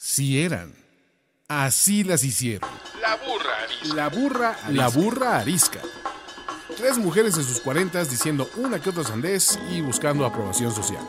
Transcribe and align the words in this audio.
Sí 0.00 0.40
eran. 0.40 0.72
Así 1.48 2.04
las 2.04 2.22
hicieron. 2.22 2.70
La 3.02 3.16
burra 3.16 3.64
arisca. 3.64 3.96
La 3.96 4.08
burra, 4.08 4.56
la 4.68 4.88
burra 4.88 5.38
arisca. 5.40 5.80
Tres 6.76 6.98
mujeres 6.98 7.36
en 7.36 7.42
sus 7.42 7.58
cuarentas 7.58 8.08
diciendo 8.08 8.48
una 8.58 8.80
que 8.80 8.90
otra 8.90 9.02
sandez 9.02 9.58
y 9.72 9.80
buscando 9.80 10.24
aprobación 10.24 10.70
social. 10.72 11.02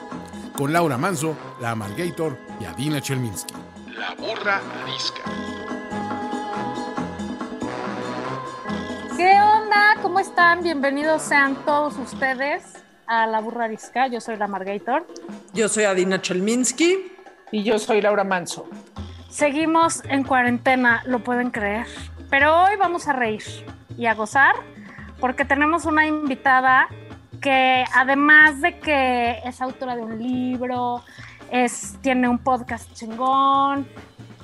Con 0.57 0.73
Laura 0.73 0.97
Manso, 0.97 1.37
la 1.61 1.69
Amalgator 1.69 2.35
y 2.59 2.65
Adina 2.65 2.99
Chelminsky. 2.99 3.53
La 3.95 4.15
burra 4.15 4.59
arisca. 4.81 5.21
¿Qué 9.15 9.39
onda? 9.39 9.97
¿Cómo 10.01 10.19
están? 10.19 10.63
Bienvenidos 10.63 11.21
sean 11.21 11.63
todos 11.63 11.95
ustedes 11.97 12.63
a 13.05 13.27
La 13.27 13.39
Burra 13.39 13.65
Arisca. 13.65 14.07
Yo 14.07 14.19
soy 14.19 14.37
la 14.37 14.47
Margator. 14.47 15.05
Yo 15.53 15.69
soy 15.69 15.83
Adina 15.83 16.19
Chelminsky. 16.19 17.18
Y 17.51 17.63
yo 17.63 17.79
soy 17.79 18.01
Laura 18.01 18.23
Manso. 18.23 18.67
Seguimos 19.29 20.03
en 20.05 20.23
cuarentena, 20.23 21.01
lo 21.05 21.19
pueden 21.19 21.49
creer. 21.49 21.87
Pero 22.29 22.63
hoy 22.63 22.75
vamos 22.77 23.07
a 23.07 23.13
reír 23.13 23.43
y 23.97 24.05
a 24.05 24.13
gozar 24.13 24.55
porque 25.19 25.45
tenemos 25.45 25.85
una 25.85 26.05
invitada 26.05 26.87
que 27.41 27.85
además 27.95 28.61
de 28.61 28.79
que 28.79 29.39
es 29.45 29.61
autora 29.61 29.95
de 29.95 30.01
un 30.01 30.19
libro, 30.19 31.03
es, 31.51 31.97
tiene 32.01 32.29
un 32.29 32.37
podcast 32.37 32.93
chingón, 32.93 33.87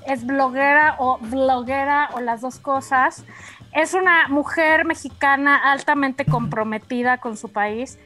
es 0.08 0.26
bloguera 0.26 0.96
o 0.98 1.18
bloguera 1.20 2.10
o 2.14 2.22
las 2.22 2.42
dos 2.42 2.60
cosas. 2.60 3.26
Es 3.74 3.94
una 3.94 4.30
mujer 4.30 4.86
mexicana 4.86 5.58
altamente 5.72 6.26
comprometida 6.26 7.18
con 7.18 7.38
su 7.38 7.52
país 7.52 8.00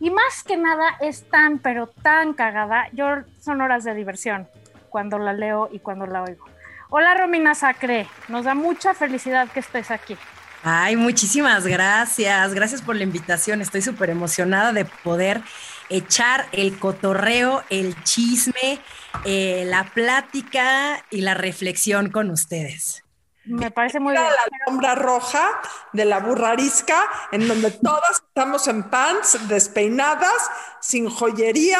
y 0.00 0.10
más 0.10 0.42
que 0.42 0.56
nada 0.56 0.96
es 1.00 1.28
tan, 1.28 1.58
pero 1.58 1.86
tan 1.86 2.34
cagada. 2.34 2.88
Yo 2.92 3.06
son 3.40 3.60
horas 3.60 3.84
de 3.84 3.94
diversión 3.94 4.48
cuando 4.90 5.18
la 5.18 5.32
leo 5.32 5.68
y 5.72 5.78
cuando 5.78 6.06
la 6.06 6.22
oigo. 6.22 6.44
Hola 6.88 7.14
Romina 7.14 7.54
Sacre, 7.54 8.06
nos 8.28 8.44
da 8.44 8.54
mucha 8.54 8.94
felicidad 8.94 9.48
que 9.48 9.60
estés 9.60 9.90
aquí. 9.90 10.16
Ay, 10.62 10.96
muchísimas 10.96 11.66
gracias. 11.66 12.54
Gracias 12.54 12.82
por 12.82 12.96
la 12.96 13.04
invitación. 13.04 13.60
Estoy 13.60 13.82
súper 13.82 14.10
emocionada 14.10 14.72
de 14.72 14.84
poder 14.84 15.40
echar 15.88 16.46
el 16.52 16.78
cotorreo, 16.78 17.62
el 17.70 18.00
chisme, 18.02 18.80
eh, 19.24 19.64
la 19.66 19.84
plática 19.84 21.04
y 21.10 21.20
la 21.20 21.34
reflexión 21.34 22.10
con 22.10 22.30
ustedes. 22.30 23.05
Me 23.46 23.70
parece 23.70 24.00
muy 24.00 24.12
bien. 24.12 24.24
La 24.24 24.56
alfombra 24.60 24.94
roja 24.94 25.48
de 25.92 26.04
la 26.04 26.18
burrarisca, 26.20 26.98
en 27.32 27.46
donde 27.48 27.70
todas 27.70 28.22
estamos 28.26 28.66
en 28.68 28.84
pants, 28.90 29.48
despeinadas, 29.48 30.50
sin 30.80 31.08
joyería. 31.08 31.78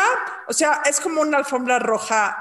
O 0.49 0.53
sea, 0.53 0.83
es 0.85 1.01
como 1.01 1.21
una 1.23 1.39
alfombra 1.39 1.79
roja 1.79 2.37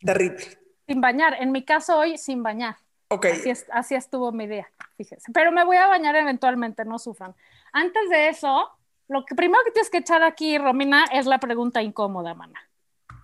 terrible. 0.00 0.58
Sin 0.86 1.00
bañar. 1.00 1.34
En 1.40 1.52
mi 1.52 1.64
caso 1.64 1.98
hoy, 1.98 2.18
sin 2.18 2.42
bañar. 2.42 2.76
Ok. 3.08 3.26
Así, 3.26 3.50
es- 3.50 3.66
así 3.72 3.94
estuvo 3.94 4.32
mi 4.32 4.46
día, 4.46 4.68
fíjese. 4.96 5.30
Pero 5.32 5.52
me 5.52 5.64
voy 5.64 5.76
a 5.76 5.86
bañar 5.86 6.16
eventualmente, 6.16 6.84
no 6.84 6.98
sufran. 6.98 7.34
Antes 7.72 8.08
de 8.08 8.28
eso, 8.28 8.70
lo 9.08 9.24
que 9.24 9.34
primero 9.34 9.62
que 9.64 9.72
tienes 9.72 9.90
que 9.90 9.98
echar 9.98 10.22
aquí, 10.22 10.56
Romina, 10.58 11.04
es 11.12 11.26
la 11.26 11.38
pregunta 11.38 11.82
incómoda, 11.82 12.34
mana. 12.34 12.58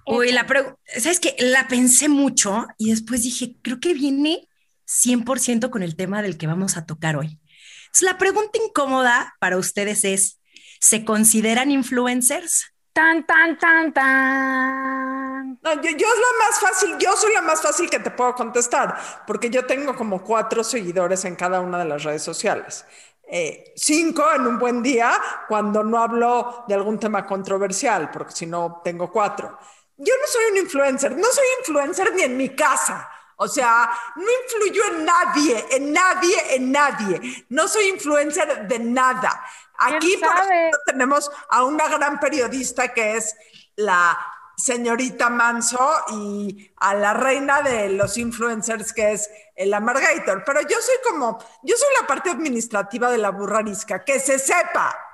Uy, 0.07 0.33
la 0.33 0.47
pregunta, 0.47 0.79
¿sabes 0.99 1.21
qué? 1.21 1.35
La 1.39 1.69
pensé 1.69 2.09
mucho 2.09 2.67
y 2.79 2.91
después 2.91 3.23
dije, 3.23 3.57
creo 3.63 3.79
que 3.81 3.95
viene 3.95 4.49
100% 4.91 5.71
con 5.71 5.83
el 5.83 5.97
tema 5.97 6.21
del 6.21 6.37
que 6.37 6.49
vamos 6.49 6.77
a 6.77 6.85
tocar 6.85 7.17
hoy. 7.17 7.39
Entonces, 7.87 8.03
la 8.03 8.19
pregunta 8.19 8.59
incómoda 8.65 9.35
para 9.39 9.57
ustedes 9.57 10.05
es, 10.05 10.41
¿se 10.81 11.05
consideran 11.05 11.71
influencers? 11.71 12.73
Tan, 12.93 13.25
tan, 13.25 13.57
tan, 13.57 13.93
tan. 13.93 15.59
No, 15.63 15.75
yo, 15.75 15.91
yo 15.91 16.07
es 16.07 16.19
la 16.19 16.47
más 16.47 16.61
fácil, 16.61 16.97
yo 16.99 17.17
soy 17.17 17.33
la 17.33 17.43
más 17.43 17.63
fácil 17.63 17.89
que 17.89 18.01
te 18.01 18.11
puedo 18.11 18.35
contestar, 18.35 18.99
porque 19.27 19.49
yo 19.49 19.65
tengo 19.65 19.95
como 19.95 20.23
cuatro 20.23 20.65
seguidores 20.65 21.25
en 21.25 21.37
cada 21.37 21.61
una 21.61 21.79
de 21.79 21.85
las 21.85 22.03
redes 22.03 22.23
sociales. 22.23 22.85
Eh, 23.33 23.73
cinco 23.77 24.25
en 24.35 24.45
un 24.45 24.59
buen 24.59 24.83
día 24.83 25.13
cuando 25.47 25.85
no 25.85 26.03
hablo 26.03 26.65
de 26.67 26.75
algún 26.75 26.99
tema 26.99 27.25
controversial, 27.25 28.11
porque 28.11 28.33
si 28.33 28.47
no 28.47 28.81
tengo 28.83 29.11
cuatro. 29.11 29.57
Yo 29.97 30.15
no 30.21 30.27
soy 30.27 30.45
un 30.51 30.57
influencer, 30.57 31.17
no 31.17 31.29
soy 31.31 31.45
influencer 31.61 32.13
ni 32.15 32.23
en 32.23 32.37
mi 32.37 32.49
casa. 32.51 33.09
O 33.43 33.49
sea, 33.49 33.91
no 34.17 34.27
influyo 34.45 34.83
en 34.91 35.05
nadie, 35.07 35.67
en 35.71 35.93
nadie, 35.95 36.57
en 36.57 36.71
nadie. 36.71 37.47
No 37.49 37.69
soy 37.69 37.89
influencer 37.89 38.69
de 38.69 38.79
nada. 38.79 39.43
Aquí, 39.79 40.09
¿Quién 40.09 40.21
por 40.21 40.29
ejemplo, 40.29 40.79
tenemos 40.85 41.31
a 41.49 41.65
una 41.65 41.89
gran 41.89 42.21
periodista 42.21 42.93
que 42.93 43.17
es 43.17 43.35
la 43.77 44.19
señorita 44.59 45.31
Manso 45.31 45.91
y 46.13 46.71
a 46.77 46.93
la 46.93 47.15
reina 47.15 47.63
de 47.63 47.89
los 47.89 48.19
influencers 48.19 48.93
que 48.93 49.13
es 49.13 49.31
el 49.57 49.73
Amargator. 49.73 50.45
Pero 50.45 50.61
yo 50.61 50.77
soy 50.83 50.97
como, 51.03 51.39
yo 51.63 51.77
soy 51.79 51.89
la 51.99 52.07
parte 52.07 52.29
administrativa 52.29 53.11
de 53.11 53.17
la 53.17 53.31
burrarisca, 53.31 54.05
que 54.05 54.21
se 54.21 54.39
sepa. 54.39 55.10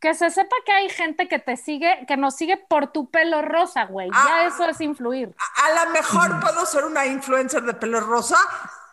Que 0.00 0.14
se 0.14 0.30
sepa 0.30 0.56
que 0.64 0.72
hay 0.72 0.88
gente 0.88 1.28
que 1.28 1.38
te 1.38 1.56
sigue, 1.58 2.06
que 2.08 2.16
nos 2.16 2.34
sigue 2.34 2.56
por 2.56 2.86
tu 2.86 3.10
pelo 3.10 3.42
rosa, 3.42 3.84
güey. 3.84 4.08
Ah. 4.14 4.24
Ya 4.28 4.46
eso 4.46 4.64
es 4.64 4.80
influir. 4.80 5.34
A 5.56 5.84
lo 5.84 5.90
mejor 5.92 6.40
puedo 6.40 6.64
ser 6.64 6.84
una 6.84 7.04
influencer 7.06 7.62
de 7.62 7.74
pelo 7.74 8.00
rosa 8.00 8.36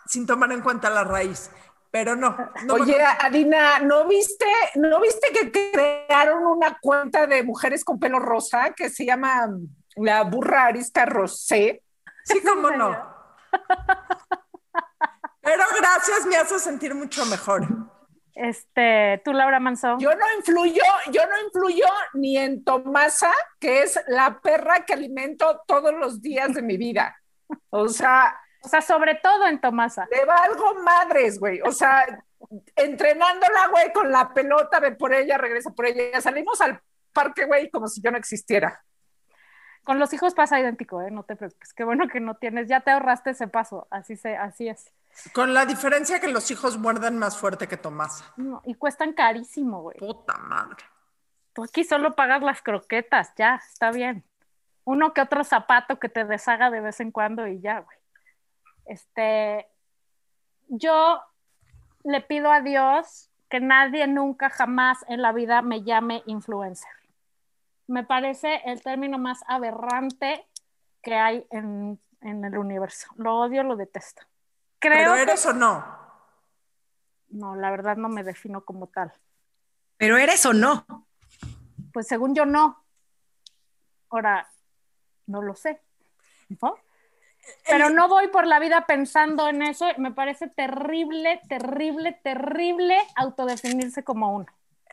sin 0.05 0.25
tomar 0.27 0.51
en 0.51 0.61
cuenta 0.61 0.89
la 0.89 1.03
raíz, 1.05 1.49
pero 1.91 2.15
no. 2.15 2.35
no 2.65 2.75
me- 2.75 2.81
Oye, 2.81 3.01
Adina, 3.01 3.79
¿no 3.79 4.05
viste, 4.05 4.45
¿no 4.75 4.99
viste 4.99 5.31
que 5.31 5.49
crearon 5.71 6.45
una 6.45 6.77
cuenta 6.79 7.25
de 7.25 7.41
mujeres 7.43 7.85
con 7.85 7.99
pelo 7.99 8.19
rosa 8.19 8.71
que 8.75 8.89
se 8.89 9.05
llama 9.05 9.47
La 9.95 10.23
Burra 10.23 10.65
Arisca 10.65 11.05
Rosé? 11.05 11.83
sí, 12.25 12.41
cómo 12.43 12.69
no. 12.71 13.15
Pero 15.41 15.63
gracias, 15.79 16.25
me 16.25 16.35
hace 16.35 16.59
sentir 16.59 16.93
mucho 16.93 17.25
mejor. 17.27 17.65
Este, 18.37 19.21
tú, 19.25 19.33
Laura 19.33 19.59
Manso. 19.59 19.97
Yo 19.99 20.13
no 20.13 20.25
influyo, 20.37 20.83
yo 21.11 21.21
no 21.25 21.41
influyo 21.45 21.85
ni 22.13 22.37
en 22.37 22.63
Tomasa, 22.63 23.31
que 23.59 23.81
es 23.81 23.99
la 24.07 24.39
perra 24.39 24.85
que 24.85 24.93
alimento 24.93 25.61
todos 25.67 25.93
los 25.93 26.21
días 26.21 26.53
de 26.53 26.61
mi 26.61 26.77
vida. 26.77 27.17
O 27.69 27.87
sea, 27.87 28.35
O 28.63 28.69
sea, 28.69 28.81
sobre 28.81 29.15
todo 29.15 29.47
en 29.47 29.61
Tomasa. 29.61 30.07
le 30.11 30.25
valgo 30.25 30.73
madres, 30.83 31.39
güey. 31.39 31.61
O 31.61 31.71
sea, 31.71 32.05
entrenándola, 32.75 33.67
güey, 33.67 33.93
con 33.93 34.11
la 34.11 34.33
pelota, 34.33 34.79
ve 34.79 34.91
por 34.91 35.13
ella, 35.13 35.37
regresa 35.37 35.71
por 35.71 35.85
ella. 35.85 36.19
Salimos 36.21 36.59
al 36.61 36.81
parque, 37.13 37.45
güey, 37.45 37.69
como 37.69 37.87
si 37.87 38.01
yo 38.01 38.11
no 38.11 38.17
existiera. 38.17 38.83
Con 39.83 39.99
los 39.99 40.11
hijos 40.13 40.33
pasa 40.33 40.59
idéntico, 40.59 41.01
¿eh? 41.01 41.11
No 41.11 41.23
te 41.23 41.35
preocupes. 41.35 41.73
Qué 41.73 41.85
bueno 41.85 42.09
que 42.09 42.19
no 42.19 42.35
tienes, 42.35 42.67
ya 42.67 42.81
te 42.81 42.91
ahorraste 42.91 43.29
ese 43.29 43.47
paso. 43.47 43.87
Así, 43.89 44.17
se, 44.17 44.35
así 44.35 44.67
es. 44.67 44.91
Con 45.33 45.53
la 45.53 45.65
diferencia 45.65 46.19
que 46.19 46.27
los 46.27 46.51
hijos 46.51 46.77
muerden 46.77 47.17
más 47.17 47.37
fuerte 47.37 47.67
que 47.67 47.77
Tomasa. 47.77 48.33
No, 48.37 48.61
y 48.65 48.75
cuestan 48.75 49.13
carísimo, 49.13 49.81
güey. 49.81 49.97
Puta 49.97 50.37
madre. 50.37 50.83
Tú 51.53 51.63
aquí 51.63 51.83
solo 51.83 52.15
pagas 52.15 52.43
las 52.43 52.61
croquetas, 52.61 53.33
ya, 53.35 53.55
está 53.55 53.91
bien. 53.91 54.23
Uno 54.83 55.13
que 55.13 55.21
otro 55.21 55.43
zapato 55.43 55.99
que 55.99 56.07
te 56.07 56.23
deshaga 56.23 56.69
de 56.69 56.81
vez 56.81 56.99
en 56.99 57.11
cuando 57.11 57.47
y 57.47 57.59
ya, 57.59 57.79
güey. 57.79 57.97
Este, 58.85 59.67
yo 60.67 61.21
le 62.03 62.21
pido 62.21 62.51
a 62.51 62.61
Dios 62.61 63.29
que 63.49 63.59
nadie 63.59 64.07
nunca 64.07 64.49
jamás 64.49 65.03
en 65.07 65.21
la 65.21 65.31
vida 65.31 65.61
me 65.61 65.83
llame 65.83 66.23
influencer. 66.25 66.91
Me 67.87 68.03
parece 68.03 68.61
el 68.65 68.81
término 68.81 69.17
más 69.17 69.43
aberrante 69.47 70.45
que 71.01 71.15
hay 71.15 71.45
en, 71.49 71.99
en 72.21 72.45
el 72.45 72.57
universo. 72.57 73.07
Lo 73.15 73.39
odio, 73.39 73.63
lo 73.63 73.75
detesto. 73.75 74.23
Creo 74.79 74.97
¿Pero 74.97 75.13
que 75.15 75.21
eres 75.21 75.45
o 75.45 75.53
no? 75.53 75.97
no, 77.29 77.55
la 77.55 77.71
verdad 77.71 77.97
no 77.97 78.09
me 78.09 78.23
defino 78.23 78.63
como 78.63 78.87
tal. 78.87 79.13
¿Pero 79.97 80.17
eres 80.17 80.45
o 80.45 80.53
no? 80.53 80.85
Pues 81.91 82.07
según 82.07 82.35
yo 82.35 82.45
no. 82.45 82.83
Ahora, 84.09 84.49
no 85.25 85.41
lo 85.41 85.55
sé. 85.55 85.81
¿no? 86.61 86.75
Pero 87.67 87.89
no 87.89 88.07
voy 88.07 88.27
por 88.27 88.45
la 88.45 88.59
vida 88.59 88.85
pensando 88.85 89.47
en 89.47 89.61
eso. 89.61 89.85
Me 89.97 90.11
parece 90.11 90.47
terrible, 90.47 91.41
terrible, 91.47 92.19
terrible 92.23 92.97
autodefinirse 93.15 94.03
como 94.03 94.35
uno. 94.35 94.45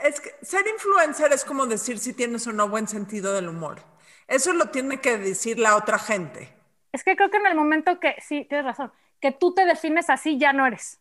Es 0.02 0.20
que 0.20 0.30
ser 0.42 0.66
influencer 0.66 1.32
es 1.32 1.44
como 1.44 1.66
decir 1.66 1.98
si 1.98 2.12
tienes 2.14 2.46
o 2.46 2.52
no 2.52 2.68
buen 2.68 2.88
sentido 2.88 3.32
del 3.34 3.48
humor. 3.48 3.80
Eso 4.26 4.52
lo 4.52 4.70
tiene 4.70 5.00
que 5.00 5.18
decir 5.18 5.58
la 5.58 5.76
otra 5.76 5.98
gente. 5.98 6.52
Es 6.92 7.04
que 7.04 7.16
creo 7.16 7.30
que 7.30 7.36
en 7.38 7.46
el 7.46 7.54
momento 7.54 7.98
que, 8.00 8.16
sí, 8.20 8.46
tienes 8.48 8.66
razón, 8.66 8.92
que 9.20 9.32
tú 9.32 9.54
te 9.54 9.64
defines 9.64 10.10
así, 10.10 10.38
ya 10.38 10.52
no 10.52 10.66
eres. 10.66 11.00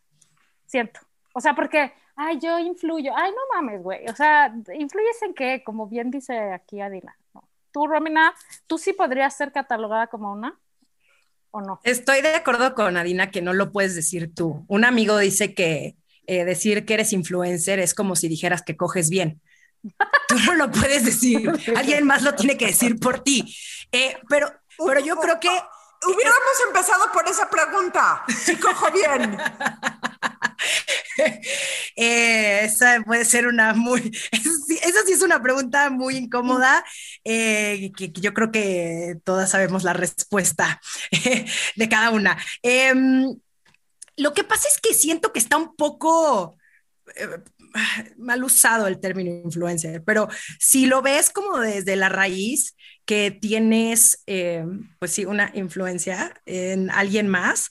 Siento. 0.66 1.00
O 1.32 1.40
sea, 1.40 1.54
porque, 1.54 1.92
ay, 2.16 2.38
yo 2.40 2.58
influyo. 2.58 3.12
Ay, 3.14 3.30
no 3.32 3.54
mames, 3.54 3.82
güey. 3.82 4.06
O 4.08 4.14
sea, 4.14 4.54
¿influyes 4.74 5.22
en 5.22 5.34
qué? 5.34 5.62
Como 5.64 5.86
bien 5.86 6.10
dice 6.10 6.52
aquí 6.52 6.80
Adina. 6.80 7.16
¿no? 7.34 7.48
Tú, 7.72 7.86
Romina, 7.86 8.34
¿tú 8.66 8.78
sí 8.78 8.92
podrías 8.92 9.36
ser 9.36 9.52
catalogada 9.52 10.06
como 10.06 10.32
una? 10.32 10.58
¿O 11.50 11.60
no? 11.60 11.80
Estoy 11.84 12.22
de 12.22 12.34
acuerdo 12.34 12.74
con 12.74 12.96
Adina 12.96 13.30
que 13.30 13.42
no 13.42 13.52
lo 13.52 13.72
puedes 13.72 13.94
decir 13.94 14.34
tú. 14.34 14.64
Un 14.68 14.84
amigo 14.84 15.18
dice 15.18 15.54
que 15.54 15.96
eh, 16.26 16.44
decir 16.44 16.86
que 16.86 16.94
eres 16.94 17.12
influencer 17.12 17.78
es 17.78 17.94
como 17.94 18.16
si 18.16 18.28
dijeras 18.28 18.62
que 18.62 18.76
coges 18.76 19.10
bien. 19.10 19.40
Tú 20.28 20.36
no 20.46 20.54
lo 20.54 20.70
puedes 20.70 21.04
decir. 21.04 21.50
Alguien 21.76 22.06
más 22.06 22.22
lo 22.22 22.34
tiene 22.34 22.56
que 22.56 22.66
decir 22.66 22.98
por 22.98 23.20
ti. 23.20 23.54
Eh, 23.92 24.16
pero, 24.28 24.50
pero 24.78 25.00
yo 25.00 25.16
creo 25.16 25.38
que 25.38 25.50
Hubiéramos 26.06 26.60
empezado 26.66 27.10
por 27.12 27.26
esa 27.28 27.48
pregunta. 27.48 28.24
Si 28.44 28.56
cojo 28.56 28.90
bien. 28.92 29.36
Eh, 31.96 32.64
esa 32.64 33.00
puede 33.06 33.24
ser 33.24 33.46
una 33.46 33.72
muy, 33.72 34.00
esa 34.32 35.02
sí 35.06 35.12
es 35.12 35.22
una 35.22 35.40
pregunta 35.40 35.88
muy 35.88 36.16
incómoda, 36.16 36.84
eh, 37.22 37.92
que, 37.96 38.12
que, 38.12 38.20
yo 38.20 38.34
creo 38.34 38.50
que 38.50 39.16
todas 39.22 39.50
sabemos 39.50 39.84
la 39.84 39.92
respuesta 39.92 40.80
de 41.76 41.88
cada 41.88 42.10
una. 42.10 42.36
Eh, 42.64 42.92
lo 44.16 44.34
que 44.34 44.44
pasa 44.44 44.68
es 44.68 44.80
que 44.80 44.94
siento 44.94 45.32
que 45.32 45.38
está 45.38 45.56
un 45.56 45.76
poco 45.76 46.56
eh, 47.16 47.28
mal 48.16 48.44
usado 48.44 48.86
el 48.86 49.00
término 49.00 49.30
influencer, 49.44 50.02
pero 50.04 50.28
si 50.58 50.86
lo 50.86 51.02
ves 51.02 51.30
como 51.30 51.58
desde 51.58 51.96
la 51.96 52.08
raíz, 52.08 52.76
que 53.04 53.30
tienes, 53.30 54.22
eh, 54.26 54.64
pues 54.98 55.12
sí, 55.12 55.24
una 55.24 55.50
influencia 55.54 56.40
en 56.46 56.90
alguien 56.90 57.28
más, 57.28 57.70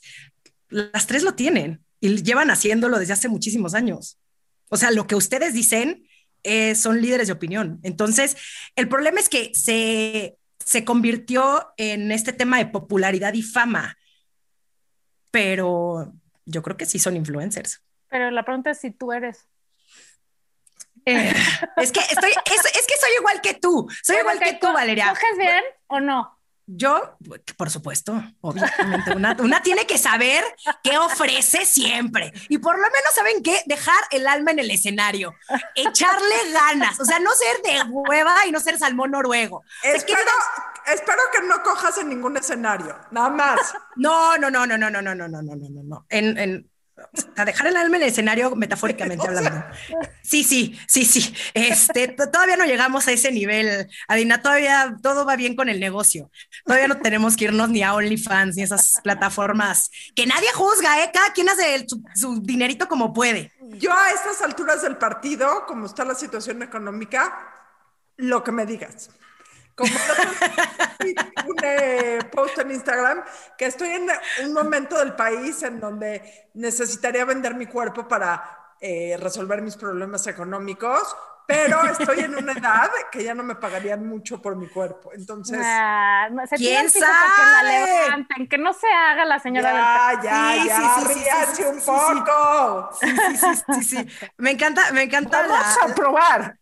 las 0.68 1.06
tres 1.06 1.22
lo 1.22 1.34
tienen 1.34 1.84
y 2.00 2.22
llevan 2.22 2.50
haciéndolo 2.50 2.98
desde 2.98 3.14
hace 3.14 3.28
muchísimos 3.28 3.74
años. 3.74 4.18
O 4.68 4.76
sea, 4.76 4.90
lo 4.90 5.06
que 5.06 5.14
ustedes 5.14 5.54
dicen 5.54 6.06
eh, 6.42 6.74
son 6.74 7.00
líderes 7.00 7.28
de 7.28 7.32
opinión. 7.32 7.80
Entonces, 7.82 8.36
el 8.76 8.88
problema 8.88 9.18
es 9.18 9.28
que 9.28 9.50
se, 9.54 10.36
se 10.58 10.84
convirtió 10.84 11.72
en 11.76 12.12
este 12.12 12.32
tema 12.32 12.58
de 12.58 12.66
popularidad 12.66 13.34
y 13.34 13.42
fama, 13.42 13.96
pero 15.30 16.12
yo 16.44 16.62
creo 16.62 16.76
que 16.76 16.86
sí 16.86 16.98
son 16.98 17.16
influencers. 17.16 17.82
Pero 18.08 18.30
la 18.30 18.44
pregunta 18.44 18.70
es 18.70 18.78
si 18.78 18.90
tú 18.90 19.12
eres. 19.12 19.48
Eh, 21.06 21.34
es 21.76 21.92
que 21.92 22.00
estoy, 22.00 22.30
es, 22.30 22.64
es, 22.76 22.86
que 22.86 22.96
soy 22.98 23.10
igual 23.18 23.40
que 23.40 23.54
tú, 23.54 23.86
soy 24.02 24.16
igual 24.16 24.38
que 24.38 24.54
tú, 24.54 24.72
Valeria. 24.72 25.10
¿Coges 25.10 25.38
bien 25.38 25.62
o 25.86 26.00
no? 26.00 26.34
Yo, 26.66 27.18
por 27.58 27.68
supuesto, 27.68 28.22
obviamente, 28.40 29.14
una, 29.14 29.36
una, 29.38 29.62
tiene 29.62 29.86
que 29.86 29.98
saber 29.98 30.42
qué 30.82 30.96
ofrece 30.96 31.66
siempre. 31.66 32.32
Y 32.48 32.56
por 32.56 32.76
lo 32.76 32.84
menos, 32.84 33.12
¿saben 33.14 33.42
qué? 33.42 33.62
Dejar 33.66 34.02
el 34.10 34.26
alma 34.26 34.52
en 34.52 34.60
el 34.60 34.70
escenario, 34.70 35.34
echarle 35.74 36.52
ganas, 36.52 36.98
o 37.00 37.04
sea, 37.04 37.18
no 37.18 37.30
ser 37.32 37.60
de 37.62 37.90
hueva 37.90 38.46
y 38.46 38.50
no 38.50 38.60
ser 38.60 38.78
salmón 38.78 39.10
noruego. 39.10 39.62
Espero, 39.82 40.30
espero 40.86 41.20
que 41.34 41.46
no 41.46 41.62
cojas 41.62 41.98
en 41.98 42.08
ningún 42.08 42.38
escenario, 42.38 42.98
nada 43.10 43.28
más. 43.28 43.74
No, 43.96 44.38
no, 44.38 44.50
no, 44.50 44.66
no, 44.66 44.78
no, 44.78 44.90
no, 44.90 45.02
no, 45.02 45.14
no, 45.14 45.28
no, 45.28 45.42
no, 45.42 45.56
no, 45.56 45.82
no. 45.82 46.06
En, 46.08 46.38
en, 46.38 46.70
a 47.36 47.44
dejar 47.44 47.66
el 47.68 47.76
alma 47.76 47.96
en 47.96 48.02
el 48.02 48.08
escenario 48.08 48.54
metafóricamente 48.56 49.26
hablando. 49.26 49.64
Sí, 50.22 50.44
sí, 50.44 50.78
sí, 50.86 51.04
sí. 51.04 51.34
Este, 51.54 52.08
todavía 52.08 52.56
no 52.56 52.64
llegamos 52.64 53.06
a 53.08 53.12
ese 53.12 53.32
nivel, 53.32 53.88
Adina, 54.08 54.42
todavía 54.42 54.96
todo 55.02 55.24
va 55.24 55.36
bien 55.36 55.56
con 55.56 55.68
el 55.68 55.80
negocio. 55.80 56.30
Todavía 56.64 56.88
no 56.88 56.98
tenemos 56.98 57.36
que 57.36 57.44
irnos 57.44 57.68
ni 57.70 57.82
a 57.82 57.94
OnlyFans 57.94 58.56
ni 58.56 58.62
a 58.62 58.64
esas 58.66 59.00
plataformas 59.02 59.90
que 60.14 60.26
nadie 60.26 60.48
juzga, 60.52 61.02
¿eh? 61.02 61.10
Cada 61.12 61.32
quien 61.32 61.48
hace 61.48 61.74
el, 61.74 61.88
su, 61.88 62.02
su, 62.14 62.40
dinerito 62.40 62.88
como 62.88 63.12
puede. 63.12 63.52
Yo 63.78 63.92
a 63.92 64.10
estas 64.10 64.42
alturas 64.42 64.82
del 64.82 64.96
partido, 64.96 65.64
como 65.66 65.86
está 65.86 66.04
la 66.04 66.14
situación 66.14 66.62
económica, 66.62 67.54
lo 68.16 68.44
que 68.44 68.52
me 68.52 68.66
digas. 68.66 69.10
Como 69.74 69.90
un 71.46 71.56
eh, 71.62 72.18
post 72.30 72.58
en 72.58 72.70
Instagram 72.70 73.22
que 73.58 73.66
estoy 73.66 73.88
en 73.88 74.08
un 74.44 74.52
momento 74.52 74.98
del 74.98 75.14
país 75.14 75.62
en 75.62 75.80
donde 75.80 76.48
necesitaría 76.54 77.24
vender 77.24 77.54
mi 77.54 77.66
cuerpo 77.66 78.06
para 78.06 78.76
eh, 78.80 79.16
resolver 79.18 79.62
mis 79.62 79.76
problemas 79.76 80.26
económicos, 80.26 81.16
pero 81.46 81.82
estoy 81.84 82.20
en 82.20 82.34
una 82.34 82.52
edad 82.52 82.90
que 83.10 83.24
ya 83.24 83.34
no 83.34 83.42
me 83.42 83.54
pagarían 83.54 84.06
mucho 84.06 84.40
por 84.42 84.56
mi 84.56 84.68
cuerpo. 84.68 85.10
Entonces, 85.12 85.58
ah, 85.62 86.28
se 86.46 86.56
¿quién 86.56 86.90
sabe? 86.90 87.04
Que, 87.04 87.42
la 87.42 87.62
levanten, 87.62 88.48
que 88.48 88.58
no 88.58 88.72
se 88.72 88.86
haga 88.86 89.24
la 89.24 89.38
señora 89.38 89.72
ya, 89.72 90.16
del 90.16 90.22
Ya, 90.22 90.62
sí, 90.62 90.68
ya, 90.68 91.46
sí, 91.46 91.54
sí, 91.54 91.54
sí, 91.54 91.62
un 91.62 91.80
poco. 91.80 92.90
Sí, 93.00 93.06
sí, 93.08 93.36
sí, 93.36 93.62
sí, 93.74 93.82
sí, 93.82 94.28
Me 94.38 94.52
encanta, 94.52 94.92
me 94.92 95.02
encanta. 95.02 95.42
Vamos 95.42 95.76
la... 95.80 95.92
a 95.92 95.94
probar. 95.94 96.58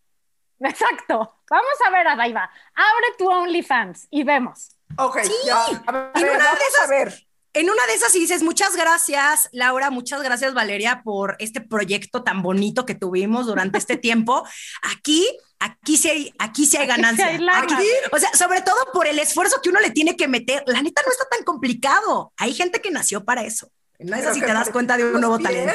Exacto. 0.68 1.34
Vamos 1.50 1.78
a 1.86 1.90
ver, 1.90 2.06
Adaiva. 2.06 2.50
Abre 2.74 3.06
tu 3.18 3.28
OnlyFans 3.28 4.06
y 4.10 4.22
vemos. 4.22 4.76
Ok, 4.96 5.20
sí. 5.22 5.32
ya. 5.44 5.64
A 5.64 5.92
ver, 5.92 6.10
en, 6.14 6.24
una 6.24 6.52
de 6.52 6.64
esas, 6.68 6.84
a 6.84 6.86
ver. 6.86 7.26
en 7.54 7.70
una 7.70 7.86
de 7.86 7.94
esas, 7.94 8.14
y 8.14 8.20
dices, 8.20 8.42
muchas 8.42 8.76
gracias, 8.76 9.48
Laura, 9.52 9.90
muchas 9.90 10.22
gracias, 10.22 10.54
Valeria, 10.54 11.02
por 11.02 11.36
este 11.38 11.60
proyecto 11.60 12.22
tan 12.22 12.42
bonito 12.42 12.86
que 12.86 12.94
tuvimos 12.94 13.46
durante 13.46 13.78
este 13.78 13.96
tiempo. 13.96 14.46
Aquí, 14.82 15.26
aquí 15.58 15.96
sí 15.96 16.10
hay, 16.10 16.34
aquí 16.38 16.66
sí 16.66 16.76
hay 16.76 16.86
ganancia. 16.86 17.26
Aquí, 17.28 17.74
aquí, 17.74 17.88
o 18.12 18.18
sea, 18.18 18.32
sobre 18.34 18.60
todo 18.60 18.76
por 18.92 19.06
el 19.06 19.18
esfuerzo 19.18 19.60
que 19.62 19.70
uno 19.70 19.80
le 19.80 19.90
tiene 19.90 20.16
que 20.16 20.28
meter. 20.28 20.62
La 20.66 20.82
neta 20.82 21.02
no 21.04 21.10
está 21.10 21.24
tan 21.28 21.44
complicado. 21.44 22.32
Hay 22.36 22.54
gente 22.54 22.80
que 22.80 22.90
nació 22.90 23.24
para 23.24 23.42
eso. 23.42 23.70
No 23.98 24.16
es 24.16 24.26
así 24.26 24.40
te 24.40 24.52
das 24.52 24.70
cuenta 24.70 24.96
de 24.96 25.04
un 25.04 25.20
nuevo 25.20 25.38
talento. 25.38 25.72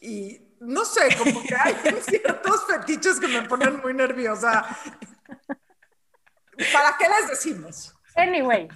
Y 0.00 0.40
no 0.62 0.84
sé, 0.84 1.16
como 1.18 1.42
que 1.42 1.54
hay 1.54 1.74
ciertos 2.02 2.66
fetiches 2.66 3.18
que 3.18 3.28
me 3.28 3.42
ponen 3.42 3.80
muy 3.80 3.94
nerviosa. 3.94 4.64
¿Para 6.72 6.96
qué 6.98 7.08
les 7.08 7.30
decimos? 7.30 7.94
Anyway, 8.14 8.68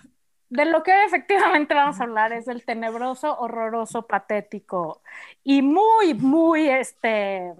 de 0.48 0.64
lo 0.64 0.82
que 0.82 1.04
efectivamente 1.04 1.74
vamos 1.74 2.00
a 2.00 2.04
hablar 2.04 2.32
es 2.32 2.46
del 2.46 2.64
tenebroso, 2.64 3.38
horroroso, 3.38 4.06
patético 4.06 5.02
y 5.44 5.62
muy, 5.62 6.14
muy, 6.14 6.68
este, 6.68 7.52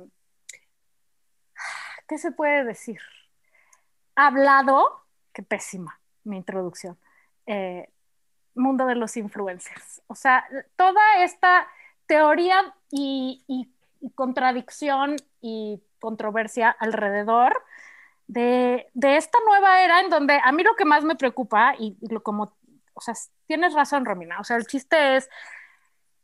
¿qué 2.08 2.18
se 2.18 2.32
puede 2.32 2.64
decir? 2.64 3.00
Hablado, 4.14 5.04
qué 5.32 5.42
pésima 5.42 6.00
mi 6.24 6.38
introducción, 6.38 6.98
eh, 7.46 7.90
mundo 8.54 8.86
de 8.86 8.96
los 8.96 9.16
influencers. 9.16 10.02
O 10.08 10.14
sea, 10.14 10.44
toda 10.76 11.22
esta 11.22 11.68
teoría 12.06 12.74
y, 12.90 13.68
contradicción 14.14 15.16
y 15.40 15.82
controversia 15.98 16.70
alrededor 16.70 17.62
de, 18.26 18.86
de, 18.94 19.16
esta 19.16 19.38
nueva 19.46 19.82
era 19.82 20.00
en 20.00 20.10
donde 20.10 20.40
a 20.42 20.52
mí 20.52 20.62
lo 20.62 20.74
que 20.74 20.84
más 20.84 21.04
me 21.04 21.16
preocupa, 21.16 21.74
y, 21.78 21.96
y, 22.00 22.08
lo 22.08 22.22
como, 22.22 22.56
o 22.94 23.00
sea, 23.00 23.14
tienes 23.46 23.74
razón, 23.74 24.04
Romina, 24.04 24.40
o 24.40 24.44
sea, 24.44 24.56
el 24.56 24.66
chiste 24.66 25.16
es, 25.16 25.28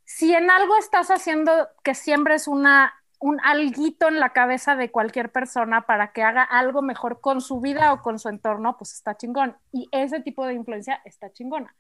si 0.05 0.35
en 0.35 0.51
algo 0.51 0.77
estás 0.77 1.11
haciendo 1.11 1.69
que 1.83 1.95
siembres 1.95 2.49
una, 2.49 2.93
un 3.23 3.41
alguito 3.45 4.09
en 4.09 4.19
la 4.19 4.31
cabeza 4.31 4.75
de 4.75 4.91
cualquier 4.91 5.31
persona 5.31 5.83
para 5.83 6.13
que 6.13 6.23
haga 6.25 6.43
algo 6.43 6.83
mejor 6.83 7.21
con 7.21 7.41
su 7.41 7.61
vida 7.61 7.93
o 7.93 8.03
con 8.03 8.19
su 8.19 8.29
entorno, 8.29 8.77
pues 8.77 8.93
está 8.95 9.17
chingón. 9.17 9.57
Y 9.71 9.89
ese 9.93 10.21
tipo 10.21 10.45
de 10.45 10.55
influencia 10.55 11.01
está 11.05 11.33
chingona. 11.33 11.75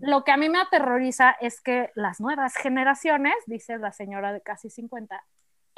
Lo 0.00 0.24
que 0.24 0.32
a 0.32 0.36
mí 0.36 0.48
me 0.48 0.60
aterroriza 0.60 1.36
es 1.40 1.60
que 1.60 1.90
las 1.94 2.20
nuevas 2.20 2.56
generaciones, 2.56 3.34
dice 3.46 3.78
la 3.78 3.92
señora 3.92 4.32
de 4.32 4.40
casi 4.40 4.70
50, 4.70 5.24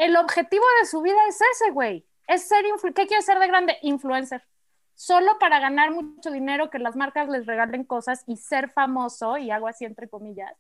el 0.00 0.16
objetivo 0.16 0.64
de 0.80 0.87
su 0.87 1.02
vida 1.02 1.19
es 1.28 1.38
ese, 1.52 1.71
güey. 1.73 2.07
Es 2.26 2.49
ser, 2.49 2.64
¿qué 2.95 3.07
quiere 3.07 3.23
ser 3.23 3.38
de 3.38 3.47
grande? 3.47 3.76
Influencer. 3.83 4.42
Solo 4.95 5.38
para 5.38 5.61
ganar 5.61 5.90
mucho 5.90 6.30
dinero, 6.30 6.71
que 6.71 6.78
las 6.78 6.97
marcas 6.97 7.28
les 7.28 7.45
regalen 7.45 7.85
cosas 7.85 8.25
y 8.26 8.38
ser 8.38 8.71
famoso, 8.71 9.37
y 9.37 9.50
hago 9.50 9.69
así 9.69 9.85
entre 9.85 10.09
comillas. 10.09 10.57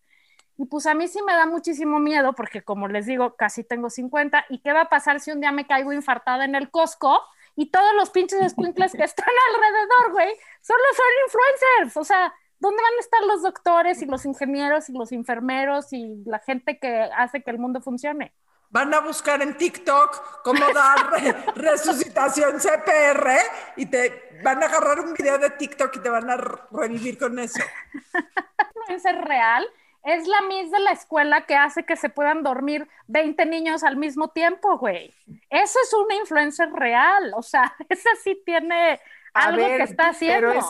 Y 0.58 0.66
pues 0.66 0.84
a 0.84 0.92
mí 0.92 1.08
sí 1.08 1.20
me 1.22 1.32
da 1.32 1.46
muchísimo 1.46 1.98
miedo, 2.00 2.34
porque 2.34 2.60
como 2.60 2.86
les 2.86 3.06
digo, 3.06 3.34
casi 3.36 3.64
tengo 3.64 3.88
50, 3.88 4.44
¿y 4.50 4.58
qué 4.58 4.74
va 4.74 4.82
a 4.82 4.88
pasar 4.90 5.20
si 5.20 5.30
un 5.30 5.40
día 5.40 5.52
me 5.52 5.66
caigo 5.66 5.90
infartada 5.94 6.44
en 6.44 6.54
el 6.54 6.70
Costco 6.70 7.22
y 7.56 7.70
todos 7.70 7.94
los 7.94 8.10
pinches 8.10 8.52
squinkles 8.52 8.92
que 8.92 9.04
están 9.04 9.24
alrededor, 9.54 10.12
güey, 10.12 10.34
solo 10.60 10.84
son 10.94 11.06
influencers? 11.26 11.96
O 11.96 12.04
sea, 12.04 12.34
¿dónde 12.58 12.82
van 12.82 12.94
a 12.94 13.00
estar 13.00 13.22
los 13.22 13.40
doctores 13.40 14.02
y 14.02 14.06
los 14.06 14.26
ingenieros 14.26 14.90
y 14.90 14.92
los 14.92 15.12
enfermeros 15.12 15.94
y 15.94 16.22
la 16.26 16.40
gente 16.40 16.78
que 16.78 17.08
hace 17.16 17.42
que 17.42 17.50
el 17.50 17.58
mundo 17.58 17.80
funcione? 17.80 18.34
Van 18.70 18.94
a 18.94 19.00
buscar 19.00 19.42
en 19.42 19.56
TikTok 19.56 20.42
cómo 20.42 20.60
dar 20.72 21.10
resucitación 21.56 22.58
CPR 22.58 23.30
y 23.76 23.86
te 23.86 24.40
van 24.42 24.62
a 24.62 24.66
agarrar 24.66 25.00
un 25.00 25.12
video 25.12 25.38
de 25.38 25.50
TikTok 25.50 25.96
y 25.96 26.00
te 26.00 26.08
van 26.08 26.30
a 26.30 26.36
revivir 26.36 27.18
con 27.18 27.38
eso. 27.38 27.62
Es 28.88 29.04
real. 29.04 29.68
Es 30.02 30.26
la 30.26 30.40
Miss 30.48 30.70
de 30.72 30.80
la 30.80 30.92
escuela 30.92 31.42
que 31.42 31.54
hace 31.54 31.84
que 31.84 31.94
se 31.94 32.08
puedan 32.08 32.42
dormir 32.42 32.88
20 33.06 33.46
niños 33.46 33.84
al 33.84 33.96
mismo 33.96 34.28
tiempo, 34.28 34.78
güey. 34.78 35.14
Eso 35.48 35.78
es 35.84 35.94
una 35.94 36.14
influencer 36.16 36.72
real. 36.72 37.32
O 37.36 37.42
sea, 37.42 37.72
esa 37.88 38.10
sí 38.22 38.42
tiene 38.44 38.98
algo 39.34 39.62
ver, 39.62 39.76
que 39.76 39.82
está 39.84 40.08
haciendo. 40.08 40.50
Es, 40.52 40.64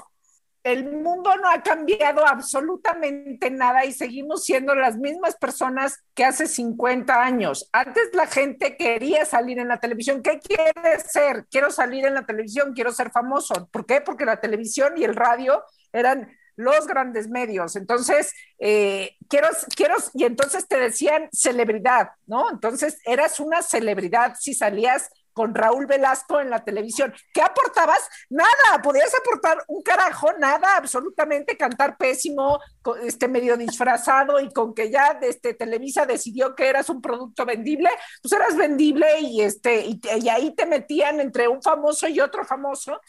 el 0.62 0.84
mundo 0.84 1.34
no 1.36 1.50
ha 1.50 1.62
cambiado 1.62 2.26
absolutamente 2.26 3.50
nada 3.50 3.84
y 3.84 3.92
seguimos 3.92 4.44
siendo 4.44 4.74
las 4.74 4.96
mismas 4.96 5.36
personas 5.36 6.02
que 6.14 6.24
hace 6.24 6.46
50 6.46 7.22
años. 7.22 7.68
Antes 7.72 8.10
la 8.12 8.26
gente 8.26 8.76
quería 8.76 9.24
salir 9.24 9.58
en 9.58 9.68
la 9.68 9.80
televisión. 9.80 10.22
¿Qué 10.22 10.38
quiere 10.38 11.00
ser? 11.00 11.46
Quiero 11.50 11.70
salir 11.70 12.06
en 12.06 12.14
la 12.14 12.26
televisión, 12.26 12.72
quiero 12.74 12.92
ser 12.92 13.10
famoso. 13.10 13.68
¿Por 13.72 13.86
qué? 13.86 14.00
Porque 14.00 14.24
la 14.24 14.40
televisión 14.40 14.94
y 14.96 15.04
el 15.04 15.16
radio 15.16 15.62
eran 15.92 16.30
los 16.56 16.86
grandes 16.86 17.28
medios. 17.28 17.74
Entonces, 17.76 18.32
eh, 18.58 19.16
quiero, 19.28 19.48
quiero, 19.74 19.94
y 20.12 20.24
entonces 20.24 20.68
te 20.68 20.78
decían 20.78 21.28
celebridad, 21.32 22.10
¿no? 22.26 22.50
Entonces 22.50 22.98
eras 23.06 23.40
una 23.40 23.62
celebridad 23.62 24.34
si 24.38 24.52
salías 24.52 25.10
con 25.40 25.54
Raúl 25.54 25.86
Velasco 25.86 26.38
en 26.38 26.50
la 26.50 26.62
televisión. 26.62 27.14
¿Qué 27.32 27.40
aportabas? 27.40 28.06
Nada, 28.28 28.82
podías 28.82 29.10
aportar 29.14 29.64
un 29.68 29.82
carajo, 29.82 30.30
nada, 30.38 30.76
absolutamente, 30.76 31.56
cantar 31.56 31.96
pésimo, 31.96 32.60
este 33.02 33.26
medio 33.26 33.56
disfrazado 33.56 34.38
y 34.38 34.52
con 34.52 34.74
que 34.74 34.90
ya 34.90 35.18
este, 35.22 35.54
Televisa 35.54 36.04
decidió 36.04 36.54
que 36.54 36.68
eras 36.68 36.90
un 36.90 37.00
producto 37.00 37.46
vendible, 37.46 37.88
pues 38.20 38.34
eras 38.34 38.54
vendible 38.54 39.06
y, 39.20 39.40
este, 39.40 39.86
y 39.86 40.28
ahí 40.28 40.54
te 40.54 40.66
metían 40.66 41.20
entre 41.20 41.48
un 41.48 41.62
famoso 41.62 42.06
y 42.06 42.20
otro 42.20 42.44
famoso 42.44 43.00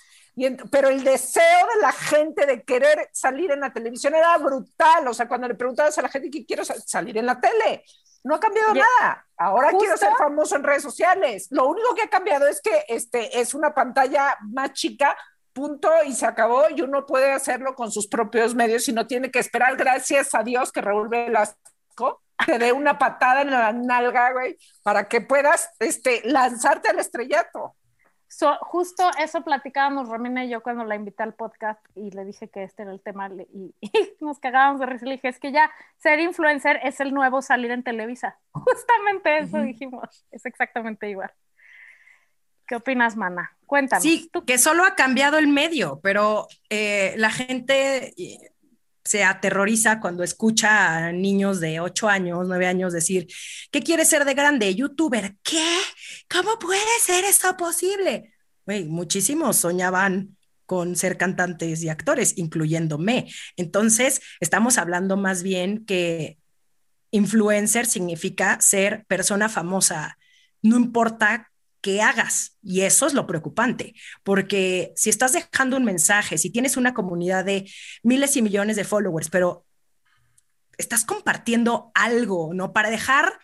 pero 0.72 0.90
el 0.90 1.04
deseo 1.04 1.68
de 1.76 1.82
la 1.82 1.92
gente 1.92 2.46
de 2.46 2.64
querer 2.64 3.10
salir 3.12 3.52
en 3.52 3.60
la 3.60 3.74
televisión 3.74 4.16
era 4.16 4.38
brutal. 4.38 5.08
O 5.08 5.14
sea, 5.14 5.28
cuando 5.28 5.48
le 5.48 5.56
preguntabas 5.56 5.98
a 5.98 6.02
la 6.02 6.10
gente 6.10 6.30
que 6.30 6.46
quiero 6.46 6.64
salir 6.64 7.18
en 7.18 7.26
la 7.26 7.40
tele, 7.40 7.84
no 8.24 8.36
ha 8.36 8.40
cambiado 8.40 8.74
nada. 8.74 9.26
Ahora 9.38 9.72
quiero 9.78 9.98
ser 9.98 10.14
famoso 10.18 10.56
en 10.56 10.64
redes 10.64 10.84
sociales. 10.84 11.48
Lo 11.50 11.68
único 11.68 11.96
que 11.96 12.04
ha 12.04 12.10
cambiado 12.10 12.48
es 12.48 12.62
que 12.62 12.86
este, 12.88 13.40
es 13.40 13.54
una 13.54 13.74
pantalla 13.74 14.38
más 14.42 14.74
chica, 14.74 15.18
punto, 15.54 15.90
y 16.06 16.14
se 16.14 16.26
acabó. 16.26 16.70
Y 16.70 16.82
uno 16.82 17.06
puede 17.06 17.32
hacerlo 17.32 17.76
con 17.76 17.92
sus 17.92 18.08
propios 18.08 18.54
medios 18.54 18.88
y 18.88 18.94
no 18.94 19.08
tiene 19.08 19.32
que 19.32 19.40
esperar, 19.40 19.76
gracias 19.76 20.36
a 20.36 20.44
Dios, 20.44 20.72
que 20.72 20.82
Raúl 20.82 21.10
Velasco 21.10 22.22
te 22.46 22.60
dé 22.60 22.72
una 22.72 22.98
patada 22.98 23.42
en 23.42 23.52
la 23.52 23.74
nalga, 23.74 24.32
güey, 24.32 24.58
para 24.84 25.08
que 25.08 25.22
puedas 25.22 25.70
este, 25.80 26.22
lanzarte 26.26 26.90
al 26.90 27.00
estrellato 27.00 27.76
justo 28.62 29.10
eso 29.20 29.42
platicábamos 29.42 30.08
Romina 30.08 30.46
y 30.46 30.50
yo 30.50 30.64
cuando 30.64 30.86
la 30.86 30.96
invité 30.96 31.24
al 31.24 31.34
podcast 31.34 31.80
y 31.96 32.12
le 32.12 32.26
dije 32.26 32.50
que 32.50 32.64
este 32.64 32.84
era 32.84 32.92
el 32.92 33.02
tema 33.02 33.30
y, 33.54 33.74
nos 34.20 34.40
cagábamos 34.40 34.80
de 34.80 34.86
risa. 34.86 35.06
Le 35.06 35.14
dije, 35.14 35.28
es 35.28 35.40
que 35.40 35.52
ya 35.52 35.72
ser 35.98 36.20
influencer 36.20 36.80
es 36.84 37.00
el 37.00 37.14
nuevo 37.14 37.42
salir 37.42 37.72
en 37.72 37.84
Televisa. 37.84 38.40
Justamente 38.52 39.40
eso 39.40 39.60
dijimos, 39.62 40.26
es 40.32 40.46
exactamente 40.46 41.10
igual. 41.10 41.32
¿Qué 42.68 42.76
opinas, 42.76 43.18
Mana? 43.18 43.58
Cuéntanos. 43.66 44.04
Sí, 44.04 44.32
que 44.48 44.58
solo 44.58 44.86
ha 44.86 44.96
cambiado 44.96 45.38
el 45.38 45.50
medio, 45.50 46.00
pero 46.02 46.48
eh, 46.70 47.14
la 47.18 47.30
gente 47.30 48.14
se 49.04 49.24
aterroriza 49.24 50.00
cuando 50.00 50.24
escucha 50.24 51.08
a 51.08 51.12
niños 51.12 51.60
de 51.60 51.80
8 51.80 52.08
años, 52.08 52.48
9 52.48 52.68
años 52.68 52.94
decir, 52.94 53.28
¿qué 53.72 53.82
quiere 53.82 54.06
ser 54.06 54.26
de 54.26 54.34
grande? 54.34 54.74
¿Youtuber? 54.76 55.36
¿Qué? 55.44 55.80
¿Cómo 56.30 56.58
puede 56.60 57.00
ser 57.02 57.26
eso 57.26 57.56
posible? 57.58 58.34
muchísimos 58.88 59.58
soñaban 59.58 60.38
con 60.66 60.96
ser 60.96 61.18
cantantes 61.18 61.84
y 61.84 61.90
actores, 61.90 62.38
incluyéndome. 62.38 63.30
Entonces, 63.58 64.22
estamos 64.40 64.78
hablando 64.78 65.18
más 65.18 65.44
bien 65.44 65.84
que 65.86 66.38
influencer 67.12 67.86
significa 67.86 68.62
ser 68.62 69.04
persona 69.08 69.50
famosa. 69.50 70.18
No 70.62 70.78
importa 70.78 71.51
que 71.82 72.02
hagas. 72.02 72.58
Y 72.62 72.82
eso 72.82 73.08
es 73.08 73.14
lo 73.14 73.28
preocupante, 73.28 73.94
porque 74.24 74.94
si 74.96 75.10
estás 75.10 75.34
dejando 75.34 75.78
un 75.78 75.84
mensaje, 75.84 76.38
si 76.38 76.50
tienes 76.50 76.78
una 76.78 76.94
comunidad 76.94 77.44
de 77.44 77.70
miles 78.04 78.38
y 78.38 78.42
millones 78.42 78.76
de 78.76 78.84
followers, 78.84 79.30
pero 79.30 79.66
estás 80.78 81.06
compartiendo 81.06 81.92
algo, 81.94 82.54
¿no? 82.54 82.74
Para 82.74 82.90
dejar, 82.90 83.40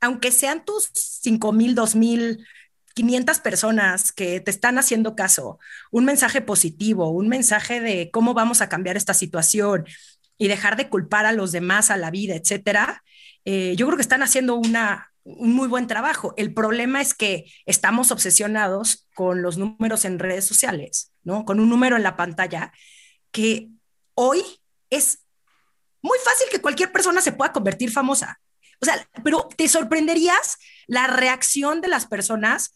aunque 0.00 0.32
sean 0.32 0.64
tus 0.64 0.90
5 0.94 1.52
mil, 1.52 1.74
2 1.74 1.94
mil, 1.96 2.46
500 2.94 3.38
personas 3.40 4.12
que 4.12 4.40
te 4.40 4.50
están 4.50 4.78
haciendo 4.78 5.14
caso, 5.14 5.58
un 5.90 6.04
mensaje 6.04 6.40
positivo, 6.40 7.10
un 7.10 7.28
mensaje 7.28 7.80
de 7.80 8.10
cómo 8.10 8.34
vamos 8.34 8.60
a 8.60 8.68
cambiar 8.68 8.96
esta 8.96 9.14
situación 9.14 9.84
y 10.38 10.48
dejar 10.48 10.76
de 10.76 10.88
culpar 10.88 11.26
a 11.26 11.32
los 11.32 11.52
demás, 11.52 11.90
a 11.90 11.96
la 11.96 12.10
vida, 12.10 12.34
etcétera, 12.34 13.02
eh, 13.44 13.74
yo 13.76 13.86
creo 13.86 13.96
que 13.96 14.02
están 14.02 14.22
haciendo 14.22 14.56
una, 14.56 15.09
un 15.38 15.52
muy 15.52 15.68
buen 15.68 15.86
trabajo. 15.86 16.34
El 16.36 16.54
problema 16.54 17.00
es 17.00 17.14
que 17.14 17.44
estamos 17.66 18.10
obsesionados 18.10 19.08
con 19.14 19.42
los 19.42 19.58
números 19.58 20.04
en 20.04 20.18
redes 20.18 20.46
sociales, 20.46 21.12
¿no? 21.22 21.44
Con 21.44 21.60
un 21.60 21.68
número 21.68 21.96
en 21.96 22.02
la 22.02 22.16
pantalla 22.16 22.72
que 23.30 23.68
hoy 24.14 24.42
es 24.90 25.24
muy 26.02 26.18
fácil 26.24 26.48
que 26.50 26.60
cualquier 26.60 26.92
persona 26.92 27.20
se 27.20 27.32
pueda 27.32 27.52
convertir 27.52 27.90
famosa. 27.90 28.40
O 28.80 28.84
sea, 28.84 29.06
pero 29.22 29.48
te 29.56 29.68
sorprenderías 29.68 30.56
la 30.86 31.06
reacción 31.06 31.80
de 31.80 31.88
las 31.88 32.06
personas. 32.06 32.74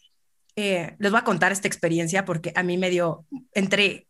Eh, 0.55 0.95
les 0.99 1.11
voy 1.11 1.19
a 1.19 1.23
contar 1.23 1.51
esta 1.51 1.67
experiencia 1.67 2.25
porque 2.25 2.53
a 2.55 2.63
mí 2.63 2.77
me 2.77 2.89
dio 2.89 3.25
entre 3.53 4.07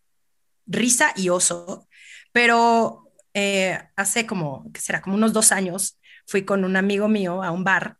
risa 0.67 1.13
y 1.15 1.29
oso, 1.29 1.87
pero 2.31 3.11
eh, 3.33 3.79
hace 3.95 4.25
como, 4.25 4.71
¿qué 4.73 4.81
será? 4.81 5.01
Como 5.01 5.15
unos 5.15 5.33
dos 5.33 5.51
años 5.51 5.99
fui 6.27 6.43
con 6.43 6.65
un 6.65 6.75
amigo 6.75 7.07
mío 7.07 7.43
a 7.43 7.51
un 7.51 7.63
bar 7.63 7.97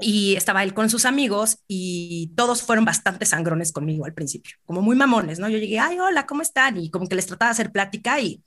y 0.00 0.36
estaba 0.36 0.62
él 0.62 0.74
con 0.74 0.88
sus 0.90 1.04
amigos 1.04 1.58
y 1.66 2.32
todos 2.36 2.62
fueron 2.62 2.84
bastante 2.84 3.26
sangrones 3.26 3.72
conmigo 3.72 4.04
al 4.04 4.14
principio, 4.14 4.56
como 4.64 4.80
muy 4.80 4.94
mamones, 4.94 5.38
¿no? 5.38 5.48
Yo 5.48 5.58
llegué, 5.58 5.78
ay, 5.78 5.98
hola, 5.98 6.26
¿cómo 6.26 6.42
están? 6.42 6.76
Y 6.76 6.90
como 6.90 7.08
que 7.08 7.16
les 7.16 7.26
trataba 7.26 7.50
de 7.50 7.52
hacer 7.52 7.72
plática 7.72 8.20
y 8.20 8.42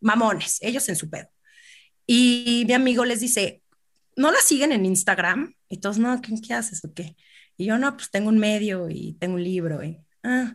mamones, 0.00 0.58
ellos 0.60 0.88
en 0.88 0.96
su 0.96 1.10
pedo. 1.10 1.28
Y 2.06 2.64
mi 2.68 2.72
amigo 2.74 3.04
les 3.04 3.20
dice, 3.20 3.62
¿no 4.14 4.30
la 4.30 4.38
siguen 4.38 4.70
en 4.70 4.86
Instagram? 4.86 5.54
Y 5.68 5.78
todos, 5.78 5.98
no, 5.98 6.20
¿qué, 6.22 6.34
qué 6.40 6.54
haces 6.54 6.84
o 6.84 6.94
qué? 6.94 7.16
Y 7.56 7.66
yo, 7.66 7.78
no, 7.78 7.96
pues 7.96 8.10
tengo 8.10 8.28
un 8.28 8.38
medio 8.38 8.88
y 8.88 9.14
tengo 9.14 9.34
un 9.34 9.42
libro. 9.42 9.82
Y, 9.82 9.98
ah, 10.22 10.54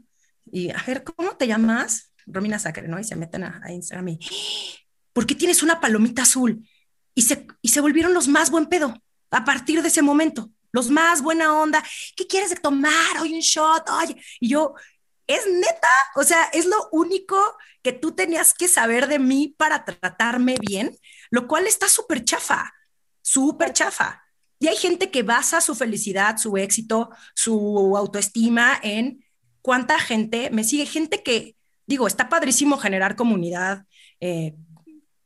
y 0.50 0.70
a 0.70 0.82
ver, 0.88 1.04
¿cómo 1.04 1.36
te 1.36 1.48
llamas? 1.48 2.14
Romina 2.26 2.58
Sacre, 2.58 2.88
¿no? 2.88 3.00
Y 3.00 3.04
se 3.04 3.18
meten 3.18 3.44
a, 3.44 3.62
Instagram 3.70 4.08
y, 4.10 4.20
¿por 5.12 5.26
qué 5.26 5.36
tienes 5.36 5.62
una 5.62 5.82
palomita 5.82 6.22
azul? 6.22 6.66
Y 7.14 7.24
se, 7.24 7.46
y 7.62 7.70
se 7.70 7.82
volvieron 7.82 8.14
los 8.14 8.30
más 8.30 8.50
buen 8.50 8.68
pedo 8.68 8.94
a 9.32 9.44
partir 9.44 9.82
de 9.82 9.88
ese 9.88 10.02
momento. 10.02 10.50
Los 10.72 10.90
más 10.90 11.22
buena 11.22 11.60
onda, 11.60 11.84
¿qué 12.16 12.28
quieres 12.28 12.50
de 12.50 12.56
tomar? 12.56 13.20
Oye, 13.22 13.34
un 13.34 13.42
shot, 13.42 13.90
oye. 13.90 14.16
Y 14.40 14.50
yo, 14.50 14.76
es 15.28 15.46
neta, 15.48 15.90
o 16.16 16.24
sea, 16.24 16.46
es 16.54 16.66
lo 16.66 16.90
único 16.92 17.38
que 17.82 17.94
tú 17.94 18.12
tenías 18.14 18.54
que 18.54 18.68
saber 18.68 19.08
de 19.08 19.20
mí 19.20 19.54
para 19.58 19.86
tratarme 19.86 20.56
bien, 20.60 20.98
lo 21.30 21.48
cual 21.48 21.68
está 21.68 21.88
súper 21.88 22.24
chafa, 22.24 22.74
súper 23.22 23.74
chafa. 23.74 24.24
Y 24.60 24.68
hay 24.68 24.78
gente 24.78 25.10
que 25.10 25.24
basa 25.24 25.60
su 25.60 25.74
felicidad, 25.74 26.38
su 26.38 26.56
éxito, 26.58 27.10
su 27.34 27.98
autoestima 27.98 28.80
en 28.84 29.26
cuánta 29.62 30.00
gente 30.00 30.50
me 30.52 30.64
sigue, 30.64 30.86
gente 30.86 31.24
que, 31.24 31.56
digo, 31.88 32.08
está 32.08 32.30
padrísimo 32.30 32.78
generar 32.78 33.16
comunidad, 33.16 33.86
eh, 34.20 34.56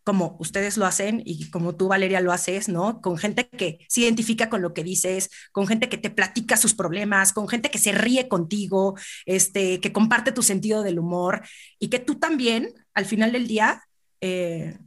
como 0.05 0.37
ustedes 0.39 0.77
lo 0.77 0.85
hacen 0.85 1.23
y 1.25 1.49
como 1.49 1.75
tú, 1.75 1.87
Valeria, 1.87 2.21
lo 2.21 2.31
haces, 2.31 2.69
¿no? 2.69 3.01
Con 3.01 3.17
gente 3.17 3.49
que 3.49 3.79
se 3.89 4.01
identifica 4.01 4.51
con 4.51 4.61
lo 4.61 4.71
que 4.71 4.83
dices, 4.83 5.31
con 5.51 5.65
gente 5.65 5.89
que 5.89 5.97
te 5.97 6.11
platica 6.11 6.57
sus 6.57 6.75
problemas, 6.75 7.33
con 7.33 7.47
gente 7.47 7.71
que 7.71 7.79
se 7.79 7.91
ríe 7.91 8.27
contigo, 8.27 8.95
este, 9.25 9.81
que 9.81 9.91
comparte 9.91 10.31
tu 10.31 10.43
sentido 10.43 10.83
del 10.83 10.99
humor 10.99 11.41
y 11.79 11.87
que 11.87 11.97
tú 11.97 12.19
también, 12.19 12.71
al 12.93 13.05
final 13.05 13.31
del 13.31 13.47
día, 13.47 13.81
eh, 14.21 14.77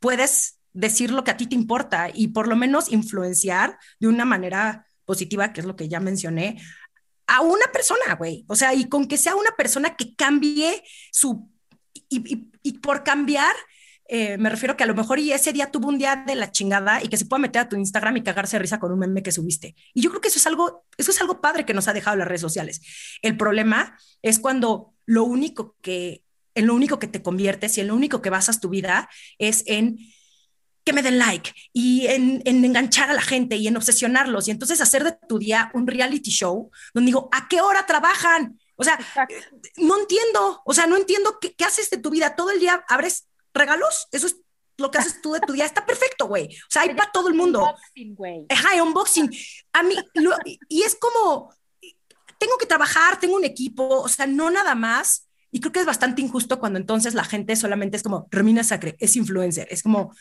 puedes 0.00 0.58
decir 0.72 1.12
lo 1.12 1.22
que 1.22 1.30
a 1.30 1.36
ti 1.36 1.46
te 1.46 1.54
importa 1.54 2.10
y 2.12 2.28
por 2.28 2.48
lo 2.48 2.56
menos 2.56 2.90
influenciar 2.90 3.78
de 4.00 4.08
una 4.08 4.24
manera 4.24 4.88
positiva, 5.04 5.52
que 5.52 5.60
es 5.60 5.66
lo 5.66 5.76
que 5.76 5.88
ya 5.88 6.00
mencioné, 6.00 6.60
a 7.28 7.42
una 7.42 7.66
persona, 7.72 8.16
güey. 8.18 8.44
O 8.48 8.56
sea, 8.56 8.74
y 8.74 8.88
con 8.88 9.06
que 9.06 9.18
sea 9.18 9.36
una 9.36 9.52
persona 9.56 9.94
que 9.94 10.16
cambie 10.16 10.82
su... 11.12 11.48
y, 12.08 12.48
y 12.60 12.78
por 12.78 13.04
cambiar 13.04 13.54
eh, 14.06 14.36
me 14.36 14.50
refiero 14.50 14.76
que 14.76 14.84
a 14.84 14.86
lo 14.86 14.94
mejor 14.94 15.18
y 15.18 15.32
ese 15.32 15.52
día 15.52 15.70
tuvo 15.70 15.88
un 15.88 15.98
día 15.98 16.24
de 16.26 16.34
la 16.34 16.50
chingada 16.50 17.02
y 17.02 17.08
que 17.08 17.16
se 17.16 17.24
pueda 17.24 17.40
meter 17.40 17.62
a 17.62 17.68
tu 17.68 17.76
Instagram 17.76 18.18
y 18.18 18.22
cagarse 18.22 18.56
de 18.56 18.62
risa 18.62 18.78
con 18.78 18.92
un 18.92 18.98
meme 18.98 19.22
que 19.22 19.32
subiste. 19.32 19.74
Y 19.94 20.02
yo 20.02 20.10
creo 20.10 20.20
que 20.20 20.28
eso 20.28 20.38
es 20.38 20.46
algo, 20.46 20.84
eso 20.98 21.10
es 21.10 21.20
algo 21.20 21.40
padre 21.40 21.64
que 21.64 21.74
nos 21.74 21.88
ha 21.88 21.94
dejado 21.94 22.16
las 22.16 22.28
redes 22.28 22.42
sociales. 22.42 22.82
El 23.22 23.36
problema 23.36 23.98
es 24.22 24.38
cuando 24.38 24.94
lo 25.06 25.24
único 25.24 25.76
que, 25.80 26.22
en 26.54 26.66
lo 26.66 26.74
único 26.74 26.98
que 26.98 27.08
te 27.08 27.22
conviertes 27.22 27.78
y 27.78 27.80
en 27.80 27.88
lo 27.88 27.94
único 27.94 28.20
que 28.20 28.30
basas 28.30 28.60
tu 28.60 28.68
vida 28.68 29.08
es 29.38 29.64
en 29.66 29.98
que 30.84 30.92
me 30.92 31.02
den 31.02 31.18
like 31.18 31.50
y 31.72 32.06
en, 32.08 32.42
en, 32.44 32.62
enganchar 32.62 33.10
a 33.10 33.14
la 33.14 33.22
gente 33.22 33.56
y 33.56 33.66
en 33.66 33.76
obsesionarlos 33.78 34.48
y 34.48 34.50
entonces 34.50 34.82
hacer 34.82 35.02
de 35.02 35.16
tu 35.26 35.38
día 35.38 35.70
un 35.72 35.86
reality 35.86 36.30
show 36.30 36.70
donde 36.92 37.06
digo, 37.06 37.30
¿a 37.32 37.48
qué 37.48 37.62
hora 37.62 37.86
trabajan? 37.86 38.60
O 38.76 38.84
sea, 38.84 38.98
no 39.78 39.98
entiendo, 39.98 40.60
o 40.64 40.74
sea, 40.74 40.86
no 40.86 40.96
entiendo 40.96 41.38
qué, 41.40 41.54
qué 41.54 41.64
haces 41.64 41.88
de 41.88 41.96
tu 41.96 42.10
vida. 42.10 42.36
Todo 42.36 42.50
el 42.50 42.60
día 42.60 42.84
abres 42.88 43.28
regalos, 43.54 44.08
eso 44.12 44.26
es 44.26 44.36
lo 44.76 44.90
que 44.90 44.98
haces 44.98 45.22
tú 45.22 45.32
de 45.32 45.40
tu 45.40 45.52
día, 45.52 45.64
está 45.64 45.86
perfecto, 45.86 46.26
güey. 46.26 46.46
O 46.46 46.70
sea, 46.70 46.82
hay 46.82 46.94
para 46.94 47.12
todo 47.12 47.28
el 47.28 47.34
mundo. 47.34 47.60
Unboxing, 47.60 48.14
güey. 48.14 48.46
Ajá, 48.48 48.82
unboxing. 48.82 49.30
A 49.72 49.82
mí, 49.82 49.96
y 50.68 50.82
es 50.82 50.96
como, 50.96 51.54
tengo 52.38 52.58
que 52.58 52.66
trabajar, 52.66 53.20
tengo 53.20 53.36
un 53.36 53.44
equipo, 53.44 54.00
o 54.00 54.08
sea, 54.08 54.26
no 54.26 54.50
nada 54.50 54.74
más. 54.74 55.28
Y 55.50 55.60
creo 55.60 55.72
que 55.72 55.80
es 55.80 55.86
bastante 55.86 56.20
injusto 56.20 56.58
cuando 56.58 56.78
entonces 56.78 57.14
la 57.14 57.24
gente 57.24 57.54
solamente 57.54 57.96
es 57.96 58.02
como, 58.02 58.26
Romina 58.30 58.64
Sacre, 58.64 58.96
es 58.98 59.14
influencer. 59.14 59.68
Es 59.70 59.84
como, 59.84 60.12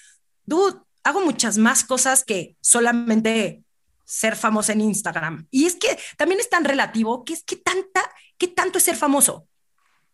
dude, 0.45 0.79
hago 1.03 1.21
muchas 1.21 1.57
más 1.57 1.83
cosas 1.83 2.23
que 2.23 2.55
solamente 2.61 3.63
ser 4.05 4.35
famosa 4.35 4.73
en 4.73 4.81
Instagram. 4.81 5.47
Y 5.49 5.65
es 5.65 5.75
que 5.75 5.97
también 6.17 6.39
es 6.39 6.49
tan 6.49 6.63
relativo 6.63 7.25
que 7.25 7.33
es 7.33 7.43
que 7.43 7.55
tanta, 7.55 8.01
que 8.37 8.47
tanto 8.47 8.77
es 8.77 8.83
ser 8.83 8.95
famoso. 8.95 9.47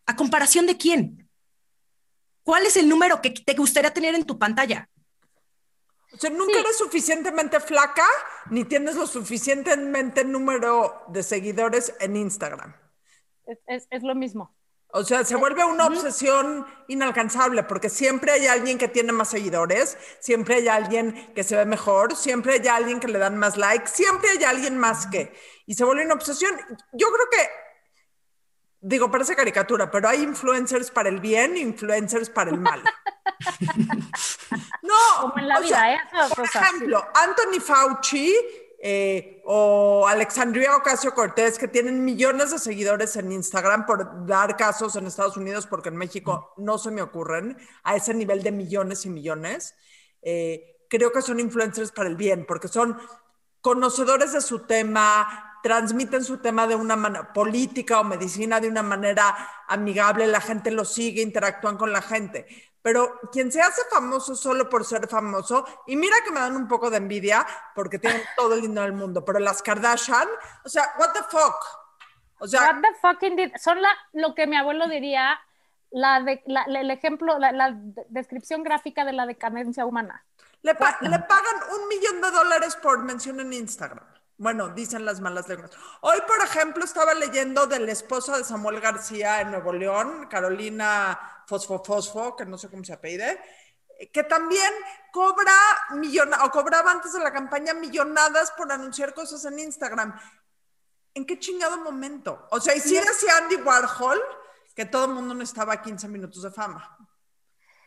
¿A 0.05 0.15
comparación 0.15 0.65
de 0.65 0.77
quién? 0.77 1.28
¿Cuál 2.43 2.65
es 2.65 2.77
el 2.77 2.87
número 2.89 3.21
que 3.21 3.31
te 3.31 3.53
gustaría 3.53 3.93
tener 3.93 4.15
en 4.15 4.25
tu 4.25 4.37
pantalla? 4.39 4.89
O 6.11 6.17
sea, 6.17 6.29
nunca 6.31 6.53
Sí. 6.53 6.59
eres 6.59 6.77
suficientemente 6.77 7.59
flaca 7.59 8.05
ni 8.49 8.65
tienes 8.65 8.95
lo 8.95 9.05
suficientemente 9.05 10.23
número 10.25 11.03
de 11.09 11.21
seguidores 11.21 11.93
en 11.99 12.15
Instagram. 12.15 12.75
Es, 13.45 13.59
es- 13.67 13.87
es 13.91 14.03
lo 14.03 14.15
mismo. 14.15 14.55
O 14.91 15.03
sea, 15.03 15.23
se 15.23 15.35
vuelve 15.35 15.63
una 15.63 15.85
obsesión 15.85 16.65
inalcanzable 16.87 17.61
porque 17.61 17.89
siempre 17.89 18.31
hay 18.31 18.47
alguien 18.47 18.79
que 18.79 18.87
tiene 18.87 19.11
más 19.11 19.29
seguidores, 19.29 19.99
siempre 20.19 20.55
hay 20.55 20.67
alguien 20.67 21.31
que 21.35 21.43
se 21.43 21.55
ve 21.55 21.65
mejor, 21.65 22.15
siempre 22.15 22.53
hay 22.53 22.67
alguien 22.67 22.99
que 22.99 23.07
le 23.07 23.19
dan 23.19 23.37
más 23.37 23.55
likes, 23.55 23.91
siempre 23.91 24.31
hay 24.31 24.43
alguien 24.43 24.79
más 24.79 25.05
que. 25.05 25.31
Y 25.67 25.75
se 25.75 25.83
vuelve 25.83 26.05
una 26.05 26.15
obsesión. 26.15 26.57
Yo 26.93 27.07
creo 27.11 27.27
que, 27.29 27.49
digo, 28.81 29.11
parece 29.11 29.35
caricatura, 29.35 29.89
pero 29.91 30.07
hay 30.09 30.21
influencers 30.23 30.91
para 30.91 31.09
el 31.09 31.19
bien 31.19 31.57
influencers 31.57 32.29
para 32.29 32.51
el 32.51 32.59
mal. 32.59 32.81
no, 34.81 34.93
Como 35.21 35.37
en 35.37 35.47
la 35.47 35.57
o 35.57 35.61
vida, 35.61 35.67
sea, 35.67 35.93
¿eh? 35.93 35.99
Por 36.11 36.35
cosas. 36.35 36.55
ejemplo, 36.63 37.05
Anthony 37.13 37.59
Fauci 37.61 38.33
eh, 38.81 39.41
o 39.45 40.07
Alexandria 40.07 40.75
Ocasio 40.77 41.13
Cortés, 41.13 41.57
que 41.59 41.67
tienen 41.67 42.03
millones 42.05 42.51
de 42.51 42.59
seguidores 42.59 43.15
en 43.17 43.31
Instagram 43.31 43.85
por 43.85 44.25
dar 44.25 44.55
casos 44.55 44.95
en 44.95 45.05
Estados 45.07 45.37
Unidos, 45.37 45.67
porque 45.67 45.89
en 45.89 45.97
México 45.97 46.53
no 46.57 46.77
se 46.77 46.91
me 46.91 47.01
ocurren 47.01 47.57
a 47.83 47.95
ese 47.95 48.13
nivel 48.13 48.41
de 48.43 48.51
millones 48.51 49.05
y 49.05 49.09
millones. 49.09 49.75
eh, 50.21 50.75
creo 50.89 51.11
que 51.11 51.21
son 51.21 51.39
influencers 51.39 51.91
para 51.91 52.09
el 52.09 52.15
bien, 52.15 52.45
porque 52.47 52.67
son 52.67 52.97
conocedores 53.61 54.33
de 54.33 54.41
su 54.41 54.65
tema, 54.65 55.48
transmiten 55.63 56.23
su 56.23 56.37
tema 56.37 56.67
de 56.67 56.75
una 56.75 56.95
manera 56.95 57.33
política 57.33 57.99
o 57.99 58.03
medicina 58.03 58.59
de 58.59 58.67
una 58.67 58.83
manera 58.83 59.35
amigable, 59.67 60.27
la 60.27 60.41
gente 60.41 60.71
lo 60.71 60.85
sigue, 60.85 61.21
interactúan 61.21 61.77
con 61.77 61.91
la 61.91 62.01
gente. 62.01 62.45
Pero 62.81 63.19
quien 63.31 63.51
se 63.51 63.61
hace 63.61 63.81
famoso 63.91 64.35
solo 64.35 64.69
por 64.69 64.85
ser 64.85 65.07
famoso, 65.09 65.65
y 65.85 65.97
mira 65.97 66.15
que 66.23 66.31
me 66.31 66.39
dan 66.39 66.55
un 66.55 66.67
poco 66.67 66.89
de 66.89 66.97
envidia 66.97 67.45
porque 67.75 67.99
tienen 67.99 68.21
todo 68.37 68.53
el 68.55 68.61
dinero 68.61 68.83
del 68.83 68.93
mundo, 68.93 69.25
pero 69.25 69.39
las 69.39 69.61
Kardashian, 69.61 70.27
o 70.63 70.69
sea, 70.69 70.93
what 70.97 71.11
the 71.13 71.23
fuck? 71.29 71.55
O 72.39 72.47
sea, 72.47 72.61
What 72.71 72.81
the 72.81 72.95
fucking 73.01 73.35
did- 73.35 73.57
Son 73.57 73.81
la, 73.81 73.89
lo 74.13 74.33
que 74.33 74.47
mi 74.47 74.55
abuelo 74.55 74.87
diría, 74.87 75.37
la 75.91 76.21
de, 76.21 76.41
la- 76.47 76.65
la- 76.67 76.79
el 76.79 76.89
ejemplo, 76.89 77.37
la, 77.37 77.51
la 77.51 77.71
de- 77.73 78.05
descripción 78.07 78.63
gráfica 78.63 79.03
de 79.03 79.11
la 79.11 79.25
decadencia 79.25 79.85
humana. 79.85 80.23
Le, 80.61 80.73
pa- 80.75 80.97
le 81.01 81.19
pagan 81.19 81.55
un 81.77 81.87
millón 81.89 82.21
de 82.21 82.31
dólares 82.31 82.77
por 82.77 82.99
mención 83.03 83.39
en 83.41 83.51
Instagram. 83.51 84.05
Bueno, 84.39 84.69
dicen 84.69 85.03
las 85.03 85.19
malas 85.19 85.49
lenguas. 85.49 85.71
Hoy, 85.99 86.17
por 86.25 86.41
ejemplo, 86.41 86.85
estaba 86.85 87.13
leyendo 87.13 87.67
de 87.67 87.77
la 87.79 87.91
esposa 87.91 88.37
de 88.37 88.45
Samuel 88.45 88.79
García 88.79 89.41
en 89.41 89.51
Nuevo 89.51 89.73
León, 89.73 90.27
Carolina 90.29 91.19
Fosfo 91.45 91.83
Fosfo, 91.83 92.37
que 92.37 92.45
no 92.45 92.57
sé 92.57 92.69
cómo 92.69 92.85
se 92.85 92.93
apellide, 92.93 93.37
que 94.13 94.23
también 94.23 94.71
cobra 95.11 95.53
millon 95.91 96.33
o 96.33 96.49
cobraba 96.51 96.89
antes 96.89 97.11
de 97.11 97.19
la 97.19 97.33
campaña 97.33 97.73
millonadas 97.73 98.51
por 98.51 98.71
anunciar 98.71 99.13
cosas 99.13 99.43
en 99.43 99.59
Instagram. 99.59 100.17
¿En 101.13 101.25
qué 101.25 101.37
chingado 101.37 101.77
momento? 101.81 102.47
O 102.51 102.61
sea, 102.61 102.73
y 102.73 102.79
sí 102.79 102.95
decía 102.95 103.35
Andy 103.39 103.57
Warhol 103.57 104.21
que 104.73 104.85
todo 104.85 105.03
el 105.05 105.11
mundo 105.11 105.33
necesitaba 105.33 105.81
15 105.81 106.07
minutos 106.07 106.43
de 106.43 106.51
fama. 106.51 106.97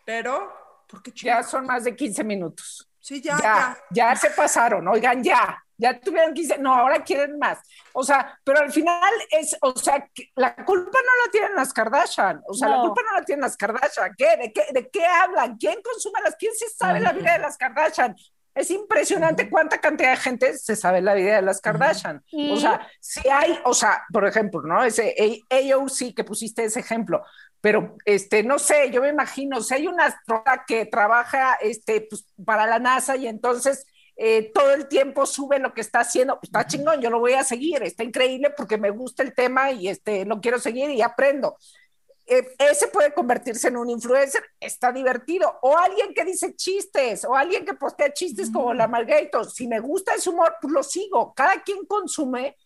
Pero, 0.05 0.85
¿por 0.87 1.03
qué 1.03 1.13
Ya 1.13 1.17
chingado? 1.17 1.45
son 1.49 1.65
más 1.67 1.85
de 1.85 1.97
15 1.97 2.25
minutos. 2.25 2.91
Sí, 3.01 3.23
ya, 3.23 3.39
ya, 3.39 3.43
ya. 3.43 3.79
ya, 4.11 4.17
se 4.17 4.31
pasaron, 4.31 4.87
oigan, 4.89 5.23
ya, 5.25 5.62
ya 5.77 5.99
tuvieron 6.01 6.35
15, 6.35 6.59
no, 6.59 6.75
ahora 6.75 7.03
quieren 7.03 7.39
más. 7.39 7.59
O 7.93 8.05
sea, 8.05 8.39
pero 8.45 8.61
al 8.61 8.73
final 8.73 9.13
es, 9.31 9.57
o 9.61 9.75
sea, 9.77 10.07
la 10.37 10.55
culpa 10.57 10.99
no 10.99 11.25
la 11.27 11.31
tienen 11.31 11.55
las 11.55 11.73
Kardashian, 11.73 12.41
o 12.47 12.55
sea, 12.55 12.69
la 12.69 12.77
No. 12.77 12.83
culpa 12.85 13.03
no 13.11 13.19
la 13.19 13.25
tienen 13.25 13.43
las 13.43 13.57
Kardashian. 13.57 14.15
¿Qué? 14.17 14.37
¿De 14.37 14.53
qué, 14.53 14.65
de 14.73 14.89
qué 14.91 15.05
hablan? 15.07 15.57
¿Quién 15.57 15.81
consume 15.83 16.21
las? 16.25 16.37
¿Quién 16.37 16.55
se 16.55 16.69
sabe 16.69 17.01
la 17.01 17.13
vida 17.13 17.33
de 17.35 17.39
las 17.41 17.57
Kardashian? 17.57 18.15
Es 18.55 18.71
impresionante 18.71 19.49
cuánta 19.49 19.81
cantidad 19.81 20.11
de 20.11 20.17
gente 20.19 20.59
se 20.59 20.77
sabe 20.77 21.01
la 21.01 21.15
vida 21.15 21.37
de 21.37 21.43
las 21.43 21.61
Kardashian. 21.63 22.23
Y- 22.27 22.53
O 22.53 22.57
sea, 22.59 22.87
si 23.01 23.27
hay, 23.31 23.59
o 23.65 23.73
sea, 23.73 24.05
por 24.13 24.27
ejemplo, 24.27 24.61
¿no? 24.63 24.85
Ese 24.85 25.15
AOC 25.51 26.15
que 26.15 26.23
pusiste 26.23 26.63
ese 26.65 26.81
ejemplo, 26.81 27.23
pero 27.63 27.97
este, 28.05 28.43
no 28.43 28.59
sé, 28.59 28.91
yo 28.91 29.01
me 29.01 29.09
imagino, 29.09 29.63
si 29.63 29.73
hay 29.73 29.87
una 29.87 30.05
astronauta 30.07 30.65
que 30.67 30.85
trabaja 30.85 31.55
este, 31.63 32.03
pues, 32.03 32.27
para 32.45 32.67
la 32.67 32.79
NASA 32.79 33.17
y 33.17 33.27
entonces 33.27 33.87
eh, 34.17 34.51
todo 34.53 34.73
el 34.73 34.89
tiempo 34.89 35.27
sube 35.27 35.59
lo 35.59 35.73
que 35.73 35.81
está 35.81 36.01
haciendo, 36.01 36.35
pues, 36.39 36.49
está 36.49 36.67
chingón, 36.67 37.01
yo 37.01 37.11
lo 37.11 37.19
voy 37.19 37.33
a 37.33 37.45
seguir, 37.45 37.83
está 37.83 38.05
increíble 38.05 38.51
porque 38.57 38.79
me 38.79 38.91
gusta 38.91 39.23
el 39.23 39.35
tema 39.35 39.73
y 39.73 39.89
este, 39.89 40.25
lo 40.25 40.41
quiero 40.41 40.59
seguir 40.59 40.91
y 40.91 41.03
aprendo. 41.03 41.57
Eh, 42.27 42.55
ese 42.59 42.87
puede 42.89 43.13
convertirse 43.13 43.69
en 43.69 43.77
un 43.77 43.91
influencer, 43.91 44.43
está 44.61 44.93
divertido. 44.93 45.59
O 45.63 45.77
alguien 45.77 46.15
que 46.15 46.25
dice 46.25 46.55
chistes, 46.55 47.25
o 47.25 47.35
alguien 47.35 47.65
que 47.65 47.75
postea 47.75 48.13
chistes 48.13 48.51
como 48.51 48.73
la 48.73 48.87
Margator. 48.87 49.51
Si 49.51 49.67
me 49.67 49.81
gusta 49.81 50.15
ese 50.15 50.31
humor, 50.31 50.55
pues 50.61 50.73
lo 50.73 50.83
sigo. 50.83 51.35
Cada 51.35 51.63
quien 51.63 51.85
consume 51.85 52.57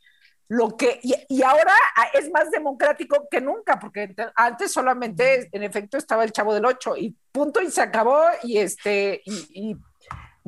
lo 0.49 0.77
que. 0.77 1.01
Y, 1.03 1.15
y 1.29 1.43
ahora 1.43 1.75
ah, 1.97 2.09
es 2.15 2.31
más 2.31 2.51
democrático 2.51 3.27
que 3.31 3.41
nunca, 3.41 3.79
porque 3.79 4.15
antes 4.37 4.73
solamente, 4.73 5.49
en 5.51 5.63
efecto, 5.63 5.97
estaba 5.97 6.25
el 6.25 6.33
chavo 6.33 6.55
del 6.55 6.67
8 6.67 6.97
y 6.99 7.17
punto, 7.33 7.63
y 7.63 7.71
se 7.71 7.81
acabó. 7.81 8.23
Y 8.43 8.59
este. 8.59 9.23
Y, 9.25 9.71
y 9.71 9.77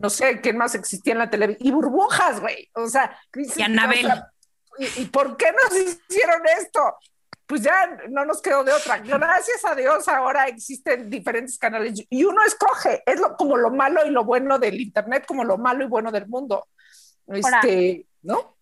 no 0.00 0.10
sé 0.10 0.40
quién 0.40 0.56
más 0.56 0.74
existía 0.74 1.12
en 1.12 1.18
la 1.18 1.30
televisión. 1.30 1.66
Y 1.66 1.70
burbujas, 1.72 2.40
güey. 2.40 2.70
O 2.74 2.86
sea, 2.88 3.18
Y 3.34 3.62
Anabel. 3.62 4.06
o 4.06 4.08
sea, 4.08 4.32
¿y, 4.78 5.02
¿Y 5.02 5.04
por 5.06 5.36
qué 5.36 5.52
nos 5.52 5.76
hicieron 5.76 6.42
esto? 6.58 6.96
Pues 7.46 7.62
ya 7.62 7.86
no 8.10 8.24
nos 8.26 8.42
quedó 8.42 8.62
de 8.62 8.72
otra. 8.72 8.98
Gracias 8.98 9.64
a 9.64 9.74
Dios 9.74 10.06
ahora 10.06 10.46
existen 10.48 11.08
diferentes 11.08 11.58
canales 11.58 12.04
y 12.10 12.24
uno 12.24 12.42
escoge. 12.44 13.02
Es 13.06 13.18
lo, 13.18 13.36
como 13.36 13.56
lo 13.56 13.70
malo 13.70 14.04
y 14.06 14.10
lo 14.10 14.22
bueno 14.24 14.58
del 14.58 14.80
Internet, 14.80 15.24
como 15.26 15.44
lo 15.44 15.56
malo 15.56 15.82
y 15.82 15.88
bueno 15.88 16.12
del 16.12 16.28
mundo. 16.28 16.68
Este, 17.26 18.06
¿no? 18.22 18.56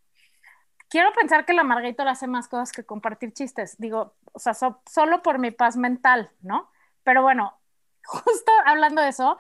Quiero 0.89 1.13
pensar 1.15 1.45
que 1.45 1.53
la 1.53 1.65
Margator 1.65 2.07
hace 2.07 2.29
más 2.29 2.47
cosas 2.49 2.71
que 2.71 2.85
compartir 2.85 3.33
chistes. 3.33 3.75
Digo, 3.79 4.15
o 4.33 4.39
sea, 4.39 4.55
so- 4.55 4.81
solo 4.89 5.21
por 5.23 5.39
mi 5.41 5.51
paz 5.51 5.77
mental, 5.77 6.31
¿no? 6.41 6.71
Pero 7.03 7.23
bueno, 7.23 7.59
justo 8.05 8.53
hablando 8.67 9.03
de 9.03 9.09
eso, 9.09 9.37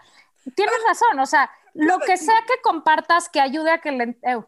tienes 0.54 0.76
razón. 0.87 1.18
O 1.20 1.26
sea, 1.26 1.50
lo 1.74 1.98
que 1.98 2.16
sea 2.16 2.44
que 2.46 2.61
compartas 2.62 3.28
que 3.28 3.40
ayude 3.40 3.70
a 3.70 3.80
que 3.80 3.92
le. 3.92 4.18
eu, 4.22 4.46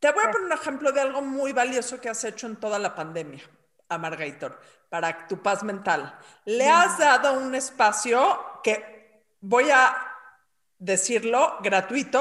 Te 0.00 0.12
voy 0.12 0.22
a 0.22 0.30
poner 0.30 0.46
un 0.46 0.52
ejemplo 0.52 0.92
de 0.92 1.00
algo 1.00 1.22
muy 1.22 1.52
valioso 1.52 2.00
que 2.00 2.10
has 2.10 2.22
hecho 2.24 2.46
en 2.46 2.56
toda 2.56 2.78
la 2.78 2.94
pandemia, 2.94 3.42
a 3.88 3.96
Margator, 3.96 4.60
para 4.90 5.26
tu 5.26 5.40
paz 5.42 5.62
mental. 5.62 6.18
Le 6.44 6.68
has 6.68 6.98
dado 6.98 7.38
un 7.38 7.54
espacio 7.54 8.60
que 8.62 9.24
voy 9.40 9.70
a 9.70 9.96
decirlo 10.78 11.56
gratuito 11.62 12.20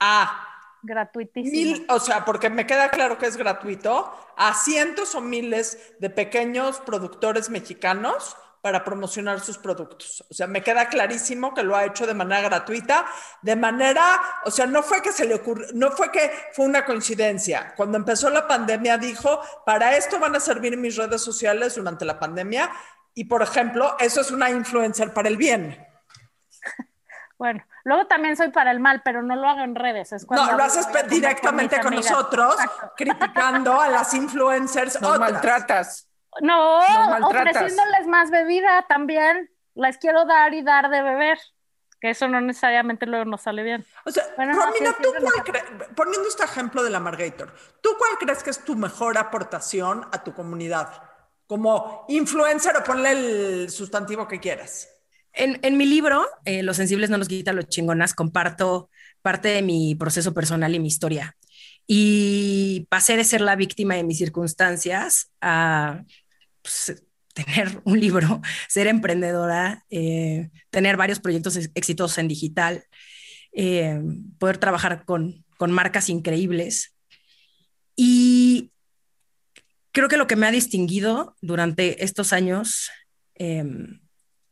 a 0.00 0.48
gratuitísimo. 0.82 1.52
mil, 1.52 1.86
o 1.88 2.00
sea, 2.00 2.24
porque 2.24 2.50
me 2.50 2.66
queda 2.66 2.90
claro 2.90 3.16
que 3.16 3.26
es 3.26 3.36
gratuito, 3.36 4.12
a 4.36 4.54
cientos 4.54 5.14
o 5.14 5.20
miles 5.20 5.94
de 6.00 6.10
pequeños 6.10 6.80
productores 6.80 7.48
mexicanos 7.48 8.36
para 8.64 8.82
promocionar 8.82 9.40
sus 9.40 9.58
productos. 9.58 10.24
O 10.30 10.32
sea, 10.32 10.46
me 10.46 10.62
queda 10.62 10.88
clarísimo 10.88 11.52
que 11.52 11.62
lo 11.62 11.76
ha 11.76 11.84
hecho 11.84 12.06
de 12.06 12.14
manera 12.14 12.40
gratuita, 12.40 13.04
de 13.42 13.56
manera, 13.56 14.18
o 14.46 14.50
sea, 14.50 14.64
no 14.64 14.82
fue 14.82 15.02
que 15.02 15.12
se 15.12 15.26
le 15.26 15.34
ocurrió, 15.34 15.66
no 15.74 15.90
fue 15.90 16.10
que 16.10 16.32
fue 16.54 16.64
una 16.64 16.82
coincidencia. 16.86 17.74
Cuando 17.76 17.98
empezó 17.98 18.30
la 18.30 18.48
pandemia 18.48 18.96
dijo, 18.96 19.42
para 19.66 19.94
esto 19.98 20.18
van 20.18 20.34
a 20.36 20.40
servir 20.40 20.78
mis 20.78 20.96
redes 20.96 21.20
sociales 21.20 21.74
durante 21.74 22.06
la 22.06 22.18
pandemia 22.18 22.72
y, 23.12 23.24
por 23.24 23.42
ejemplo, 23.42 23.96
eso 24.00 24.22
es 24.22 24.30
una 24.30 24.48
influencer 24.48 25.12
para 25.12 25.28
el 25.28 25.36
bien. 25.36 25.86
Bueno, 27.36 27.64
luego 27.82 28.06
también 28.06 28.36
soy 28.36 28.50
para 28.52 28.70
el 28.70 28.78
mal, 28.78 29.02
pero 29.04 29.20
no 29.20 29.34
lo 29.34 29.46
hago 29.48 29.60
en 29.62 29.74
redes. 29.74 30.12
Es 30.12 30.24
cuando 30.24 30.52
No, 30.52 30.56
lo 30.56 30.64
haces 30.64 30.86
directamente 31.08 31.80
con 31.80 31.92
nosotros, 31.92 32.54
Exacto. 32.54 32.92
criticando 32.96 33.78
a 33.78 33.88
las 33.88 34.14
influencers 34.14 35.00
Nos 35.00 35.10
otras. 35.16 35.32
maltratas. 35.32 36.08
No, 36.40 36.78
ofreciéndoles 37.28 38.06
más 38.06 38.30
bebida 38.30 38.84
también. 38.88 39.50
Les 39.74 39.98
quiero 39.98 40.24
dar 40.24 40.54
y 40.54 40.62
dar 40.62 40.90
de 40.90 41.02
beber. 41.02 41.38
Que 42.00 42.10
eso 42.10 42.28
no 42.28 42.40
necesariamente 42.40 43.06
luego 43.06 43.24
nos 43.24 43.42
sale 43.42 43.62
bien. 43.62 43.84
O 44.04 44.10
sea, 44.10 44.24
Bueno, 44.36 44.52
no, 44.52 44.66
Romina, 44.66 44.90
sí, 44.90 44.96
sí, 44.98 45.02
¿tú 45.02 45.10
cuál 45.22 45.94
poniendo 45.94 46.28
este 46.28 46.44
ejemplo 46.44 46.82
de 46.82 46.90
la 46.90 47.00
Margator, 47.00 47.54
¿tú 47.80 47.90
cuál 47.96 48.12
crees 48.20 48.42
que 48.42 48.50
es 48.50 48.64
tu 48.64 48.76
mejor 48.76 49.16
aportación 49.16 50.06
a 50.12 50.22
tu 50.22 50.34
comunidad? 50.34 50.92
Como 51.46 52.04
influencer 52.08 52.76
o 52.76 52.84
ponle 52.84 53.10
el 53.12 53.70
sustantivo 53.70 54.28
que 54.28 54.40
quieras. 54.40 54.88
En, 55.32 55.58
en 55.62 55.76
mi 55.76 55.86
libro, 55.86 56.26
eh, 56.44 56.62
Los 56.62 56.76
sensibles 56.76 57.10
no 57.10 57.18
nos 57.18 57.28
quitan 57.28 57.56
los 57.56 57.68
chingonas, 57.68 58.14
comparto 58.14 58.90
parte 59.22 59.48
de 59.48 59.62
mi 59.62 59.94
proceso 59.94 60.34
personal 60.34 60.74
y 60.74 60.78
mi 60.78 60.88
historia. 60.88 61.36
Y 61.86 62.86
pasé 62.88 63.16
de 63.16 63.24
ser 63.24 63.40
la 63.40 63.56
víctima 63.56 63.94
de 63.94 64.04
mis 64.04 64.18
circunstancias 64.18 65.30
a 65.40 66.02
pues, 66.64 67.04
tener 67.34 67.80
un 67.84 68.00
libro, 68.00 68.42
ser 68.68 68.88
emprendedora, 68.88 69.86
eh, 69.90 70.50
tener 70.70 70.96
varios 70.98 71.20
proyectos 71.20 71.56
ex- 71.56 71.70
exitosos 71.76 72.18
en 72.18 72.28
digital, 72.28 72.84
eh, 73.52 74.00
poder 74.40 74.58
trabajar 74.58 75.04
con, 75.06 75.44
con 75.58 75.72
marcas 75.72 76.10
increíbles. 76.10 76.96
Y 77.96 78.72
creo 79.92 80.08
que 80.08 80.16
lo 80.16 80.26
que 80.26 80.36
me 80.36 80.46
ha 80.46 80.50
distinguido 80.52 81.36
durante 81.40 82.04
estos 82.04 82.32
años 82.32 82.90
eh, 83.36 83.64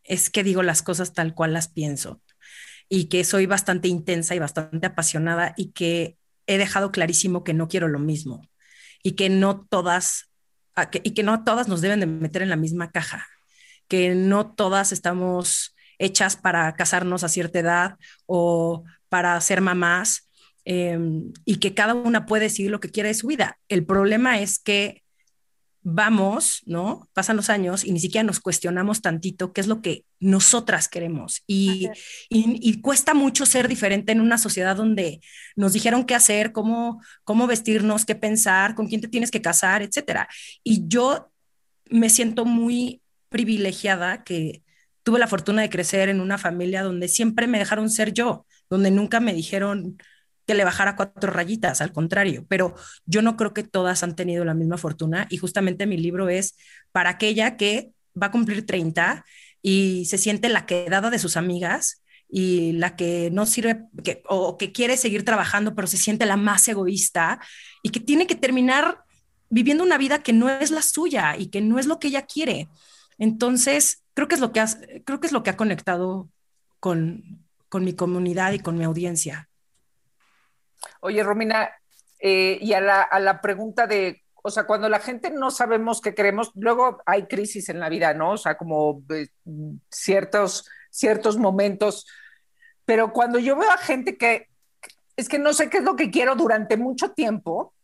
es 0.05 0.31
que 0.31 0.45
digo 0.45 0.63
las 0.63 0.83
cosas 0.83 1.13
tal 1.15 1.35
cual 1.35 1.53
las 1.53 1.69
pienso. 1.69 2.23
y 2.89 3.07
que 3.07 3.25
soy 3.25 3.47
bastante 3.47 3.89
intensa 3.89 4.35
y 4.35 4.41
bastante 4.41 4.87
apasionada 4.87 5.55
y 5.57 5.73
que 5.73 6.19
he 6.47 6.59
dejado 6.59 6.93
clarísimo 6.93 7.45
que 7.45 7.55
no 7.55 7.69
quiero 7.69 7.89
lo 7.89 8.01
mismo 8.01 8.49
y 9.03 9.13
que 9.13 9.31
no 9.31 9.67
todas 9.71 10.32
y 11.03 11.13
que 11.13 11.23
no 11.23 11.45
todas 11.45 11.69
nos 11.69 11.81
deben 11.81 12.01
de 12.01 12.07
meter 12.07 12.43
en 12.43 12.51
la 12.51 12.57
misma 12.57 12.91
caja, 12.91 13.27
que 13.89 14.15
no 14.15 14.53
todas 14.53 14.93
estamos 14.93 15.75
hechas 15.99 16.37
para 16.37 16.75
casarnos 16.75 17.25
a 17.25 17.29
cierta 17.29 17.59
edad 17.59 17.97
o 18.27 18.85
para 19.09 19.41
ser 19.41 19.61
mamás 19.61 20.31
em, 20.65 21.33
y 21.45 21.57
que 21.57 21.75
cada 21.75 21.95
una 21.95 22.27
puede 22.27 22.45
decidir 22.45 22.71
lo 22.71 22.81
que 22.81 22.91
quiere 22.91 23.11
de 23.11 23.15
su 23.15 23.27
vida. 23.27 23.59
El 23.69 23.85
problema 23.85 24.41
es 24.41 24.59
que 24.59 25.02
vamos, 25.83 26.63
¿no? 26.65 27.09
Pasan 27.13 27.37
los 27.37 27.51
años 27.51 27.85
y 27.85 27.93
ni 27.93 28.01
siquiera 28.01 28.25
nos 28.25 28.41
cuestionamos 28.41 29.03
tantito 29.03 29.53
qué 29.53 29.61
es 29.61 29.67
lo 29.67 29.83
que 29.83 30.05
nosotras 30.21 30.89
queremos. 30.89 31.43
Y, 31.47 31.89
y, 32.29 32.81
cuesta 32.81 33.15
mucho 33.15 33.47
ser 33.47 33.69
diferente 33.69 34.13
en 34.13 34.21
una 34.21 34.39
sociedad 34.39 34.77
donde 34.77 35.21
nos 35.57 35.73
dijeron 35.73 36.05
qué 36.05 36.15
hacer, 36.15 36.53
cómo, 36.53 37.03
cómo 37.25 37.47
vestirnos, 37.47 38.05
qué 38.05 38.15
pensar, 38.15 38.75
con 38.75 38.87
quién 38.87 39.01
te 39.01 39.09
tienes 39.09 39.31
que 39.31 39.43
casar, 39.43 39.83
etcétera. 39.83 40.29
Y 40.63 40.87
yo 40.87 41.31
me 41.91 42.11
siento 42.11 42.45
muy 42.45 43.03
privilegiada 43.29 44.23
que 44.23 44.63
tuve 45.03 45.19
la 45.19 45.27
fortuna 45.27 45.63
de 45.63 45.71
crecer 45.71 46.09
en 46.09 46.21
una 46.21 46.39
familia 46.39 46.83
donde 46.83 47.09
siempre 47.09 47.49
me 47.49 47.59
dejaron 47.59 47.91
ser 47.91 48.13
yo, 48.13 48.47
donde 48.71 48.91
nunca 48.93 49.19
me 49.19 49.35
dijeron 49.35 49.99
que 50.53 50.59
le 50.59 50.65
bajara 50.65 50.97
cuatro 50.97 51.33
rayitas, 51.33 51.81
al 51.81 51.93
contrario, 51.93 52.45
pero 52.47 52.75
yo 53.07 53.23
no 53.23 53.39
creo 53.39 53.55
que 53.55 53.63
todas 53.63 54.03
han 54.03 54.15
tenido 54.15 54.45
la 54.45 54.53
misma 54.53 54.77
fortuna 54.77 55.27
y 55.31 55.39
justamente 55.39 55.87
mi 55.87 55.97
libro 55.97 56.29
es 56.29 56.57
para 56.93 57.09
aquella 57.09 57.57
que 57.57 57.93
va 58.21 58.27
a 58.27 58.31
cumplir 58.31 58.67
30 58.67 59.25
y 59.63 60.05
se 60.05 60.19
siente 60.19 60.51
la 60.51 60.67
quedada 60.67 61.09
de 61.09 61.19
sus 61.19 61.39
amigas 61.39 62.03
y 62.29 62.73
la 62.73 62.97
que 62.97 63.31
no 63.33 63.47
sirve 63.47 63.85
que, 64.05 64.23
o 64.29 64.59
que 64.59 64.73
quiere 64.73 64.99
seguir 64.99 65.25
trabajando 65.25 65.75
pero 65.75 65.87
se 65.89 65.97
siente 65.97 66.27
la 66.27 66.37
más 66.37 66.69
egoísta 66.69 67.41
y 67.83 67.89
que 67.89 68.01
tiene 68.01 68.27
que 68.27 68.35
terminar 68.35 68.99
viviendo 69.49 69.85
una 69.85 69.97
vida 69.97 70.23
que 70.23 70.35
no 70.35 70.51
es 70.51 70.71
la 70.71 70.83
suya 70.83 71.35
y 71.39 71.47
que 71.47 71.63
no 71.63 71.79
es 71.79 71.87
lo 71.87 71.99
que 71.99 72.09
ella 72.09 72.27
quiere. 72.27 72.69
Entonces, 73.17 74.03
creo 74.13 74.29
que 74.29 74.35
es 74.35 74.41
lo 74.43 74.53
que, 74.53 74.63
creo 75.07 75.19
que, 75.19 75.27
es 75.29 75.33
lo 75.33 75.43
que 75.43 75.51
ha 75.51 75.57
conectado 75.57 76.29
con, 76.79 77.47
con 77.71 77.85
mi 77.85 77.95
comunidad 77.95 78.53
y 78.53 78.59
con 78.59 78.77
mi 78.77 78.85
audiencia. 78.85 79.49
Oye, 81.05 81.23
Romina, 81.23 81.71
eh, 82.21 82.59
y 82.61 82.73
a 82.73 82.81
la, 82.81 83.03
a 83.03 83.19
la 83.19 83.41
pregunta 83.41 83.87
de, 83.87 84.23
o 84.43 84.51
sea, 84.51 84.65
cuando 84.65 84.89
la 84.89 85.01
gente 85.01 85.31
no 85.31 85.51
sabemos 85.51 86.01
qué 86.01 86.15
queremos, 86.15 86.53
luego 86.55 87.03
hay 87.07 87.27
crisis 87.27 87.69
en 87.69 87.81
la 87.81 87.89
vida, 87.89 88.15
¿no? 88.15 88.33
O 88.33 88.37
sea, 88.37 88.57
como 88.57 89.03
eh, 89.11 89.29
ciertos, 89.91 90.69
ciertos 90.91 91.37
momentos, 91.39 92.07
pero 92.85 93.13
cuando 93.13 93.39
yo 93.39 93.57
veo 93.57 93.71
a 93.71 93.79
gente 93.79 94.17
que 94.17 94.49
es 95.17 95.29
que 95.29 95.39
no 95.39 95.53
sé 95.53 95.69
qué 95.69 95.79
es 95.79 95.85
lo 95.85 95.97
que 95.97 96.11
quiero 96.11 96.35
durante 96.37 96.77
mucho 96.77 97.11
tiempo, 97.11 97.75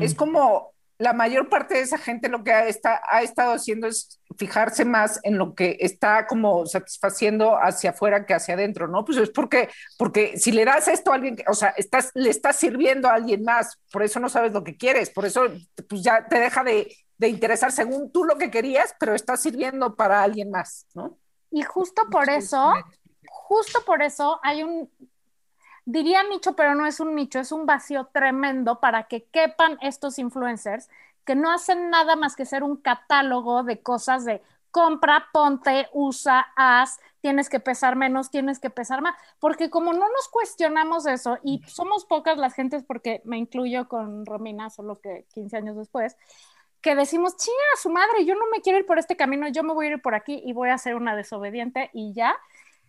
es 0.00 0.16
como 0.16 0.72
la 0.98 1.12
mayor 1.12 1.48
parte 1.48 1.74
de 1.74 1.80
esa 1.80 1.96
gente 1.96 2.28
lo 2.28 2.42
que 2.42 2.52
ha, 2.52 2.66
está, 2.66 3.00
ha 3.08 3.22
estado 3.22 3.54
haciendo 3.54 3.86
es 3.86 4.20
fijarse 4.36 4.84
más 4.84 5.20
en 5.22 5.38
lo 5.38 5.54
que 5.54 5.76
está 5.80 6.26
como 6.26 6.66
satisfaciendo 6.66 7.56
hacia 7.56 7.90
afuera 7.90 8.26
que 8.26 8.34
hacia 8.34 8.54
adentro, 8.54 8.88
¿no? 8.88 9.04
Pues 9.04 9.18
es 9.18 9.30
porque, 9.30 9.68
porque 9.96 10.38
si 10.38 10.50
le 10.50 10.64
das 10.64 10.88
esto 10.88 11.12
a 11.12 11.14
alguien, 11.14 11.36
o 11.46 11.54
sea, 11.54 11.68
estás, 11.76 12.10
le 12.14 12.30
estás 12.30 12.56
sirviendo 12.56 13.08
a 13.08 13.14
alguien 13.14 13.44
más, 13.44 13.78
por 13.92 14.02
eso 14.02 14.18
no 14.18 14.28
sabes 14.28 14.52
lo 14.52 14.64
que 14.64 14.76
quieres, 14.76 15.10
por 15.10 15.24
eso 15.24 15.42
pues 15.88 16.02
ya 16.02 16.26
te 16.26 16.40
deja 16.40 16.64
de, 16.64 16.92
de 17.16 17.28
interesar 17.28 17.70
según 17.70 18.10
tú 18.10 18.24
lo 18.24 18.36
que 18.36 18.50
querías, 18.50 18.94
pero 18.98 19.14
estás 19.14 19.40
sirviendo 19.40 19.94
para 19.94 20.22
alguien 20.22 20.50
más, 20.50 20.86
¿no? 20.94 21.16
Y 21.50 21.62
justo 21.62 22.02
por 22.10 22.28
eso, 22.28 22.74
justo 23.28 23.84
por 23.86 24.02
eso 24.02 24.40
hay 24.42 24.64
un, 24.64 24.90
diría 25.88 26.22
nicho, 26.24 26.54
pero 26.54 26.74
no 26.74 26.84
es 26.84 27.00
un 27.00 27.14
nicho, 27.14 27.38
es 27.40 27.50
un 27.50 27.64
vacío 27.64 28.10
tremendo 28.12 28.78
para 28.78 29.04
que 29.04 29.24
quepan 29.24 29.78
estos 29.80 30.18
influencers 30.18 30.90
que 31.24 31.34
no 31.34 31.50
hacen 31.50 31.88
nada 31.88 32.14
más 32.14 32.36
que 32.36 32.44
ser 32.44 32.62
un 32.62 32.76
catálogo 32.76 33.62
de 33.62 33.80
cosas 33.80 34.26
de 34.26 34.42
compra, 34.70 35.28
ponte, 35.32 35.88
usa, 35.94 36.46
haz, 36.56 37.00
tienes 37.22 37.48
que 37.48 37.58
pesar 37.58 37.96
menos, 37.96 38.30
tienes 38.30 38.60
que 38.60 38.68
pesar 38.68 39.00
más, 39.00 39.14
porque 39.40 39.70
como 39.70 39.94
no 39.94 40.00
nos 40.10 40.28
cuestionamos 40.30 41.06
eso 41.06 41.38
y 41.42 41.62
somos 41.66 42.04
pocas 42.04 42.36
las 42.36 42.52
gentes, 42.52 42.84
porque 42.84 43.22
me 43.24 43.38
incluyo 43.38 43.88
con 43.88 44.26
Romina, 44.26 44.68
solo 44.68 45.00
que 45.00 45.24
15 45.32 45.56
años 45.56 45.76
después, 45.76 46.16
que 46.82 46.94
decimos, 46.96 47.34
chinga 47.38 47.56
a 47.74 47.80
su 47.80 47.88
madre, 47.88 48.26
yo 48.26 48.34
no 48.34 48.44
me 48.52 48.60
quiero 48.60 48.78
ir 48.78 48.84
por 48.86 48.98
este 48.98 49.16
camino, 49.16 49.48
yo 49.48 49.62
me 49.62 49.72
voy 49.72 49.86
a 49.86 49.90
ir 49.92 50.02
por 50.02 50.14
aquí 50.14 50.42
y 50.44 50.52
voy 50.52 50.68
a 50.68 50.76
ser 50.76 50.96
una 50.96 51.16
desobediente 51.16 51.88
y 51.94 52.12
ya. 52.12 52.36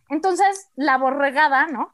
Entonces, 0.09 0.69
la 0.75 0.97
borregada, 0.97 1.67
¿no? 1.67 1.93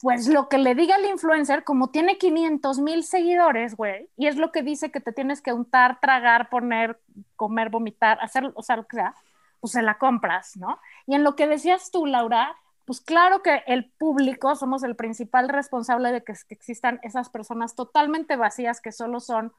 Pues 0.00 0.28
lo 0.28 0.48
que 0.48 0.58
le 0.58 0.74
diga 0.74 0.96
el 0.96 1.06
influencer, 1.06 1.64
como 1.64 1.88
tiene 1.90 2.18
500 2.18 2.78
mil 2.80 3.04
seguidores, 3.04 3.76
güey, 3.76 4.08
y 4.16 4.26
es 4.26 4.36
lo 4.36 4.52
que 4.52 4.62
dice 4.62 4.90
que 4.90 5.00
te 5.00 5.12
tienes 5.12 5.40
que 5.40 5.52
untar, 5.52 6.00
tragar, 6.00 6.50
poner, 6.50 7.00
comer, 7.34 7.70
vomitar, 7.70 8.18
hacer, 8.20 8.52
o 8.54 8.62
sea, 8.62 8.76
lo 8.76 8.86
que 8.86 8.96
sea, 8.96 9.14
pues 9.60 9.72
se 9.72 9.82
la 9.82 9.98
compras, 9.98 10.56
¿no? 10.56 10.78
Y 11.06 11.14
en 11.14 11.24
lo 11.24 11.34
que 11.34 11.46
decías 11.46 11.90
tú, 11.90 12.04
Laura, 12.04 12.56
pues 12.84 13.00
claro 13.00 13.42
que 13.42 13.62
el 13.66 13.90
público 13.90 14.54
somos 14.54 14.82
el 14.82 14.96
principal 14.96 15.48
responsable 15.48 16.12
de 16.12 16.22
que, 16.22 16.34
existan 16.50 17.00
esas 17.02 17.30
personas 17.30 17.74
totalmente 17.74 18.36
vacías 18.36 18.80
que 18.80 18.92
solo 18.92 19.18
son, 19.18 19.52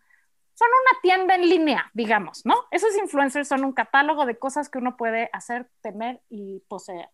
son 0.54 0.67
una 0.67 1.02
tienda 1.02 1.36
en 1.36 1.50
línea, 1.50 1.89
digamos, 1.93 2.45
¿no? 2.45 2.56
Esos 2.69 2.95
influencers 2.97 3.47
son 3.47 3.65
un 3.65 3.73
catálogo 3.73 4.26
de 4.26 4.38
cosas 4.38 4.69
que 4.69 4.78
uno 4.78 4.95
puede 4.97 5.30
hacer, 5.34 5.67
temer 5.82 6.21
y 6.30 6.60
poseer. 6.67 7.10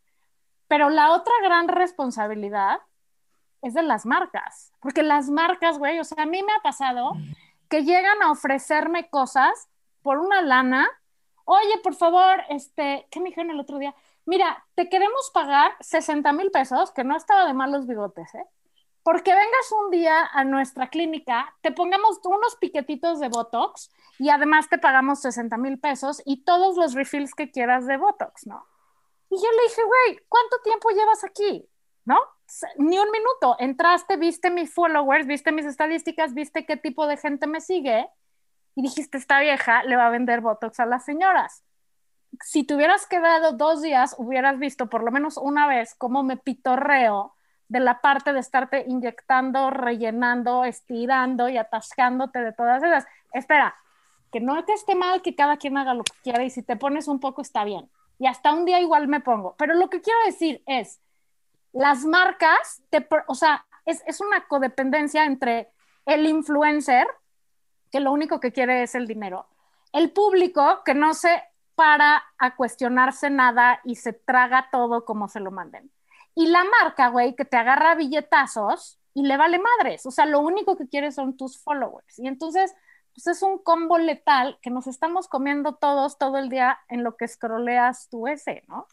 Pero 0.68 0.90
la 0.90 1.12
otra 1.14 1.34
gran 1.42 1.68
responsabilidad 1.68 2.80
es 3.64 3.74
de 3.74 3.82
las 3.82 4.06
marcas, 4.06 4.74
porque 4.82 5.04
las 5.04 5.30
marcas, 5.30 5.80
güey, 5.80 6.00
o 6.00 6.04
sea, 6.04 6.24
a 6.24 6.28
mí 6.28 6.44
me 6.44 6.54
ha 6.54 6.62
pasado 6.62 7.14
que 7.70 7.84
llegan 7.84 8.22
a 8.22 8.32
ofrecerme 8.32 9.10
cosas 9.10 9.70
por 10.04 10.20
una 10.20 10.42
lana. 10.42 10.88
Oye, 11.46 11.80
por 11.82 11.96
favor, 11.96 12.44
este, 12.50 13.08
¿qué 13.10 13.20
me 13.20 13.30
dijeron 13.30 13.52
el 13.52 13.60
otro 13.60 13.80
día? 13.80 13.96
Mira, 14.26 14.66
te 14.76 14.90
queremos 14.90 15.32
pagar 15.34 15.76
60 15.80 16.32
mil 16.34 16.52
pesos, 16.52 16.92
que 16.92 17.04
no 17.04 17.16
estaba 17.16 17.46
de 17.46 17.54
mal 17.54 17.72
los 17.72 17.88
bigotes, 17.88 18.36
¿eh? 18.36 18.46
Porque 19.02 19.34
vengas 19.34 19.72
un 19.84 19.92
día 19.92 20.30
a 20.32 20.46
nuestra 20.46 20.90
clínica, 20.90 21.54
te 21.62 21.72
pongamos 21.72 22.20
unos 22.24 22.56
piquetitos 22.56 23.20
de 23.20 23.28
Botox 23.28 23.92
y 24.18 24.30
además 24.30 24.70
te 24.70 24.78
pagamos 24.78 25.20
60 25.22 25.58
mil 25.58 25.80
pesos 25.80 26.22
y 26.26 26.46
todos 26.46 26.78
los 26.78 26.94
refills 26.94 27.36
que 27.36 27.52
quieras 27.52 27.86
de 27.86 27.98
Botox, 27.98 28.48
¿no? 28.48 28.66
Y 29.30 29.36
yo 29.36 29.52
le 29.52 29.64
dije, 29.64 29.82
güey, 29.84 30.20
¿cuánto 30.30 30.58
tiempo 30.64 30.90
llevas 30.92 31.24
aquí? 31.24 31.68
¿No? 32.06 32.20
ni 32.78 32.98
un 33.00 33.10
minuto. 33.12 33.56
Entraste, 33.60 34.18
viste 34.18 34.50
mis 34.52 34.74
followers, 34.74 35.26
viste 35.26 35.52
mis 35.52 35.66
estadísticas, 35.66 36.34
viste 36.34 36.66
qué 36.66 36.78
tipo 36.78 37.08
de 37.08 37.18
gente 37.18 37.48
me 37.48 37.62
sigue 37.62 38.08
y 38.76 38.82
dijiste, 38.82 39.18
esta 39.18 39.40
vieja 39.40 39.84
le 39.84 39.96
va 39.96 40.08
a 40.08 40.12
vender 40.12 40.42
Botox 40.42 40.80
a 40.80 40.86
las 40.86 41.06
señoras. 41.06 41.64
Si 42.42 42.64
te 42.64 42.76
hubieras 42.76 43.06
quedado 43.06 43.54
dos 43.54 43.82
días, 43.82 44.16
hubieras 44.18 44.58
visto 44.58 44.88
por 44.88 45.04
lo 45.04 45.12
menos 45.12 45.38
una 45.38 45.68
vez 45.68 45.96
cómo 45.96 46.24
me 46.24 46.38
pitorreo 46.38 47.36
de 47.68 47.80
la 47.80 48.02
parte 48.02 48.34
de 48.34 48.40
estarte 48.40 48.86
inyectando, 48.88 49.70
rellenando, 49.70 50.64
estirando 50.64 51.50
y 51.50 51.58
atascándote 51.58 52.40
de 52.40 52.54
todas 52.54 52.84
esas. 52.84 53.06
Espera, 53.34 53.76
que 54.32 54.40
no 54.40 54.64
te 54.66 54.74
esté 54.74 54.96
mal 54.96 55.22
que 55.22 55.36
cada 55.36 55.58
quien 55.58 55.78
haga 55.78 55.94
lo 55.94 56.04
que 56.04 56.18
quiera 56.24 56.44
y 56.44 56.50
si 56.50 56.64
te 56.64 56.76
pones 56.76 57.08
un 57.08 57.20
poco 57.20 57.42
está 57.42 57.64
bien. 57.64 57.90
Y 58.20 58.28
hasta 58.28 58.52
un 58.52 58.66
día 58.66 58.80
igual 58.80 59.08
me 59.08 59.22
pongo. 59.22 59.56
Pero 59.58 59.76
lo 59.76 59.90
que 59.90 60.02
quiero 60.02 60.20
decir 60.26 60.64
es, 60.66 61.00
las 61.74 62.06
marcas, 62.06 62.82
te, 62.90 63.08
o 63.28 63.36
sea, 63.36 63.66
es, 63.86 64.22
una 64.22 64.48
codependencia 64.48 65.26
entre 65.26 65.72
el 66.06 66.26
influencer, 66.28 67.06
que 67.92 68.00
lo 68.00 68.12
único 68.12 68.40
que 68.40 68.52
quiere 68.52 68.84
es 68.84 68.96
el 68.96 69.08
dinero, 69.08 69.48
el 69.92 70.12
público, 70.12 70.82
que 70.86 70.94
no 70.94 71.14
se 71.14 71.44
para 71.76 72.24
a 72.38 72.56
cuestionarse 72.56 73.30
nada 73.30 73.82
y 73.84 73.96
se 73.96 74.14
traga 74.14 74.70
todo 74.72 75.06
como 75.06 75.28
se 75.28 75.40
lo 75.40 75.52
manden. 75.52 75.92
Y 76.36 76.48
la 76.48 76.64
marca, 76.64 77.10
güey, 77.10 77.36
que 77.36 77.46
te 77.46 77.58
agarra 77.58 77.96
billetazos 77.96 79.00
y 79.14 79.24
le 79.24 79.38
vale 79.38 79.60
madres. 79.60 80.06
O 80.06 80.12
sea, 80.12 80.26
lo 80.26 80.40
único 80.40 80.78
que 80.78 80.88
quiere 80.88 81.12
son 81.12 81.38
tus 81.38 81.62
followers. 81.62 82.18
Y 82.20 82.28
entonces, 82.28 82.76
pues 83.14 83.28
es 83.28 83.44
un 83.44 83.60
combo 83.60 83.98
letal 83.98 84.60
que 84.62 84.70
nos 84.70 84.88
estamos 84.88 85.28
comiendo 85.28 85.76
todos 85.76 86.18
todo 86.18 86.38
el 86.38 86.50
día 86.50 86.80
en 86.90 87.04
lo 87.04 87.16
que 87.16 87.26
escroleas 87.26 88.10
tu 88.10 88.28
ese, 88.28 88.64
¿no? 88.68 88.88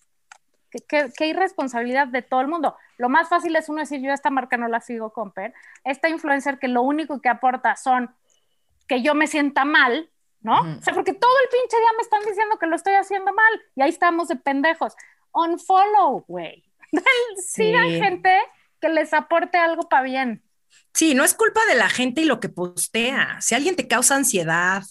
Qué, 0.88 1.26
irresponsabilidad 1.26 2.06
de 2.09 2.22
todo 2.22 2.40
el 2.40 2.48
mundo. 2.48 2.76
Lo 2.96 3.09
más 3.09 3.28
fácil 3.28 3.56
es 3.56 3.68
uno 3.68 3.80
decir, 3.80 4.00
yo 4.00 4.11
a 4.11 4.14
esta 4.14 4.30
marca 4.30 4.56
no 4.56 4.68
la 4.68 4.80
sigo, 4.80 5.12
comper. 5.12 5.52
Esta 5.85 6.09
influencer 6.09 6.59
que 6.59 6.68
lo 6.68 6.83
único 6.83 7.20
que 7.20 7.28
aporta 7.28 7.76
son 7.76 8.14
que 8.87 9.02
yo 9.02 9.14
me 9.14 9.26
sienta 9.26 9.64
mal, 9.64 10.11
¿no? 10.40 10.61
O 10.61 10.83
sea, 10.83 10.94
porque 10.94 11.12
todo 11.12 11.30
el 11.42 11.48
pinche 11.48 11.76
día 11.76 11.90
me 11.96 12.02
están 12.02 12.20
diciendo 12.26 12.59
que 12.59 12.66
lo 12.66 12.76
estoy 12.76 12.94
haciendo 12.94 13.33
mal 13.33 13.62
y 13.74 13.83
ahí 13.83 13.90
estamos 13.90 14.28
de 14.28 14.37
pendejos. 14.37 14.94
Unfollow, 15.33 16.24
güey. 16.26 16.64
Sigan 17.37 17.90
gente 17.90 18.37
que 18.80 18.88
les 18.88 19.12
aporte 19.12 19.59
algo 19.59 19.88
para 19.88 20.02
bien. 20.02 20.42
Sí, 20.94 21.14
no 21.14 21.24
es 21.24 21.35
culpa 21.35 21.61
de 21.66 21.74
la 21.74 21.88
gente 21.88 22.20
y 22.20 22.24
lo 22.24 22.40
que 22.40 22.48
postea. 22.48 23.40
Si 23.40 23.54
alguien 23.54 23.76
te 23.76 23.88
causa 23.88 24.16
ansiedad, 24.16 24.83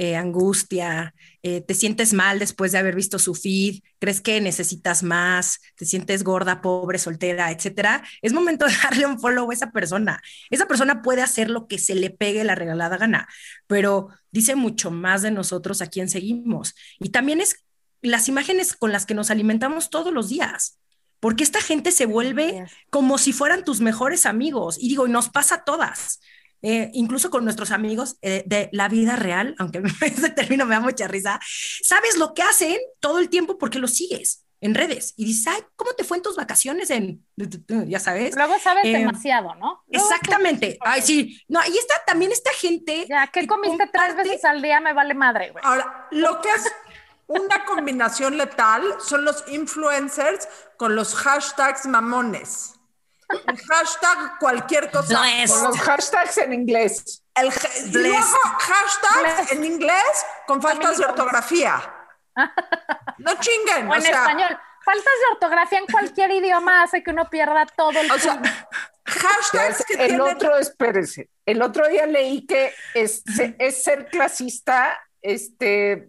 eh, 0.00 0.16
angustia, 0.16 1.14
eh, 1.42 1.60
te 1.60 1.74
sientes 1.74 2.14
mal 2.14 2.38
después 2.38 2.72
de 2.72 2.78
haber 2.78 2.94
visto 2.94 3.18
su 3.18 3.34
feed, 3.34 3.82
crees 3.98 4.22
que 4.22 4.40
necesitas 4.40 5.02
más, 5.02 5.60
te 5.76 5.84
sientes 5.84 6.24
gorda, 6.24 6.62
pobre, 6.62 6.96
soltera, 6.96 7.50
etcétera, 7.50 8.02
es 8.22 8.32
momento 8.32 8.64
de 8.64 8.72
darle 8.82 9.04
un 9.04 9.20
follow 9.20 9.50
a 9.50 9.52
esa 9.52 9.72
persona. 9.72 10.22
Esa 10.48 10.66
persona 10.66 11.02
puede 11.02 11.20
hacer 11.20 11.50
lo 11.50 11.66
que 11.66 11.76
se 11.76 11.94
le 11.94 12.08
pegue 12.08 12.44
la 12.44 12.54
regalada 12.54 12.96
gana, 12.96 13.28
pero 13.66 14.08
dice 14.30 14.54
mucho 14.54 14.90
más 14.90 15.20
de 15.20 15.32
nosotros 15.32 15.82
a 15.82 15.88
quien 15.88 16.08
seguimos. 16.08 16.74
Y 16.98 17.10
también 17.10 17.42
es 17.42 17.62
las 18.00 18.26
imágenes 18.26 18.74
con 18.74 18.92
las 18.92 19.04
que 19.04 19.12
nos 19.12 19.30
alimentamos 19.30 19.90
todos 19.90 20.14
los 20.14 20.30
días 20.30 20.78
porque 21.20 21.44
esta 21.44 21.60
gente 21.60 21.92
se 21.92 22.06
vuelve 22.06 22.64
como 22.88 23.18
si 23.18 23.34
fueran 23.34 23.64
tus 23.64 23.82
mejores 23.82 24.24
amigos. 24.24 24.78
Y 24.80 24.88
digo, 24.88 25.06
nos 25.08 25.28
pasa 25.28 25.56
a 25.56 25.64
todas. 25.64 26.20
Eh, 26.62 26.90
incluso 26.92 27.30
con 27.30 27.44
nuestros 27.44 27.70
amigos 27.70 28.18
eh, 28.20 28.42
de 28.46 28.68
la 28.72 28.88
vida 28.88 29.16
real, 29.16 29.54
aunque 29.58 29.82
ese 30.02 30.30
término 30.30 30.66
me 30.66 30.74
da 30.74 30.80
mucha 30.80 31.08
risa, 31.08 31.40
sabes 31.82 32.18
lo 32.18 32.34
que 32.34 32.42
hacen 32.42 32.78
todo 33.00 33.18
el 33.18 33.28
tiempo 33.28 33.56
porque 33.56 33.78
lo 33.78 33.88
sigues 33.88 34.44
en 34.60 34.74
redes 34.74 35.14
y 35.16 35.24
dices, 35.24 35.46
ay, 35.46 35.62
¿cómo 35.74 35.92
te 35.92 36.04
fue 36.04 36.18
en 36.18 36.22
tus 36.22 36.36
vacaciones? 36.36 36.90
En, 36.90 37.24
ya 37.86 37.98
sabes. 37.98 38.36
Luego 38.36 38.58
sabes 38.58 38.84
Eh, 38.84 38.92
demasiado, 38.92 39.54
¿no? 39.54 39.82
Luego 39.88 40.06
Exactamente. 40.10 40.78
Ay, 40.82 41.02
sí. 41.02 41.42
No, 41.48 41.60
y 41.66 41.78
está 41.78 41.94
también 42.06 42.30
esta 42.30 42.50
gente. 42.52 43.06
Ya, 43.08 43.26
¿qué 43.28 43.40
que 43.40 43.46
comiste 43.46 43.88
tres 43.90 44.16
veces 44.16 44.44
al 44.44 44.60
día? 44.60 44.80
Me 44.80 44.92
vale 44.92 45.14
madre, 45.14 45.50
güey. 45.50 45.64
Ahora, 45.66 46.08
lo 46.10 46.40
que 46.42 46.50
es 46.50 46.70
una 47.26 47.64
combinación 47.64 48.36
letal 48.36 48.82
son 48.98 49.24
los 49.24 49.44
influencers 49.48 50.48
con 50.76 50.94
los 50.94 51.14
hashtags 51.14 51.86
mamones. 51.86 52.79
El 53.46 53.58
hashtag 53.58 54.38
cualquier 54.38 54.90
cosa. 54.90 55.42
Es. 55.42 55.52
Con 55.52 55.64
los 55.64 55.78
hashtags 55.80 56.38
en 56.38 56.52
inglés. 56.52 57.22
El 57.34 57.46
y 57.86 57.92
luego 57.92 58.18
hashtags 58.58 59.20
Blessed. 59.22 59.56
en 59.56 59.64
inglés 59.64 60.26
con 60.46 60.60
faltas 60.60 60.98
de 60.98 61.04
ortografía. 61.04 61.94
No 63.18 63.34
chinguen. 63.38 63.88
O 63.88 63.92
O 63.92 63.94
en 63.94 64.02
sea, 64.02 64.10
español. 64.22 64.58
Faltas 64.84 65.04
de 65.04 65.32
ortografía 65.34 65.78
en 65.78 65.86
cualquier 65.86 66.30
idioma 66.30 66.82
hace 66.82 67.02
que 67.02 67.10
uno 67.10 67.28
pierda 67.28 67.66
todo 67.76 67.90
el 68.00 68.10
o 68.10 68.18
sea, 68.18 68.40
hashtags 69.04 69.84
que 69.84 69.92
El 69.94 69.98
tienen 70.08 70.20
otro, 70.22 70.56
espérese, 70.56 71.28
el 71.44 71.60
otro 71.62 71.86
día 71.88 72.06
leí 72.06 72.46
que 72.46 72.72
es, 72.94 73.22
se- 73.26 73.54
es 73.58 73.82
ser 73.84 74.06
clasista, 74.08 74.98
este, 75.20 76.06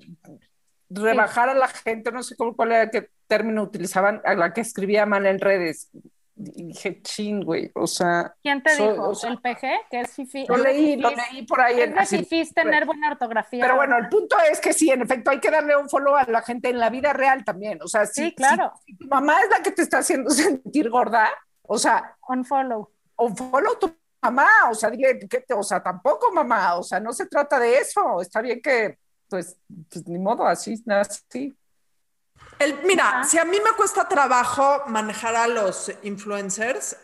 rebajar 0.90 1.50
a 1.50 1.54
la 1.54 1.68
gente, 1.68 2.12
no 2.14 2.24
sé 2.24 2.36
cómo, 2.38 2.56
cuál 2.56 2.72
era 2.72 2.90
qué 2.90 3.10
término 3.28 3.62
utilizaban, 3.62 4.22
a 4.24 4.36
la 4.36 4.54
que 4.54 4.62
escribía 4.62 5.06
mal 5.06 5.26
en 5.26 5.40
redes. 5.40 5.90
Y 6.36 6.63
dije, 6.67 7.02
chin, 7.04 7.41
güey, 7.44 7.70
o 7.76 7.86
sea, 7.86 8.34
¿Quién 8.41 8.63
te 8.63 8.76
dijo? 8.76 9.10
o 9.10 9.13
sea, 9.15 9.30
¿El 9.32 9.39
PG? 9.41 9.62
Que 9.91 10.00
es 10.02 10.12
fifi. 10.13 10.46
lo 10.48 10.58
leí, 10.58 10.96
lo 10.96 11.10
leí 11.12 11.46
por 11.46 11.62
ahí. 11.62 11.80
Es 11.80 11.88
en- 11.89 11.94
de 11.94 12.00
así. 12.00 12.17
fifís 12.20 12.54
tener 12.54 12.86
buena 12.86 13.12
ortografía. 13.12 13.62
Pero 13.62 13.76
bueno, 13.76 13.98
el 13.98 14.10
punto 14.10 14.38
es 14.52 14.60
que 14.60 14.74
sí, 14.74 14.89
en 14.89 15.02
efecto, 15.02 15.30
hay 15.32 15.39
que 15.39 15.52
darle 15.52 15.76
un 15.78 15.89
follow 15.89 16.15
a 16.15 16.24
la 16.26 16.41
gente 16.41 16.70
en 16.70 16.80
la 16.80 16.89
vida 16.89 17.13
real 17.13 17.44
también. 17.44 17.80
O 17.84 17.88
sea, 17.88 18.06
si, 18.06 18.24
Sí, 18.26 18.36
claro. 18.36 18.72
si- 18.86 18.94
si 18.94 18.98
tu 18.98 19.08
mamá 19.08 19.39
es 19.41 19.50
la 19.50 19.62
que 19.62 19.72
te 19.72 19.82
está 19.84 20.00
haciendo 20.00 20.30
sentir 20.63 20.89
gorda, 20.89 21.30
o 21.63 21.78
sea, 21.78 22.15
Unfollow. 22.28 22.89
o 23.17 23.30
follow 23.36 23.78
tu 23.78 23.94
mamá, 24.22 24.50
o 24.72 24.74
sea, 24.74 24.89
dile, 24.89 25.20
que 25.30 25.41
te- 25.41 25.54
o 25.54 25.63
sea, 25.63 25.84
tampoco 25.84 26.32
mamá, 26.32 26.76
o 26.76 26.84
sea, 26.84 27.00
no 27.00 27.12
se 27.13 27.26
trata 27.28 27.60
de 27.60 27.78
eso. 27.78 28.22
Está 28.22 28.41
bien 28.41 28.62
que, 28.62 28.98
pues, 29.30 29.58
pues 29.89 30.08
ni 30.08 30.17
modo, 30.17 30.46
así, 30.48 30.82
así. 30.88 31.56
El- 32.60 32.84
mira, 32.84 33.24
si 33.24 33.38
a 33.38 33.46
mí 33.46 33.58
me 33.64 33.72
cuesta 33.76 34.08
trabajo 34.08 34.84
manejar 34.88 35.36
a 35.36 35.48
los 35.48 35.92
influencers, 36.04 36.96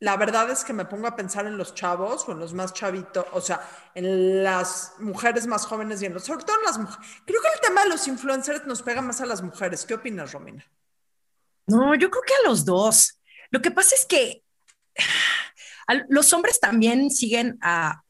la 0.00 0.16
verdad 0.16 0.48
es 0.50 0.64
que 0.64 0.72
me 0.72 0.84
pongo 0.84 1.06
a 1.08 1.16
pensar 1.16 1.46
en 1.46 1.56
los 1.58 1.74
chavos 1.74 2.28
o 2.28 2.32
en 2.32 2.38
los 2.38 2.52
más 2.54 2.72
chavitos, 2.72 3.24
o 3.32 3.40
sea, 3.40 3.60
en 3.94 4.44
las 4.44 4.92
mujeres 4.98 5.46
más 5.46 5.66
jóvenes 5.66 6.00
y 6.02 6.06
en 6.06 6.14
los, 6.14 6.24
sobre 6.24 6.44
todo 6.44 6.56
en 6.58 6.64
las 6.66 6.78
mujeres. 6.78 7.06
Creo 7.26 7.40
que 7.40 7.48
el 7.54 7.60
tema 7.60 7.82
de 7.82 7.88
los 7.88 8.06
influencers 8.06 8.64
nos 8.66 8.82
pega 8.82 9.00
más 9.02 9.20
a 9.20 9.26
las 9.26 9.42
mujeres. 9.42 9.84
¿Qué 9.84 9.94
opinas, 9.94 10.32
Romina? 10.32 10.64
No, 11.66 11.94
yo 11.96 12.10
creo 12.10 12.22
que 12.22 12.34
a 12.34 12.48
los 12.48 12.64
dos. 12.64 13.18
Lo 13.50 13.60
que 13.60 13.70
pasa 13.70 13.94
es 13.96 14.06
que 14.06 14.42
los 16.08 16.32
hombres 16.32 16.60
también 16.60 17.10
siguen 17.10 17.58
a, 17.62 18.02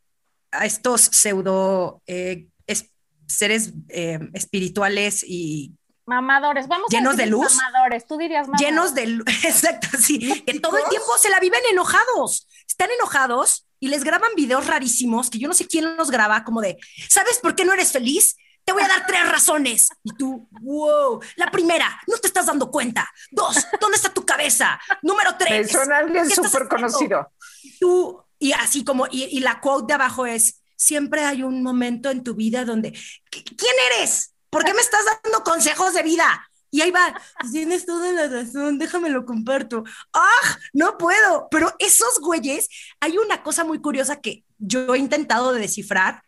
a 0.51 0.67
estos 0.67 1.01
pseudo 1.03 2.03
eh, 2.07 2.49
es- 2.67 2.91
seres 3.27 3.73
eh, 3.89 4.19
espirituales 4.35 5.25
y 5.27 5.73
Mamadores. 6.09 6.67
Vamos 6.69 6.89
¿Llenos 6.91 7.15
a 7.15 7.17
de 7.17 7.23
decir 7.25 7.33
luz? 7.33 7.55
Mamadores. 7.55 8.07
Tú 8.07 8.17
dirías 8.17 8.49
mamadores. 8.49 8.67
llenos 8.69 8.95
de... 8.95 9.07
lu- 9.07 9.25
Exacto, 9.45 9.89
sí, 9.99 10.43
que 10.43 10.59
todo 10.61 10.77
el 10.79 10.85
tiempo 10.89 11.17
se 11.19 11.29
la 11.31 11.39
viven 11.39 11.61
enojados. 11.71 12.49
Están 12.67 12.91
enojados 12.91 13.67
y 13.81 13.89
les 13.89 14.03
graban 14.05 14.31
videos 14.37 14.67
rarísimos 14.67 15.31
que 15.31 15.39
yo 15.39 15.49
no 15.49 15.55
sé 15.55 15.67
quién 15.67 15.97
los 15.97 16.11
graba, 16.11 16.45
como 16.45 16.61
de, 16.61 16.79
¿sabes 17.09 17.39
por 17.39 17.55
qué 17.55 17.65
no 17.65 17.73
eres 17.75 17.93
feliz? 17.93 18.37
Te 18.65 18.73
voy 18.73 18.83
a 18.83 18.89
dar 18.89 19.07
tres 19.07 19.27
razones. 19.31 19.89
Y 20.03 20.13
tú, 20.15 20.49
wow. 20.61 21.21
La 21.37 21.51
primera, 21.51 21.99
no 22.07 22.17
te 22.19 22.27
estás 22.27 22.47
dando 22.47 22.71
cuenta. 22.71 23.09
Dos, 23.31 23.57
¿dónde 23.81 23.97
está 23.97 24.13
tu 24.13 24.27
cabeza? 24.27 24.79
Número 25.03 25.31
Me 25.33 25.37
tres. 25.39 25.71
suena 25.71 25.99
alguien 25.99 26.25
¿qué 26.27 26.33
estás 26.35 26.51
súper 26.51 26.69
conocido. 26.69 27.33
tú, 27.81 28.23
y 28.39 28.53
así 28.53 28.85
como, 28.85 29.07
y, 29.11 29.25
y 29.25 29.41
la 29.41 29.61
quote 29.61 29.87
de 29.89 29.95
abajo 29.95 30.27
es, 30.27 30.63
siempre 30.77 31.25
hay 31.25 31.43
un 31.43 31.63
momento 31.63 32.11
en 32.11 32.23
tu 32.23 32.35
vida 32.35 32.65
donde, 32.65 32.93
"¿Qui- 32.93 33.57
¿quién 33.57 33.75
eres? 33.97 34.35
¿Por 34.51 34.65
qué 34.65 34.75
me 34.75 34.81
estás 34.81 35.05
dando 35.05 35.43
consejos 35.45 35.95
de 35.95 36.03
vida? 36.03 36.49
Y 36.71 36.83
ahí 36.83 36.91
va, 36.91 37.19
tienes 37.51 37.87
toda 37.87 38.13
la 38.13 38.29
razón, 38.29 38.79
déjame 38.79 39.09
lo 39.09 39.25
comparto. 39.25 39.85
¡Ah! 40.13 40.59
No 40.73 40.99
puedo. 40.99 41.49
Pero 41.51 41.75
esos 41.79 42.21
güeyes, 42.21 42.69
hay 43.01 43.17
una 43.17 43.43
cosa 43.43 43.65
muy 43.65 43.81
curiosa 43.81 44.21
que 44.21 44.45
yo 44.59 44.95
he 44.95 44.99
intentado 44.99 45.53
de 45.53 45.61
descifrar. 45.61 46.23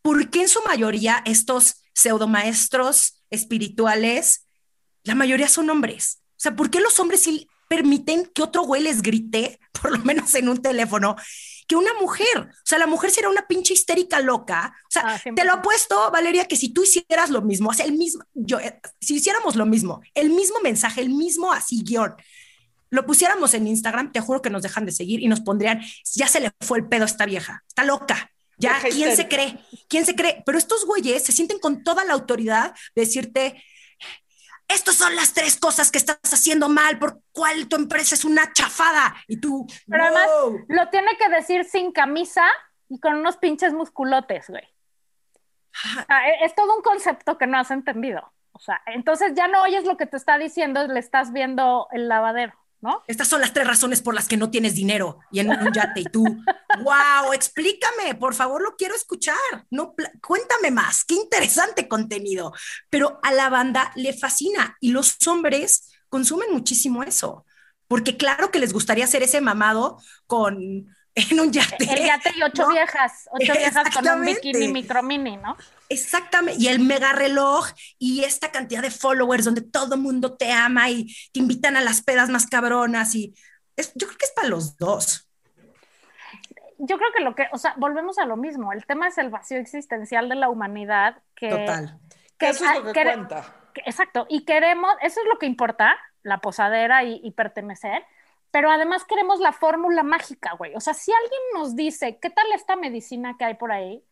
¿Por 0.00 0.30
qué 0.30 0.42
en 0.42 0.48
su 0.48 0.62
mayoría 0.62 1.22
estos 1.26 1.82
pseudomaestros 1.94 3.22
espirituales, 3.30 4.46
la 5.02 5.14
mayoría 5.14 5.48
son 5.48 5.68
hombres? 5.70 6.20
O 6.30 6.40
sea, 6.44 6.56
¿por 6.56 6.70
qué 6.70 6.80
los 6.80 6.98
hombres 6.98 7.20
sí 7.20 7.48
permiten 7.68 8.26
que 8.26 8.42
otro 8.42 8.62
güey 8.62 8.82
les 8.82 9.02
grite, 9.02 9.58
por 9.82 9.92
lo 9.92 9.98
menos 10.04 10.34
en 10.34 10.48
un 10.48 10.62
teléfono, 10.62 11.16
que 11.66 11.76
una 11.76 11.92
mujer? 12.00 12.38
O 12.38 12.66
sea, 12.66 12.78
la 12.78 12.86
mujer 12.86 13.10
será 13.10 13.28
una 13.28 13.46
pinche 13.46 13.74
histérica 13.74 14.20
loca. 14.20 14.74
O 14.88 14.90
sea, 14.90 15.02
Ah, 15.06 15.18
te 15.22 15.30
100%. 15.30 15.44
lo 15.44 15.52
apuesto, 15.54 16.10
Valeria, 16.10 16.46
que 16.46 16.56
si 16.56 16.72
tú 16.72 16.82
hicieras 16.84 17.30
lo 17.30 17.42
mismo, 17.42 17.70
o 17.70 17.72
sea, 17.74 17.86
el 17.86 17.92
mismo, 17.92 18.24
yo, 18.34 18.58
eh, 18.60 18.80
si 19.00 19.14
hiciéramos 19.16 19.56
lo 19.56 19.66
mismo, 19.66 20.00
el 20.14 20.30
mismo 20.30 20.58
mensaje, 20.62 21.00
el 21.00 21.10
mismo 21.10 21.52
así 21.52 21.82
guion, 21.84 22.14
lo 22.90 23.04
pusiéramos 23.06 23.54
en 23.54 23.66
Instagram, 23.66 24.12
te 24.12 24.20
juro 24.20 24.40
que 24.40 24.50
nos 24.50 24.62
dejan 24.62 24.86
de 24.86 24.92
seguir 24.92 25.20
y 25.20 25.26
nos 25.28 25.40
pondrían, 25.40 25.80
ya 26.14 26.28
se 26.28 26.40
le 26.40 26.52
fue 26.60 26.78
el 26.78 26.86
pedo 26.88 27.02
a 27.02 27.06
esta 27.06 27.26
vieja, 27.26 27.64
está 27.66 27.84
loca. 27.84 28.30
Ya, 28.56 28.78
¿quién 28.80 29.16
se 29.16 29.26
cree? 29.26 29.58
¿Quién 29.88 30.06
se 30.06 30.14
cree? 30.14 30.44
Pero 30.46 30.58
estos 30.58 30.86
güeyes 30.86 31.24
se 31.24 31.32
sienten 31.32 31.58
con 31.58 31.82
toda 31.82 32.04
la 32.04 32.12
autoridad 32.12 32.72
de 32.94 33.02
decirte, 33.02 33.60
estas 34.68 34.96
son 34.96 35.14
las 35.14 35.32
tres 35.34 35.58
cosas 35.58 35.90
que 35.90 35.98
estás 35.98 36.18
haciendo 36.24 36.68
mal, 36.68 36.98
por 36.98 37.20
cuál 37.32 37.68
tu 37.68 37.76
empresa 37.76 38.14
es 38.14 38.24
una 38.24 38.52
chafada. 38.52 39.14
Y 39.28 39.40
tú, 39.40 39.66
Pero 39.86 40.04
además. 40.04 40.28
Lo 40.68 40.88
tiene 40.90 41.16
que 41.18 41.28
decir 41.28 41.64
sin 41.64 41.92
camisa 41.92 42.44
y 42.88 42.98
con 43.00 43.14
unos 43.14 43.36
pinches 43.36 43.72
musculotes, 43.72 44.48
güey. 44.48 44.64
Ah, 46.08 46.28
e- 46.28 46.44
es 46.44 46.54
todo 46.54 46.76
un 46.76 46.82
concepto 46.82 47.36
que 47.38 47.46
no 47.46 47.58
has 47.58 47.70
entendido. 47.70 48.32
O 48.52 48.60
sea, 48.60 48.80
entonces 48.86 49.32
ya 49.34 49.48
no 49.48 49.62
oyes 49.62 49.84
lo 49.84 49.96
que 49.96 50.06
te 50.06 50.16
está 50.16 50.38
diciendo, 50.38 50.86
le 50.86 51.00
estás 51.00 51.32
viendo 51.32 51.88
el 51.90 52.08
lavadero, 52.08 52.54
¿no? 52.84 53.02
Estas 53.06 53.28
son 53.28 53.40
las 53.40 53.54
tres 53.54 53.66
razones 53.66 54.02
por 54.02 54.14
las 54.14 54.28
que 54.28 54.36
no 54.36 54.50
tienes 54.50 54.74
dinero 54.74 55.20
y 55.32 55.40
en 55.40 55.48
un 55.48 55.72
yate 55.72 56.00
y 56.00 56.04
tú, 56.04 56.22
wow, 56.82 57.32
explícame, 57.32 58.14
por 58.14 58.34
favor, 58.34 58.60
lo 58.60 58.76
quiero 58.76 58.94
escuchar. 58.94 59.34
No, 59.70 59.94
cuéntame 60.20 60.70
más, 60.70 61.02
qué 61.02 61.14
interesante 61.14 61.88
contenido. 61.88 62.52
Pero 62.90 63.20
a 63.22 63.32
la 63.32 63.48
banda 63.48 63.90
le 63.96 64.12
fascina 64.12 64.76
y 64.80 64.90
los 64.90 65.16
hombres 65.26 65.94
consumen 66.10 66.52
muchísimo 66.52 67.02
eso, 67.02 67.46
porque 67.88 68.18
claro 68.18 68.50
que 68.50 68.58
les 68.58 68.74
gustaría 68.74 69.04
hacer 69.04 69.22
ese 69.22 69.40
mamado 69.40 69.98
con 70.26 70.94
en 71.14 71.40
un 71.40 71.52
yate. 71.52 71.76
El 71.84 72.04
yate 72.06 72.32
y 72.36 72.42
ocho 72.42 72.62
¿no? 72.68 72.68
viejas, 72.70 73.28
ocho 73.30 73.52
viejas 73.52 73.72
con 73.74 73.84
un 73.84 74.26
Exactamente. 74.26 74.34
bikini 74.42 74.68
micro 74.72 75.02
mini, 75.02 75.36
¿no? 75.36 75.56
Exactamente, 75.88 76.60
y 76.62 76.68
el 76.68 76.80
mega 76.80 77.12
reloj 77.12 77.68
y 77.98 78.24
esta 78.24 78.50
cantidad 78.50 78.82
de 78.82 78.90
followers 78.90 79.44
donde 79.44 79.60
todo 79.62 79.94
el 79.94 80.00
mundo 80.00 80.36
te 80.36 80.50
ama 80.50 80.90
y 80.90 81.06
te 81.32 81.40
invitan 81.40 81.76
a 81.76 81.82
las 81.82 82.02
pedas 82.02 82.30
más 82.30 82.46
cabronas 82.46 83.14
y 83.14 83.34
es- 83.76 83.92
yo 83.94 84.06
creo 84.06 84.18
que 84.18 84.26
es 84.26 84.32
para 84.32 84.48
los 84.48 84.76
dos. 84.76 85.28
Yo 86.78 86.98
creo 86.98 87.10
que 87.16 87.22
lo 87.22 87.34
que, 87.34 87.46
o 87.52 87.58
sea, 87.58 87.74
volvemos 87.76 88.18
a 88.18 88.26
lo 88.26 88.36
mismo. 88.36 88.72
El 88.72 88.84
tema 88.84 89.08
es 89.08 89.16
el 89.18 89.30
vacío 89.30 89.58
existencial 89.58 90.28
de 90.28 90.34
la 90.34 90.48
humanidad 90.48 91.22
que, 91.36 91.48
Total. 91.48 91.98
que, 92.38 92.48
Eso 92.48 92.64
es 92.64 92.82
lo 92.84 92.92
que 92.92 93.02
cuenta. 93.04 93.54
que- 93.72 93.82
exacto, 93.86 94.26
y 94.28 94.44
queremos, 94.44 94.92
eso 95.00 95.20
es 95.20 95.26
lo 95.32 95.38
que 95.38 95.46
importa, 95.46 95.96
la 96.22 96.38
posadera 96.38 97.04
y, 97.04 97.20
y 97.22 97.30
pertenecer, 97.32 98.04
pero 98.54 98.70
además 98.70 99.04
queremos 99.04 99.40
la 99.40 99.50
fórmula 99.50 100.04
mágica, 100.04 100.52
güey. 100.52 100.76
O 100.76 100.80
sea, 100.80 100.94
si 100.94 101.10
alguien 101.12 101.40
nos 101.54 101.74
dice, 101.74 102.20
¿qué 102.20 102.30
tal 102.30 102.46
esta 102.54 102.76
medicina 102.76 103.36
que 103.36 103.44
hay 103.44 103.54
por 103.54 103.72
ahí? 103.72 104.06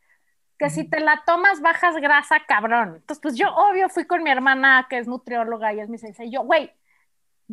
Que 0.59 0.68
si 0.68 0.83
te 0.83 0.98
la 0.98 1.22
tomas 1.24 1.61
bajas 1.61 1.94
grasa, 1.98 2.40
cabrón. 2.48 2.96
Entonces, 2.96 3.20
pues 3.22 3.37
yo 3.37 3.55
obvio 3.55 3.88
fui 3.88 4.05
con 4.05 4.24
mi 4.24 4.33
hermana 4.33 4.88
que 4.90 4.98
es 4.98 5.07
nutrióloga 5.07 5.72
y 5.72 5.78
es 5.78 5.88
mi 5.88 5.96
sensei, 5.96 6.28
yo, 6.28 6.42
güey, 6.42 6.74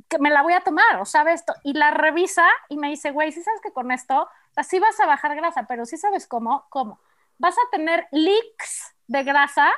que 0.08 0.18
me 0.18 0.32
la 0.32 0.42
voy 0.42 0.54
a 0.54 0.62
tomar, 0.62 1.00
o 1.00 1.06
sabes 1.06 1.42
esto, 1.42 1.54
y 1.64 1.74
la 1.74 1.92
revisa 1.92 2.48
y 2.70 2.78
me 2.78 2.90
dice, 2.90 3.12
güey, 3.12 3.32
si 3.32 3.44
sabes 3.44 3.62
que 3.62 3.72
con 3.72 3.92
esto, 3.92 4.24
o 4.24 4.54
sea, 4.56 4.64
sí 4.64 4.80
vas 4.80 5.00
a 5.00 5.06
bajar 5.06 5.36
grasa, 5.36 5.68
pero 5.68 5.86
sí 5.86 5.96
sabes 5.96 6.26
cómo, 6.26 6.66
cómo. 6.70 7.00
Vas 7.38 7.56
a 7.56 7.70
tener 7.70 8.08
leaks 8.10 8.96
de 9.06 9.24
grasa 9.24 9.70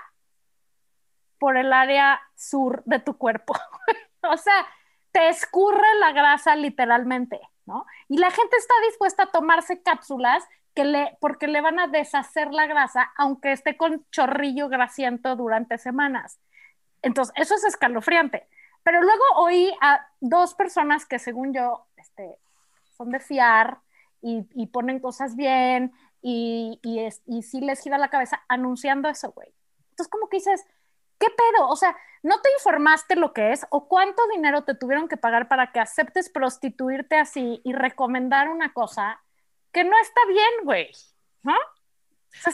por 1.39 1.57
el 1.57 1.73
área 1.73 2.21
sur 2.37 2.83
de 2.85 2.99
tu 2.99 3.17
cuerpo. 3.17 3.53
o 4.21 4.37
sea, 4.37 4.65
te 5.11 5.29
escurre 5.29 5.87
la 5.99 6.11
grasa 6.11 6.55
literalmente, 6.55 7.39
¿no? 7.65 7.85
Y 8.07 8.17
la 8.17 8.31
gente 8.31 8.57
está 8.57 8.73
dispuesta 8.87 9.23
a 9.23 9.31
tomarse 9.31 9.81
cápsulas 9.81 10.43
que 10.73 10.85
le, 10.85 11.17
porque 11.19 11.47
le 11.47 11.61
van 11.61 11.79
a 11.79 11.87
deshacer 11.87 12.53
la 12.53 12.65
grasa, 12.65 13.11
aunque 13.17 13.51
esté 13.51 13.75
con 13.77 14.05
chorrillo 14.11 14.69
grasiento 14.69 15.35
durante 15.35 15.77
semanas. 15.77 16.39
Entonces, 17.01 17.33
eso 17.37 17.55
es 17.55 17.63
escalofriante. 17.65 18.47
Pero 18.83 19.01
luego 19.01 19.23
oí 19.35 19.73
a 19.81 20.07
dos 20.19 20.53
personas 20.55 21.05
que 21.05 21.19
según 21.19 21.53
yo 21.53 21.85
este, 21.97 22.37
son 22.97 23.11
de 23.11 23.19
fiar 23.19 23.79
y, 24.21 24.67
ponen 24.67 24.99
cosas 24.99 25.35
bien 25.35 25.93
y, 26.21 26.79
y, 26.83 26.99
es, 26.99 27.21
sí 27.41 27.59
les 27.59 27.81
gira 27.81 27.97
la 27.97 28.09
cabeza 28.09 28.43
anunciando 28.47 29.09
eso, 29.09 29.31
güey. 29.31 29.49
Entonces, 29.89 30.09
como 30.09 30.29
que 30.29 30.37
dices, 30.37 30.65
¿qué 31.21 31.27
pedo? 31.29 31.69
O 31.69 31.75
sea, 31.75 31.95
¿no 32.23 32.41
te 32.41 32.51
informaste 32.51 33.15
lo 33.15 33.31
que 33.31 33.53
es 33.53 33.65
o 33.69 33.87
cuánto 33.87 34.23
dinero 34.33 34.63
te 34.63 34.75
tuvieron 34.75 35.07
que 35.07 35.17
pagar 35.17 35.47
para 35.47 35.71
que 35.71 35.79
aceptes 35.79 36.29
prostituirte 36.29 37.15
así 37.15 37.61
y 37.63 37.73
recomendar 37.73 38.49
una 38.49 38.73
cosa 38.73 39.21
que 39.71 39.83
no 39.83 39.93
está 40.01 40.21
bien, 40.27 40.65
güey? 40.65 40.91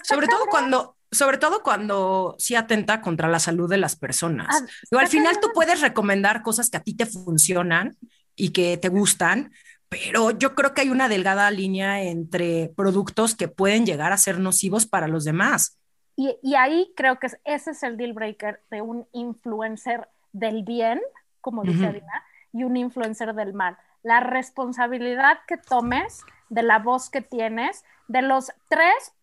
Sobre 0.04 0.28
todo 0.28 0.46
cuando, 0.50 0.98
sobre 1.12 1.38
todo 1.38 1.64
cuando 1.64 2.36
sí 2.38 2.56
atenta 2.56 3.02
contra 3.02 3.30
la 3.30 3.40
salud 3.40 3.70
de 3.70 3.78
las 3.78 3.96
personas. 3.96 4.48
Ah, 4.50 4.66
Digo, 4.92 5.00
al 5.00 5.08
final 5.08 5.40
tú 5.40 5.50
puedes 5.54 5.82
recomendar 5.82 6.42
cosas 6.44 6.70
que 6.70 6.78
a 6.78 6.84
ti 6.84 6.96
te 6.96 7.06
funcionan 7.06 7.98
y 8.36 8.50
que 8.50 8.78
te 8.78 8.90
gustan, 8.90 9.54
pero 9.88 10.32
yo 10.32 10.56
creo 10.56 10.74
que 10.74 10.82
hay 10.82 10.90
una 10.90 11.08
delgada 11.08 11.50
línea 11.52 12.04
entre 12.04 12.72
productos 12.76 13.36
que 13.36 13.48
pueden 13.48 13.86
llegar 13.86 14.12
a 14.12 14.18
ser 14.18 14.40
nocivos 14.40 14.86
para 14.86 15.08
los 15.08 15.24
demás. 15.24 15.78
Y, 16.18 16.38
y 16.42 16.56
ahí 16.56 16.92
creo 16.98 17.20
que 17.20 17.28
es- 17.28 17.40
ese 17.46 17.72
es 17.72 17.84
el 17.84 17.96
deal 17.96 18.12
breaker 18.12 18.62
de 18.70 18.82
un 18.82 19.08
influencer 19.14 20.10
del 20.34 20.64
bien, 20.64 21.00
como 21.40 21.64
dice 21.64 21.80
Ujú. 21.84 21.90
Adina, 21.90 22.24
y 22.52 22.64
un 22.66 22.76
influencer 22.76 23.34
del 23.34 23.54
mal. 23.54 23.78
La 24.04 24.20
responsabilidad 24.20 25.40
que 25.48 25.58
tomes 25.58 26.24
de 26.50 26.64
la 26.64 26.80
voz 26.80 27.10
que 27.10 27.22
tienes, 27.22 27.86
de 28.08 28.22
los 28.24 28.52
tres, 28.68 29.14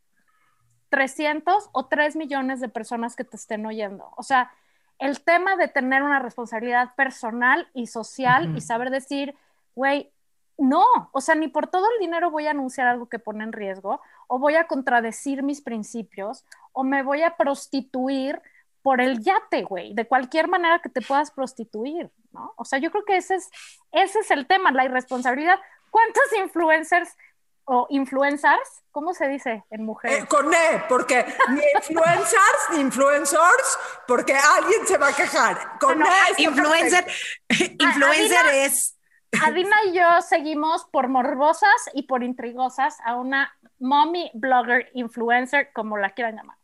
300 0.89 1.69
o 1.73 1.87
3 1.87 2.15
millones 2.17 2.61
de 2.61 2.69
personas 2.69 3.17
que 3.17 3.25
te 3.25 3.37
estén 3.37 3.67
oyendo. 3.67 4.13
O 4.17 4.23
sea, 4.23 4.53
el 4.99 5.21
tema 5.23 5.57
de 5.57 5.67
tener 5.69 6.03
una 6.03 6.21
responsabilidad 6.21 6.95
personal 6.95 7.69
y 7.75 7.89
social 7.89 8.57
y 8.57 8.61
saber 8.61 8.91
decir, 8.91 9.35
güey, 9.75 10.13
no, 10.57 10.85
o 11.11 11.21
sea, 11.21 11.35
ni 11.35 11.49
por 11.49 11.67
todo 11.67 11.85
el 11.93 11.99
dinero 11.99 12.31
voy 12.31 12.47
a 12.47 12.53
anunciar 12.53 12.87
algo 12.87 13.09
que 13.09 13.19
pone 13.19 13.43
en 13.43 13.53
riesgo, 13.53 14.01
o 14.27 14.39
voy 14.39 14.57
a 14.57 14.67
contradecir 14.67 15.43
mis 15.43 15.61
principios, 15.61 16.45
o 16.73 16.85
me 16.85 17.03
voy 17.03 17.23
a 17.23 17.37
prostituir 17.37 18.41
por 18.83 19.01
el 19.01 19.21
yate, 19.23 19.63
güey, 19.63 19.95
de 19.95 20.07
cualquier 20.07 20.47
manera 20.49 20.79
que 20.81 20.91
te 20.91 21.01
puedas 21.01 21.31
prostituir, 21.31 22.11
¿no? 22.33 22.53
O 22.57 22.65
sea, 22.67 22.79
yo 22.79 22.91
creo 22.91 23.05
que 23.05 23.17
ese 23.17 23.37
es, 23.37 23.51
ese 23.93 24.19
es 24.19 24.31
el 24.31 24.47
tema, 24.47 24.73
la 24.73 24.85
irresponsabilidad. 24.85 25.59
¿Cuántos 25.91 26.23
influencers 26.39 27.17
o 27.65 27.87
influencers, 27.89 28.83
cómo 28.91 29.15
se 29.15 29.27
dice 29.29 29.65
en 29.71 29.85
mujeres? 29.87 30.25
Eh, 30.25 30.27
con 30.27 30.53
E, 30.53 30.83
porque 30.87 31.25
ni 31.49 31.63
influencers 31.77 32.71
ni 32.73 32.81
influencers, 32.81 33.79
porque 34.07 34.35
alguien 34.35 34.87
se 34.87 34.99
va 34.99 35.09
a 35.09 35.13
quejar. 35.17 35.79
Con 35.79 35.99
Bueno, 35.99 36.07
E 36.07 36.31
está 36.33 36.43
Influencer, 36.43 37.07
influencer 37.49 38.39
Adina- 38.39 38.65
es 38.67 38.99
Adina 39.43 39.77
y 39.87 39.93
yo 39.93 40.21
seguimos 40.23 40.85
por 40.87 41.09
morbosas 41.09 41.91
y 41.93 42.03
por 42.05 42.23
intrigosas 42.23 42.99
a 43.05 43.17
una 43.17 43.55
mommy 43.79 44.31
blogger 44.35 44.91
influencer, 44.95 45.73
como 45.73 45.97
la 45.97 46.11
quieran 46.11 46.37
llamar. 46.37 46.57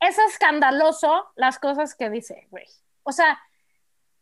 Es 0.00 0.18
escandaloso 0.18 1.30
las 1.36 1.58
cosas 1.58 1.94
que 1.94 2.10
dice, 2.10 2.46
güey. 2.50 2.66
O 3.02 3.12
sea, 3.12 3.38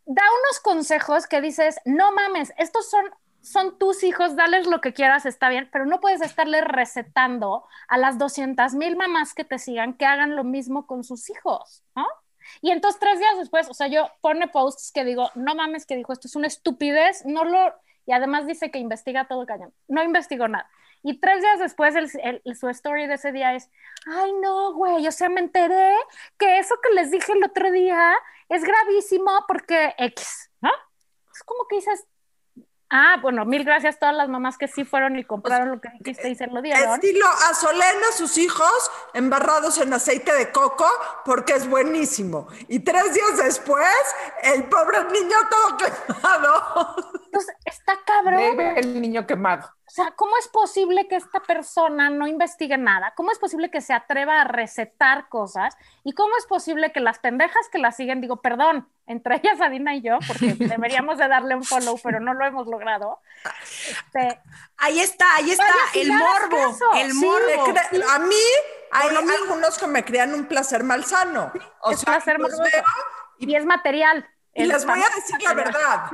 da 0.07 0.23
unos 0.23 0.61
consejos 0.61 1.27
que 1.27 1.41
dices, 1.41 1.81
no 1.85 2.13
mames, 2.13 2.53
estos 2.57 2.91
son, 2.91 3.05
son 3.41 3.79
tus 3.79 4.03
hijos, 4.03 4.37
dales 4.37 4.67
lo 4.67 4.81
que 4.81 4.93
quieras, 4.93 5.27
está 5.27 5.49
bien, 5.49 5.69
pero 5.71 5.87
no 5.87 6.01
puedes 6.01 6.21
estarle 6.21 6.63
recetando 6.63 7.67
a 7.89 7.99
las 7.99 8.19
200 8.19 8.75
mil 8.75 8.97
mamás 8.97 9.35
que 9.35 9.45
te 9.45 9.59
sigan 9.59 9.95
que 9.95 10.07
hagan 10.07 10.35
lo 10.35 10.45
mismo 10.45 10.87
con 10.87 11.05
sus 11.05 11.31
hijos, 11.31 11.85
¿no? 11.95 12.07
Y 12.63 12.71
entonces 12.71 13.01
tres 13.01 13.19
días 13.19 13.39
después, 13.39 13.69
o 13.69 13.75
sea, 13.75 13.87
yo 13.89 14.11
pone 14.21 14.49
posts 14.49 14.93
que 14.93 15.05
digo, 15.05 15.31
no 15.35 15.55
mames 15.55 15.87
que 15.87 15.97
dijo, 15.97 16.13
esto 16.13 16.29
es 16.29 16.37
una 16.37 16.47
estupidez, 16.47 17.25
no 17.27 17.45
lo, 17.45 17.75
y 18.07 18.13
además 18.13 18.47
dice 18.47 18.71
que 18.71 18.79
investiga 18.79 19.27
todo 19.29 19.47
cañón, 19.47 19.73
no 19.89 20.03
investigó 20.03 20.49
nada. 20.49 20.69
Y 21.03 21.21
tres 21.21 21.41
días 21.41 21.61
después 21.61 21.95
el, 21.95 22.11
el- 22.45 22.57
su 22.57 22.69
story 22.69 23.07
de 23.07 23.15
ese 23.15 23.31
día 23.33 23.55
es, 23.55 23.71
ay 24.07 24.33
no, 24.43 24.75
güey, 24.75 25.07
o 25.07 25.13
sea, 25.13 25.29
me 25.29 25.41
enteré 25.41 25.93
que 26.39 26.59
eso 26.59 26.75
que 26.83 26.93
les 26.95 27.11
dije 27.11 27.33
el 27.33 27.45
otro 27.45 27.71
día 27.71 28.15
es 28.49 28.65
gravísimo 28.65 29.31
porque 29.47 29.95
X, 29.99 30.51
¿no? 30.61 30.71
Es 31.33 31.43
como 31.45 31.67
que 31.69 31.77
dices, 31.77 32.05
ah, 32.91 33.17
bueno, 33.23 33.45
mil 33.45 33.65
gracias 33.65 33.97
a 33.97 33.99
todas 33.99 34.15
las 34.15 34.29
mamás 34.29 34.59
que 34.59 34.69
sí 34.69 34.85
fueron 34.85 35.19
y 35.19 35.25
compraron 35.25 35.71
lo 35.71 35.81
que 35.81 35.89
dijiste 35.99 36.31
y 36.31 36.35
se 36.35 36.47
lo 36.47 36.63
dieron. 36.63 36.95
Estilo 36.95 37.27
Azolena, 37.51 38.13
sus 38.17 38.39
hijos 38.39 38.91
embarrados 39.15 39.79
en 39.79 39.93
aceite 39.93 40.33
de 40.33 40.51
coco, 40.51 40.87
porque 41.25 41.55
es 41.55 41.69
buenísimo. 41.69 42.49
Y 42.69 42.81
tres 42.81 43.15
días 43.15 43.39
después, 43.43 43.87
el 44.43 44.65
pobre 44.65 44.99
niño 45.05 45.37
todo 45.51 45.77
quemado. 45.77 46.97
Entonces, 47.31 47.55
está 47.67 47.93
cabrón. 48.07 48.37
Bebe 48.57 48.81
el 48.81 49.01
niño 49.03 49.27
quemado. 49.27 49.67
O 49.87 49.91
sea, 49.91 50.13
¿cómo 50.17 50.33
es 50.39 50.49
posible 50.49 51.09
que 51.09 51.17
esta 51.17 51.41
persona 51.41 52.09
no 52.09 52.27
investigue 52.27 52.79
nada? 52.79 53.13
¿Cómo 53.15 53.31
es 53.33 53.39
posible 53.39 53.71
que 53.71 53.81
se 53.83 53.93
atreva 53.93 54.41
a 54.41 54.45
recetar 54.45 55.29
cosas? 55.29 55.77
¿Y 56.05 56.13
cómo 56.15 56.37
es 56.39 56.47
posible 56.47 56.91
que 56.93 57.01
las 57.01 57.19
pendejas 57.19 57.69
que 57.71 57.79
la 57.79 57.93
siguen, 57.93 58.21
digo, 58.23 58.37
perdón, 58.41 58.89
entre 59.07 59.37
ellas 59.37 59.61
Adina 59.61 59.95
y 59.95 60.01
yo, 60.03 60.19
porque 60.27 60.55
deberíamos 60.59 61.19
de 61.19 61.29
darle 61.29 61.55
un 61.55 61.65
follow, 61.65 61.99
pero 62.03 62.19
no 62.21 62.33
lo 62.35 62.47
hemos 62.47 62.67
logrado. 62.67 63.21
Este, 63.89 64.41
Ahí 64.79 65.01
está, 65.01 65.37
ahí 65.37 65.51
está, 65.51 65.67
el 65.95 66.13
morbo, 66.13 66.57
caso, 66.57 66.93
el 66.97 67.13
sí, 67.13 67.19
morbo. 67.27 67.67
Cre- 67.67 68.05
A 68.11 68.19
mí 68.21 68.35
hay 68.91 69.03
Por 69.09 69.13
lo 69.13 69.23
mismo. 69.23 69.37
algunos 69.45 69.79
que 69.79 69.87
me 69.87 70.03
crean 70.05 70.33
un 70.35 70.47
placer 70.47 70.83
malsano. 70.83 71.53
O 71.83 71.91
es 71.91 72.01
sea, 72.01 72.15
placer 72.15 72.39
los 72.41 72.59
veo 72.59 72.85
y 73.39 73.55
es 73.55 73.65
material. 73.67 74.27
Y 74.55 74.65
les 74.67 74.85
voy 74.85 74.99
a 75.01 75.15
decir 75.15 75.41
la 75.43 75.55
verdad, 75.55 76.11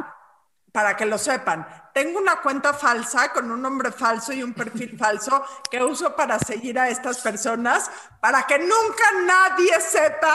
para 0.74 0.96
que 0.96 1.06
lo 1.06 1.16
sepan. 1.18 1.64
Tengo 1.94 2.18
una 2.18 2.40
cuenta 2.40 2.74
falsa 2.74 3.32
con 3.32 3.48
un 3.48 3.62
nombre 3.62 3.92
falso 3.92 4.32
y 4.32 4.42
un 4.42 4.52
perfil 4.52 4.98
falso 4.98 5.44
que 5.70 5.80
uso 5.80 6.16
para 6.16 6.36
seguir 6.40 6.76
a 6.80 6.88
estas 6.88 7.18
personas, 7.18 7.88
para 8.20 8.42
que 8.42 8.58
nunca 8.58 9.04
nadie 9.24 9.80
sepa 9.80 10.34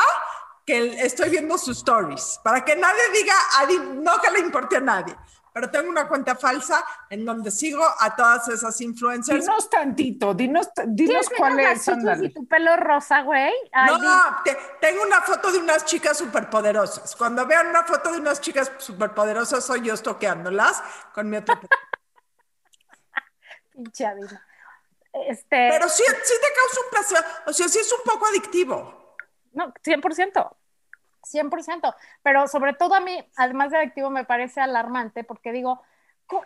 que 0.66 1.04
estoy 1.04 1.30
viendo 1.32 1.58
sus 1.58 1.80
stories, 1.80 2.40
para 2.42 2.64
que 2.64 2.74
nadie 2.78 3.02
diga, 3.12 3.34
"Adi, 3.58 3.80
no 3.80 4.22
que 4.22 4.32
le 4.32 4.40
importe 4.40 4.78
a 4.78 4.80
nadie. 4.80 5.14
Pero 5.60 5.72
tengo 5.72 5.90
una 5.90 6.08
cuenta 6.08 6.38
falsa 6.38 6.82
en 7.10 7.26
donde 7.26 7.52
sigo 7.52 7.84
a 8.00 8.16
todas 8.16 8.48
esas 8.48 8.80
influencers. 8.80 9.44
Dinos 9.44 9.70
tantito, 9.70 10.34
dinos, 10.34 10.70
dinos 10.88 10.96
¿Tienes 10.96 11.30
cuál 11.38 11.60
es, 11.60 11.86
y 12.24 12.30
tu 12.30 12.48
pelo 12.48 12.78
rosa, 12.78 13.24
güey? 13.24 13.52
Ay, 13.74 13.92
No, 14.00 14.22
te- 14.46 14.58
tengo 14.80 15.04
una 15.04 15.20
foto 15.20 15.52
de 15.52 15.58
unas 15.58 15.84
chicas 15.84 16.18
superpoderosas. 16.18 17.14
Cuando 17.18 17.46
vean 17.46 17.68
una 17.68 17.84
foto 17.84 18.10
de 18.14 18.20
unas 18.20 18.40
chicas 18.40 18.72
superpoderosas, 18.78 19.66
soy 19.66 19.82
yo 19.82 19.96
estoqueándolas 19.96 20.82
con 21.14 21.30
mi 21.30 21.36
otro. 21.36 21.60
pinche. 23.74 24.06
Este, 25.28 25.68
Pero 25.72 25.90
sí, 25.90 26.04
sí 26.24 26.34
te 26.42 26.48
causa 26.56 26.82
un 26.86 26.90
placer. 26.90 27.26
O 27.48 27.52
sea, 27.52 27.68
sí 27.68 27.80
es 27.80 27.92
un 27.92 28.04
poco 28.06 28.28
adictivo. 28.28 29.18
No, 29.52 29.74
100%. 29.84 30.56
100%. 31.24 31.94
Pero 32.24 32.48
sobre 32.48 32.74
todo 32.74 32.96
a 32.96 33.00
mí, 33.00 33.18
además 33.38 33.72
de 33.72 33.78
adictivo, 33.78 34.10
me 34.10 34.26
parece 34.26 34.62
alarmante 34.62 35.24
porque 35.24 35.52
digo, 35.52 35.82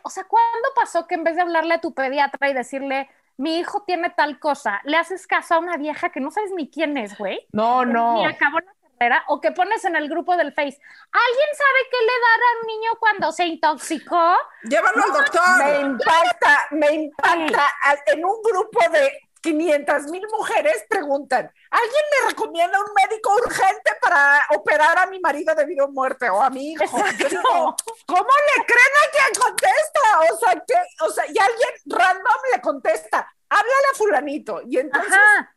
o 0.03 0.09
sea, 0.09 0.23
¿cuándo 0.25 0.69
pasó 0.75 1.07
que 1.07 1.15
en 1.15 1.23
vez 1.23 1.36
de 1.36 1.41
hablarle 1.41 1.73
a 1.75 1.81
tu 1.81 1.93
pediatra 1.93 2.49
y 2.49 2.53
decirle, 2.53 3.09
mi 3.38 3.57
hijo 3.57 3.83
tiene 3.83 4.09
tal 4.12 4.39
cosa, 4.39 4.79
le 4.86 4.95
haces 4.97 5.27
caso 5.27 5.55
a 5.55 5.59
una 5.59 5.75
vieja 5.77 6.09
que 6.09 6.19
no 6.19 6.31
sabes 6.31 6.51
ni 6.55 6.69
quién 6.69 6.97
es, 6.97 7.17
güey? 7.17 7.45
No, 7.51 7.83
no. 7.83 8.13
Ni 8.15 8.25
acabó 8.25 8.59
la 8.59 8.73
carrera, 8.97 9.23
o 9.27 9.41
que 9.41 9.51
pones 9.51 9.83
en 9.83 9.95
el 9.95 10.07
grupo 10.07 10.38
del 10.38 10.53
Face, 10.53 10.79
¿alguien 11.12 11.47
sabe 11.57 11.89
qué 11.91 11.97
le 11.99 12.13
dará 12.21 12.45
a 12.45 12.62
un 12.62 12.67
niño 12.67 12.91
cuando 12.99 13.31
se 13.31 13.45
intoxicó? 13.47 14.36
Llévalo 14.63 15.03
al 15.03 15.12
Me 15.12 15.17
doctor. 15.17 15.81
impacta, 15.81 16.67
me 16.71 16.93
impacta. 16.93 17.67
En 18.05 18.23
un 18.23 18.41
grupo 18.41 18.79
de 18.91 19.12
500 19.41 20.03
mil 20.12 20.25
mujeres 20.31 20.86
preguntan, 20.88 21.51
¿alguien 21.73 22.03
me 22.21 22.29
recomienda 22.29 22.79
un 22.79 22.93
médico 22.93 23.33
urgente 23.36 23.91
para 24.01 24.45
operar 24.55 24.97
a 24.99 25.05
mi 25.07 25.19
marido 25.19 25.54
debido 25.56 25.85
a 25.85 25.89
muerte 25.89 26.29
o 26.29 26.41
a 26.41 26.50
mi 26.50 26.71
hijo? 26.73 26.83
Digo, 27.17 27.75
¿Cómo 28.06 28.29
le 28.58 28.65
creen 28.65 28.93
a 29.04 29.12
quien 29.12 29.41
contesta? 29.43 30.33
O 30.33 30.37
sea, 30.37 30.54
que, 30.65 31.06
o 31.06 31.10
sea, 31.12 31.25
y 31.25 31.37
alguien 31.39 31.69
random 31.87 32.41
le 32.54 32.62
contesta, 32.62 33.27
háblale 33.50 33.87
a 33.91 33.98
fulanito. 33.98 34.62
Y 34.65 34.77
entonces 34.77 35.13
Ajá. 35.13 35.50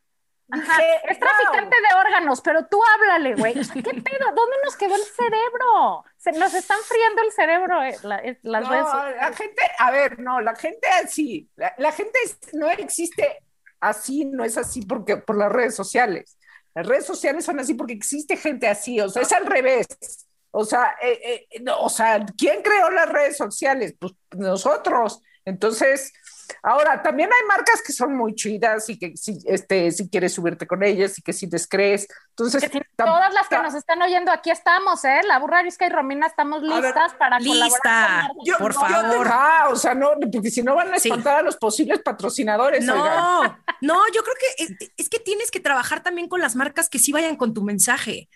Ajá. 0.53 0.77
dije, 0.77 1.01
Es 1.09 1.19
traficante 1.19 1.77
de 1.77 1.95
órganos, 1.99 2.41
pero 2.41 2.67
tú 2.67 2.81
háblale, 2.95 3.35
güey. 3.35 3.59
O 3.59 3.65
sea, 3.65 3.75
¿qué 3.75 3.83
pedo? 4.01 4.27
¿Dónde 4.35 4.57
nos 4.65 4.77
quedó 4.77 4.95
el 4.95 5.03
cerebro? 5.03 6.05
Se 6.17 6.31
nos 6.33 6.55
están 6.55 6.79
friendo 6.87 7.23
el 7.23 7.33
cerebro 7.33 7.83
eh, 7.83 7.97
la- 8.03 8.19
eh, 8.19 8.39
las 8.43 8.63
No, 8.63 8.71
redes. 8.71 9.17
la 9.21 9.33
gente, 9.33 9.63
a 9.79 9.91
ver, 9.91 10.19
no, 10.21 10.41
la 10.41 10.55
gente 10.55 10.89
así, 10.89 11.51
la, 11.57 11.75
la 11.79 11.91
gente 11.93 12.19
no 12.53 12.69
existe 12.71 13.39
así, 13.81 14.25
no 14.25 14.45
es 14.45 14.57
así 14.59 14.83
porque 14.83 15.17
por 15.17 15.37
las 15.37 15.53
redes 15.53 15.75
sociales. 15.75 16.37
Las 16.75 16.87
redes 16.87 17.07
sociales 17.07 17.45
son 17.45 17.59
así 17.59 17.75
porque 17.75 17.95
existe 17.95 18.37
gente 18.37 18.69
así, 18.69 19.01
o 19.01 19.09
sea, 19.09 19.23
es 19.23 19.33
al 19.33 19.47
revés. 19.47 19.87
O 20.51 20.65
sea, 20.65 20.95
eh, 21.03 21.47
eh, 21.51 21.65
o 21.79 21.89
sea, 21.89 22.25
¿quién 22.39 22.63
creó 22.63 22.91
las 22.91 23.09
redes 23.11 23.37
sociales? 23.37 23.95
Pues 23.99 24.13
nosotros. 24.37 25.21
Entonces, 25.45 26.13
Ahora, 26.63 27.03
también 27.03 27.31
hay 27.33 27.47
marcas 27.49 27.83
que 27.83 27.93
son 27.93 28.17
muy 28.17 28.35
chidas 28.35 28.89
y 28.89 28.99
que 28.99 29.17
si, 29.17 29.39
este, 29.47 29.91
si 29.91 30.09
quieres 30.09 30.35
subirte 30.35 30.67
con 30.67 30.83
ellas 30.83 31.19
y 31.19 31.23
que 31.23 31.33
si 31.33 31.47
descrees. 31.47 32.07
Entonces, 32.31 32.63
Que 32.63 32.69
si 32.79 32.81
todas 32.97 33.33
las 33.35 33.49
que 33.49 33.59
nos 33.59 33.75
están 33.75 34.01
oyendo 34.03 34.31
aquí 34.33 34.51
estamos, 34.51 35.05
¿eh? 35.05 35.21
La 35.27 35.39
burra 35.39 35.61
Arisca 35.61 35.87
y 35.87 35.91
Romina 35.91 36.27
estamos 36.27 36.63
listas 36.63 37.15
para 37.15 37.39
Lista, 37.39 37.59
colaborar. 37.83 38.29
con 38.35 38.45
Yo- 38.47 38.59
por 38.59 38.73
yo 38.75 38.81
favor. 38.81 39.27
te- 39.27 39.33
ah, 39.33 39.69
o 39.71 39.77
sea, 39.77 39.95
no, 39.95 40.11
porque 40.33 40.51
si 40.51 40.63
no 40.63 40.75
van 40.75 40.93
a 40.93 40.99
Sí. 40.99 41.09
espantar 41.09 41.37
a 41.39 41.43
los 41.43 41.57
posibles 41.57 42.01
patrocinadores. 42.01 42.81
oigan. 42.89 42.97
No, 42.97 43.43
no, 43.81 44.01
yo 44.15 44.23
creo 44.23 44.35
que 44.57 44.65
es, 44.65 44.91
es 44.97 45.09
que 45.09 45.19
tienes 45.19 45.51
que 45.51 45.61
trabajar 45.61 46.03
también 46.03 46.29
con 46.29 46.41
las 46.41 46.57
marcas 46.57 46.89
que 46.89 46.99
sí 46.99 47.13
vayan 47.13 47.37
con 47.37 47.55
tu 47.55 47.63
mensaje, 47.63 48.29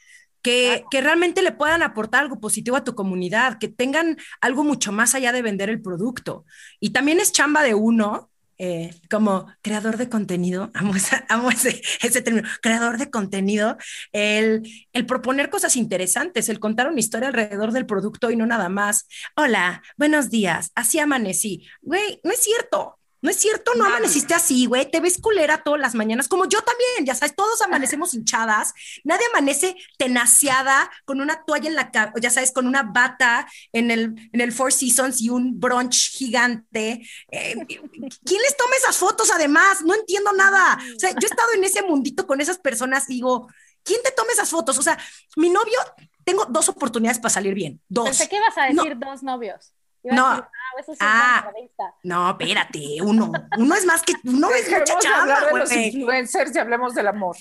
que, 0.42 0.84
que 0.90 1.00
realmente 1.00 1.42
le 1.42 1.52
puedan 1.52 1.82
aportar 1.82 2.22
algo 2.24 2.40
positivo 2.40 2.76
a 2.76 2.84
tu 2.84 2.94
comunidad, 2.94 3.58
que 3.58 3.68
tengan 3.68 4.16
algo 4.40 4.64
mucho 4.64 4.92
más 4.92 5.14
allá 5.14 5.32
de 5.32 5.42
vender 5.42 5.70
el 5.70 5.82
producto. 5.82 6.44
Y 6.80 6.90
también 6.90 7.20
es 7.20 7.32
chamba 7.32 7.62
de 7.62 7.74
uno. 7.74 8.28
eh, 8.62 8.90
como 9.10 9.46
creador 9.62 9.96
de 9.96 10.10
contenido, 10.10 10.70
amo, 10.74 10.94
esa- 10.94 11.24
amo 11.30 11.50
ese, 11.50 11.80
ese 12.02 12.20
término, 12.22 12.46
creador 12.62 12.98
de 12.98 13.10
contenido, 13.10 13.78
el, 14.12 14.62
el 14.92 15.06
proponer 15.06 15.50
cosas 15.50 15.76
interesantes, 15.76 16.48
el 16.50 16.60
contar 16.60 16.88
una 16.88 17.00
historia 17.00 17.28
alrededor 17.28 17.72
del 17.72 17.86
producto 17.86 18.30
y 18.30 18.36
no 18.36 18.46
nada 18.46 18.68
más. 18.68 19.06
Hola, 19.36 19.82
buenos 19.96 20.30
días, 20.30 20.72
así 20.74 20.98
amanecí. 20.98 21.66
Güey, 21.82 22.20
no 22.24 22.32
es 22.32 22.40
cierto. 22.42 22.99
No 23.22 23.30
es 23.30 23.36
cierto, 23.36 23.72
no 23.74 23.84
Nadie. 23.84 23.96
amaneciste 23.96 24.34
así, 24.34 24.66
güey. 24.66 24.90
Te 24.90 25.00
ves 25.00 25.18
culera 25.20 25.62
todas 25.62 25.80
las 25.80 25.94
mañanas, 25.94 26.26
como 26.28 26.46
yo 26.46 26.60
también, 26.62 27.04
ya 27.04 27.14
sabes, 27.14 27.34
todos 27.36 27.60
amanecemos 27.62 28.14
hinchadas. 28.14 28.72
Nadie 29.04 29.26
amanece 29.32 29.76
tenaciada 29.98 30.90
con 31.04 31.20
una 31.20 31.44
toalla 31.44 31.68
en 31.68 31.74
la 31.74 31.90
cabeza, 31.90 32.14
ya 32.20 32.30
sabes, 32.30 32.52
con 32.52 32.66
una 32.66 32.82
bata 32.82 33.46
en 33.72 33.90
el, 33.90 34.14
en 34.32 34.40
el 34.40 34.52
Four 34.52 34.72
Seasons 34.72 35.20
y 35.20 35.28
un 35.30 35.58
brunch 35.60 36.10
gigante. 36.12 37.02
Eh, 37.30 37.54
¿Quién 37.66 38.42
les 38.42 38.56
toma 38.56 38.74
esas 38.76 38.96
fotos 38.96 39.30
además? 39.30 39.82
No 39.82 39.94
entiendo 39.94 40.32
nada. 40.32 40.78
O 40.96 40.98
sea, 40.98 41.10
yo 41.10 41.18
he 41.22 41.26
estado 41.26 41.52
en 41.54 41.64
ese 41.64 41.82
mundito 41.82 42.26
con 42.26 42.40
esas 42.40 42.58
personas 42.58 43.04
y 43.08 43.14
digo, 43.14 43.48
¿quién 43.82 44.00
te 44.02 44.12
toma 44.12 44.32
esas 44.32 44.50
fotos? 44.50 44.78
O 44.78 44.82
sea, 44.82 44.98
mi 45.36 45.50
novio, 45.50 45.78
tengo 46.24 46.44
dos 46.46 46.68
oportunidades 46.68 47.18
para 47.18 47.32
salir 47.34 47.54
bien. 47.54 47.80
Dos. 47.88 48.06
Pensé 48.08 48.28
que 48.28 48.36
ibas 48.36 48.56
a 48.56 48.70
No. 48.70 48.82
decir 48.84 48.98
dos 48.98 49.22
novios. 49.22 49.72
Iba 50.02 50.12
a 50.12 50.16
No. 50.16 50.30
decir, 50.30 50.44
ah, 50.44 50.80
eso 50.80 50.92
sí 50.92 50.92
es 50.92 50.98
Ah. 51.00 51.50
revista. 51.54 51.94
No, 52.04 52.30
espérate, 52.30 52.80
uno. 53.02 53.32
Uno 53.58 53.74
es 53.74 53.84
más 53.84 54.02
que, 54.02 54.14
uno 54.24 54.50
es 54.50 54.70
mucha 54.70 54.98
chamba, 54.98 55.40
de 55.46 55.58
los 55.58 55.72
influencers 55.72 56.54
y 56.54 56.58
hablemos 56.58 56.94
del 56.94 57.08
amor. 57.08 57.36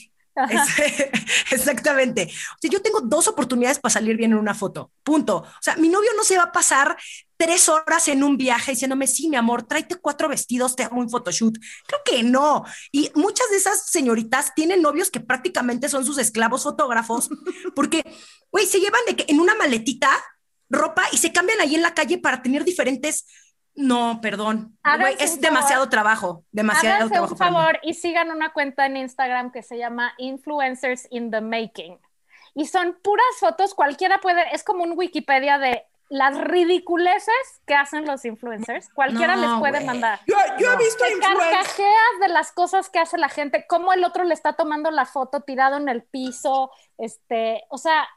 Es- 0.49 0.77
exactamente. 1.51 2.23
O 2.23 2.57
sea, 2.61 2.69
yo 2.71 2.81
tengo 2.81 3.01
dos 3.01 3.27
oportunidades 3.27 3.79
para 3.79 3.91
salir 3.93 4.15
bien 4.17 4.31
en 4.31 4.37
una 4.37 4.53
foto. 4.53 4.91
Punto. 5.03 5.37
O 5.37 5.61
sea, 5.61 5.75
mi 5.75 5.89
novio 5.89 6.09
no 6.15 6.23
se 6.23 6.37
va 6.37 6.43
a 6.43 6.51
pasar 6.51 6.97
tres 7.37 7.67
horas 7.69 8.07
en 8.09 8.23
un 8.23 8.37
viaje 8.37 8.71
diciéndome, 8.71 9.07
sí, 9.07 9.27
mi 9.29 9.35
amor, 9.37 9.63
tráete 9.63 9.95
cuatro 9.95 10.27
vestidos, 10.29 10.75
te 10.75 10.83
hago 10.83 10.97
un 10.97 11.09
photoshoot. 11.09 11.57
Creo 11.87 12.01
que 12.05 12.23
no. 12.23 12.63
Y 12.91 13.11
muchas 13.15 13.49
de 13.49 13.57
esas 13.57 13.87
señoritas 13.87 14.53
tienen 14.55 14.81
novios 14.81 15.09
que 15.09 15.19
prácticamente 15.19 15.89
son 15.89 16.05
sus 16.05 16.17
esclavos 16.17 16.63
fotógrafos, 16.63 17.29
porque, 17.75 18.03
güey, 18.51 18.65
se 18.65 18.79
llevan 18.79 19.01
de 19.07 19.15
que 19.15 19.25
en 19.29 19.39
una 19.39 19.55
maletita 19.55 20.09
ropa 20.69 21.03
y 21.11 21.17
se 21.17 21.31
cambian 21.31 21.59
ahí 21.61 21.75
en 21.75 21.81
la 21.81 21.93
calle 21.93 22.17
para 22.17 22.41
tener 22.41 22.63
diferentes. 22.63 23.25
No, 23.75 24.19
perdón. 24.21 24.77
Es 25.19 25.29
favor. 25.31 25.39
demasiado 25.41 25.89
trabajo. 25.89 26.43
Demasiado 26.51 26.95
Háganse 26.95 27.13
trabajo. 27.13 27.33
mí. 27.33 27.37
favor 27.39 27.79
y 27.83 27.93
sigan 27.93 28.29
una 28.31 28.51
cuenta 28.51 28.85
en 28.85 28.97
Instagram 28.97 29.51
que 29.51 29.63
se 29.63 29.77
llama 29.77 30.13
Influencers 30.17 31.07
in 31.11 31.31
the 31.31 31.39
Making. 31.41 31.97
Y 32.55 32.65
son 32.65 32.97
puras 33.01 33.25
fotos, 33.39 33.73
cualquiera 33.75 34.19
puede, 34.19 34.43
es 34.53 34.63
como 34.63 34.83
un 34.83 34.93
Wikipedia 34.97 35.59
de 35.59 35.85
las 36.09 36.35
ridiculeces 36.37 37.61
que 37.67 37.75
hacen 37.75 38.05
los 38.05 38.25
influencers. 38.25 38.89
Cualquiera 38.93 39.35
No, 39.35 39.41
les 39.43 39.59
puede 39.59 39.73
güey. 39.75 39.85
mandar. 39.85 40.19
Yo, 40.25 40.35
yo 40.57 40.73
he 40.73 40.77
visto 40.77 41.03
Te 41.05 41.11
influencers. 41.13 41.51
carcajeas 41.51 42.19
de 42.21 42.27
las 42.29 42.51
cosas 42.51 42.89
que 42.89 42.99
hace 42.99 43.17
la 43.19 43.29
gente, 43.29 43.65
cómo 43.69 43.93
el 43.93 44.03
otro 44.03 44.23
le 44.23 44.33
está 44.33 44.53
tomando 44.53 44.89
la 44.91 45.05
foto 45.05 45.41
tirado 45.41 45.77
en 45.77 45.87
el 45.87 46.03
piso, 46.03 46.71
este, 46.97 47.63
o 47.69 47.77
sea, 47.77 48.07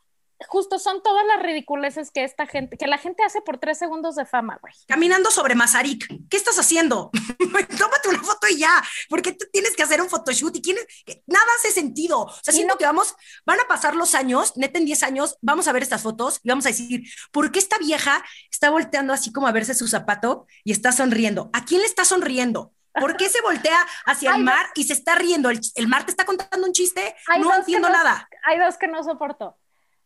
justo 0.49 0.79
son 0.79 1.03
todas 1.03 1.25
las 1.27 1.41
ridiculeces 1.43 2.11
que 2.11 2.25
esta 2.25 2.47
gente, 2.47 2.77
que 2.77 2.87
la 2.87 2.99
gente 2.99 3.23
hace 3.23 3.41
por 3.43 3.59
tres 3.59 3.79
segundos 3.79 4.17
de 4.17 4.27
fama, 4.27 4.59
güey. 4.61 4.75
Caminando 4.89 5.31
sobre 5.31 5.55
Mazarik. 5.55 6.07
¿Qué 6.29 6.37
estás 6.37 6.59
haciendo? 6.59 7.11
Tómate 7.79 8.09
una 8.09 8.23
foto 8.23 8.49
y 8.49 8.59
ya. 8.59 8.83
¿Por 9.09 9.23
qué 9.23 9.33
tú 9.33 9.47
tienes 9.53 9.77
que 9.77 9.83
hacer 9.83 10.01
un 10.01 10.09
photoshoot? 10.09 10.57
Y 10.57 10.63
quién 10.63 10.77
es- 10.79 11.19
nada 11.27 11.47
hace 11.59 11.71
sentido. 11.71 12.21
O 12.23 12.35
sea, 12.43 12.53
siento 12.53 12.75
no- 12.75 12.79
que 12.79 12.85
vamos, 12.87 13.15
van 13.47 13.61
a 13.61 13.69
pasar 13.69 13.95
los 13.95 14.15
años, 14.15 14.57
neta 14.57 14.79
en 14.79 14.85
10 14.85 15.03
años, 15.03 15.37
vamos 15.41 15.69
a 15.69 15.73
ver 15.73 15.83
estas 15.83 16.03
fotos 16.03 16.41
y 16.43 16.49
vamos 16.49 16.67
a 16.67 16.71
decir, 16.71 17.03
¿por 17.31 17.53
qué 17.53 17.59
esta 17.59 17.79
vieja 17.79 18.25
está 18.51 18.71
volteando 18.71 19.13
así 19.13 19.33
como 19.33 19.47
a 19.47 19.53
verse 19.53 19.75
su 19.75 19.87
zapato 19.89 20.47
y 20.65 20.73
está 20.73 20.93
sonriendo? 20.93 21.51
¿A 21.53 21.65
quién 21.65 21.81
le 21.81 21.87
está 21.87 22.05
sonriendo? 22.05 22.73
¿Por 22.95 23.17
qué 23.17 23.31
se 23.31 23.41
voltea 23.41 23.79
hacia 24.05 24.33
el 24.37 24.43
mar 24.45 24.67
y 24.75 24.85
se 24.85 24.93
está 24.93 25.15
riendo? 25.15 25.49
¿El, 25.49 25.61
el 25.77 25.89
mar 25.89 26.05
te 26.05 26.11
está 26.11 26.27
contando 26.27 26.67
un 26.67 26.75
chiste? 26.75 27.15
Hay 27.27 27.41
no 27.41 27.55
entiendo 27.55 27.89
no- 27.89 27.95
nada. 27.95 28.29
Hay 28.45 28.59
dos 28.59 28.77
que 28.77 28.87
no 28.87 29.03
soporto. 29.03 29.57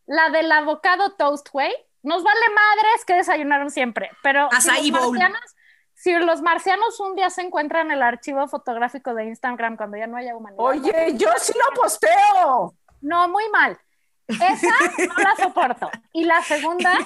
La 0.07 0.29
del 0.29 0.51
avocado 0.51 1.11
toast, 1.11 1.49
güey. 1.51 1.71
Nos 2.01 2.23
vale 2.23 2.39
madres 2.55 3.05
que 3.05 3.13
desayunaron 3.13 3.69
siempre, 3.69 4.09
pero 4.23 4.49
si 4.59 4.89
los, 4.91 5.01
bowl. 5.01 5.17
marcianos, 5.17 5.55
si 5.93 6.13
los 6.17 6.41
marcianos 6.41 6.99
un 7.01 7.15
día 7.15 7.29
se 7.29 7.41
encuentran 7.41 7.91
el 7.91 8.01
archivo 8.01 8.47
fotográfico 8.47 9.13
de 9.13 9.25
Instagram 9.25 9.75
cuando 9.77 9.97
ya 9.97 10.07
no 10.07 10.17
haya 10.17 10.35
humanidad. 10.35 10.63
Oye, 10.63 11.13
yo 11.15 11.29
sí 11.37 11.53
lo 11.53 11.81
posteo. 11.81 12.73
No, 13.01 13.27
muy 13.27 13.49
mal. 13.49 13.77
Esa 14.27 14.75
no 15.07 15.13
la 15.23 15.35
soporto. 15.35 15.89
Y 16.13 16.23
la 16.23 16.41
segunda, 16.43 16.97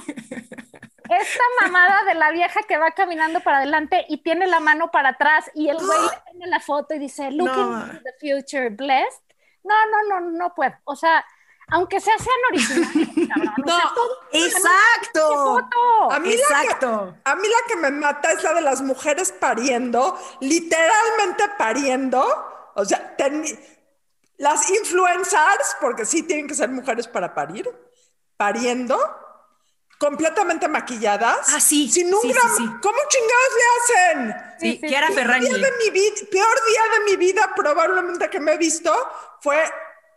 esta 1.10 1.44
mamada 1.62 2.04
de 2.06 2.14
la 2.16 2.32
vieja 2.32 2.62
que 2.68 2.78
va 2.78 2.92
caminando 2.92 3.42
para 3.42 3.58
adelante 3.58 4.06
y 4.08 4.22
tiene 4.24 4.48
la 4.48 4.60
mano 4.60 4.92
para 4.92 5.10
atrás 5.10 5.50
y 5.54 5.70
el 5.70 5.78
güey 5.78 6.00
pone 6.32 6.48
la 6.48 6.60
foto 6.60 6.94
y 6.94 7.00
dice, 7.00 7.32
looking 7.32 7.72
No. 7.72 7.86
to 7.88 8.00
the 8.04 8.14
future, 8.20 8.70
blessed. 8.70 9.24
No, 9.64 9.76
no, 9.88 10.20
no, 10.20 10.32
no 10.32 10.54
puedo. 10.56 10.74
O 10.86 10.96
sea, 10.96 11.26
aunque 11.72 12.00
sea 12.00 12.14
sean 12.18 12.36
originales, 12.52 13.30
cabrón. 13.30 13.54
O 13.64 13.68
sea, 13.68 13.92
todo- 13.96 14.18
Exacto. 14.32 15.58
A 16.12 16.20
mí, 16.20 16.30
la 16.30 16.36
que, 16.36 16.42
Exacto. 16.66 17.16
a 17.24 17.36
mí 17.36 17.48
la 17.48 17.68
que 17.68 17.76
me 17.78 17.92
mata 17.92 18.32
es 18.32 18.44
la 18.44 18.54
de 18.54 18.62
las 18.62 18.82
mujeres 18.82 19.32
pariendo, 19.32 20.18
literalmente 20.42 21.44
pariendo. 21.58 22.72
O 22.76 22.86
sea, 22.86 23.16
ten- 23.16 23.44
las 24.38 24.70
influencers, 24.70 25.76
porque 25.80 26.06
sí 26.06 26.24
tienen 26.24 26.48
que 26.48 26.56
ser 26.56 26.70
mujeres 26.70 27.08
para 27.08 27.34
parir, 27.34 27.70
pariendo, 28.38 28.98
completamente 30.00 30.68
maquilladas. 30.68 31.48
Ah, 31.54 31.60
sí, 31.60 31.90
Sin 31.92 32.12
un 32.14 32.22
sí, 32.22 32.28
sí, 32.30 32.34
gramo- 32.34 32.58
sí. 32.58 32.64
¿Cómo 32.82 32.98
chingados 33.08 33.54
le 33.56 33.64
hacen? 33.78 34.36
Sí, 34.60 34.72
Sí, 34.72 34.80
sí, 34.82 34.96
sí. 35.08 35.14
Ferragni. 35.14 35.48
día 35.50 35.58
de 35.58 35.72
mi 35.78 35.90
vida, 35.92 36.16
peor 36.32 36.58
día 36.68 36.82
de 36.98 37.00
mi 37.06 37.16
vida 37.18 37.52
probablemente 37.56 38.30
que 38.30 38.40
me 38.40 38.54
he 38.54 38.58
visto 38.58 38.92
fue 39.42 39.64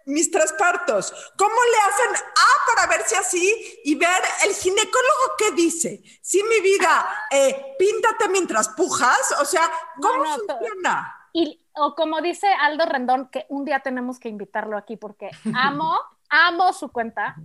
mis 0.07 0.31
tres 0.31 0.53
partos. 0.59 1.13
¿Cómo 1.37 1.55
le 1.55 1.79
hacen 1.79 2.27
A 2.35 2.67
para 2.75 2.87
verse 2.89 3.17
así 3.17 3.81
y 3.85 3.95
ver 3.95 4.23
el 4.45 4.55
ginecólogo 4.55 5.35
qué 5.39 5.53
dice? 5.53 6.03
Sí, 6.23 6.43
mi 6.43 6.61
vida, 6.61 7.27
eh, 7.31 7.75
píntate 7.79 8.29
mientras 8.29 8.69
pujas. 8.71 9.35
O 9.41 9.45
sea, 9.45 9.71
¿cómo 10.01 10.25
No, 10.25 10.37
funciona? 10.37 11.29
Y, 11.33 11.61
o 11.75 11.95
como 11.95 12.21
dice 12.21 12.47
Aldo 12.61 12.87
Rendón, 12.87 13.29
que 13.29 13.47
un 13.49 13.65
día 13.65 13.81
tenemos 13.81 14.19
que 14.19 14.29
invitarlo 14.29 14.77
aquí 14.77 14.97
porque 14.97 15.31
amo, 15.57 15.99
amo 16.29 16.73
su 16.73 16.91
cuenta. 16.91 17.37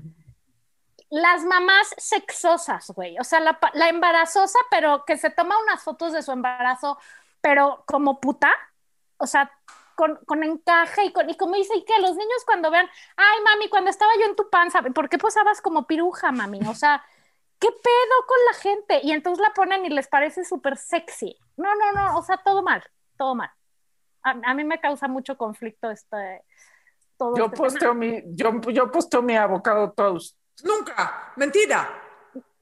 Las 1.09 1.43
mamás 1.43 1.95
sexosas, 1.97 2.91
güey. 2.91 3.17
O 3.19 3.23
sea, 3.23 3.39
la, 3.39 3.59
la 3.73 3.89
embarazosa, 3.89 4.59
pero 4.69 5.05
que 5.05 5.17
se 5.17 5.31
toma 5.31 5.59
unas 5.63 5.81
fotos 5.81 6.13
de 6.13 6.21
su 6.21 6.31
embarazo, 6.31 6.99
pero 7.41 7.83
como 7.87 8.19
puta. 8.19 8.51
O 9.17 9.25
sea, 9.25 9.51
con, 9.99 10.15
con 10.25 10.43
encaje 10.45 11.03
y, 11.03 11.11
con, 11.11 11.29
y 11.29 11.35
como 11.35 11.55
dice, 11.55 11.75
y 11.75 11.83
que 11.83 11.99
los 11.99 12.11
niños 12.15 12.45
cuando 12.45 12.71
vean, 12.71 12.87
ay, 13.17 13.37
mami, 13.43 13.67
cuando 13.67 13.89
estaba 13.89 14.13
yo 14.17 14.27
en 14.27 14.35
tu 14.37 14.49
panza, 14.49 14.81
¿por 14.81 15.09
qué 15.09 15.17
posabas 15.17 15.59
como 15.61 15.85
piruja, 15.87 16.31
mami? 16.31 16.61
O 16.69 16.73
sea, 16.73 17.03
¿qué 17.59 17.67
pedo 17.67 18.15
con 18.25 18.37
la 18.49 18.53
gente? 18.53 18.99
Y 19.03 19.11
entonces 19.11 19.41
la 19.45 19.53
ponen 19.53 19.85
y 19.85 19.89
les 19.89 20.07
parece 20.07 20.45
súper 20.45 20.77
sexy. 20.77 21.37
No, 21.57 21.75
no, 21.75 21.91
no, 21.91 22.17
o 22.17 22.21
sea, 22.23 22.37
todo 22.37 22.63
mal, 22.63 22.81
todo 23.17 23.35
mal. 23.35 23.51
A, 24.23 24.29
a 24.45 24.53
mí 24.53 24.63
me 24.63 24.79
causa 24.79 25.09
mucho 25.09 25.37
conflicto 25.37 25.91
este, 25.91 26.45
todo 27.17 27.35
Yo 27.35 27.45
este 27.47 27.57
posteo 27.57 27.89
tema. 27.89 27.93
mi, 27.95 28.21
yo, 28.27 28.51
yo 28.71 28.89
posteo 28.89 29.21
mi 29.21 29.35
avocado 29.35 29.91
toast. 29.91 30.37
Nunca, 30.63 31.33
mentira. 31.35 31.89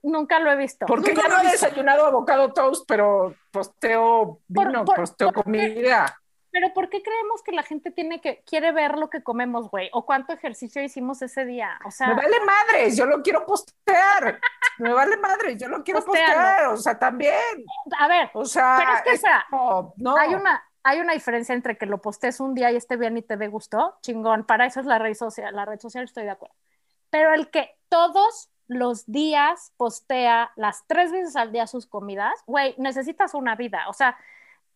Nunca 0.02 0.40
lo 0.40 0.52
he 0.52 0.56
visto. 0.56 0.88
Porque 0.88 1.14
Nunca 1.14 1.28
ya 1.30 1.36
no 1.36 1.42
he 1.48 1.52
desayunado 1.52 2.04
avocado 2.08 2.52
toast, 2.52 2.84
pero 2.88 3.36
posteo 3.52 4.40
Por- 4.52 4.68
vino, 4.68 4.86
por- 4.86 4.96
posteo 4.96 5.32
por- 5.32 5.44
comida. 5.44 6.20
Pero 6.60 6.74
¿por 6.74 6.90
qué 6.90 7.04
creemos 7.04 7.44
que 7.44 7.52
la 7.52 7.62
gente 7.62 7.92
tiene 7.92 8.20
que 8.20 8.42
quiere 8.44 8.72
ver 8.72 8.98
lo 8.98 9.12
que 9.12 9.22
comemos, 9.22 9.70
güey? 9.70 9.92
O 9.94 10.08
cuánto 10.08 10.34
ejercicio 10.34 10.82
hicimos 10.82 11.22
ese 11.22 11.46
día. 11.46 11.78
O 11.86 11.92
sea, 11.92 12.08
Me 12.08 12.16
vale 12.16 12.38
madres, 12.40 12.98
yo 12.98 13.06
lo 13.06 13.22
quiero 13.22 13.46
postear. 13.46 14.40
Me 14.80 14.92
vale 14.92 15.18
madres, 15.18 15.62
yo 15.62 15.68
lo 15.68 15.84
quiero 15.84 16.04
Postéalo. 16.04 16.34
postear. 16.34 16.68
O 16.70 16.78
sea, 16.78 16.98
también. 16.98 17.36
a 18.00 18.08
ver, 18.08 18.32
O 18.34 18.44
sea, 18.44 18.78
Pero 18.80 18.92
es 18.94 19.02
que, 19.04 19.12
o 19.12 19.18
sea, 19.18 19.46
como, 19.52 19.94
no. 19.98 20.18
hay 20.18 20.34
una 20.34 20.64
hay 20.82 21.00
una 21.00 21.14
diferencia 21.14 21.54
entre 21.54 21.78
que 21.78 21.86
lo 21.86 22.02
postes 22.02 22.40
un 22.40 22.56
día 22.56 22.72
y 22.72 22.76
esté 22.76 22.98
bien 22.98 23.16
y 23.18 23.22
te 23.22 23.38
dé 23.38 23.50
gusto, 23.50 24.00
chingón, 24.02 24.44
para 24.44 24.66
eso 24.66 24.80
es 24.80 24.88
la 24.88 24.98
red 24.98 25.14
social, 25.14 25.56
la 25.56 25.66
red 25.66 25.80
social 25.80 26.06
estoy 26.06 26.24
de 26.24 26.32
acuerdo. 26.32 26.56
Pero 27.12 27.36
el 27.36 27.52
que 27.52 27.78
todos 27.88 28.50
los 28.68 29.06
días 29.06 29.74
postea 29.78 30.54
las 30.56 30.88
tres 30.88 31.12
veces 31.12 31.36
al 31.36 31.52
día 31.52 31.68
sus 31.68 31.86
comidas, 31.86 32.34
güey, 32.48 32.74
necesitas 32.80 33.36
una 33.36 33.56
vida, 33.56 33.84
o 33.90 33.94
sea, 33.94 34.18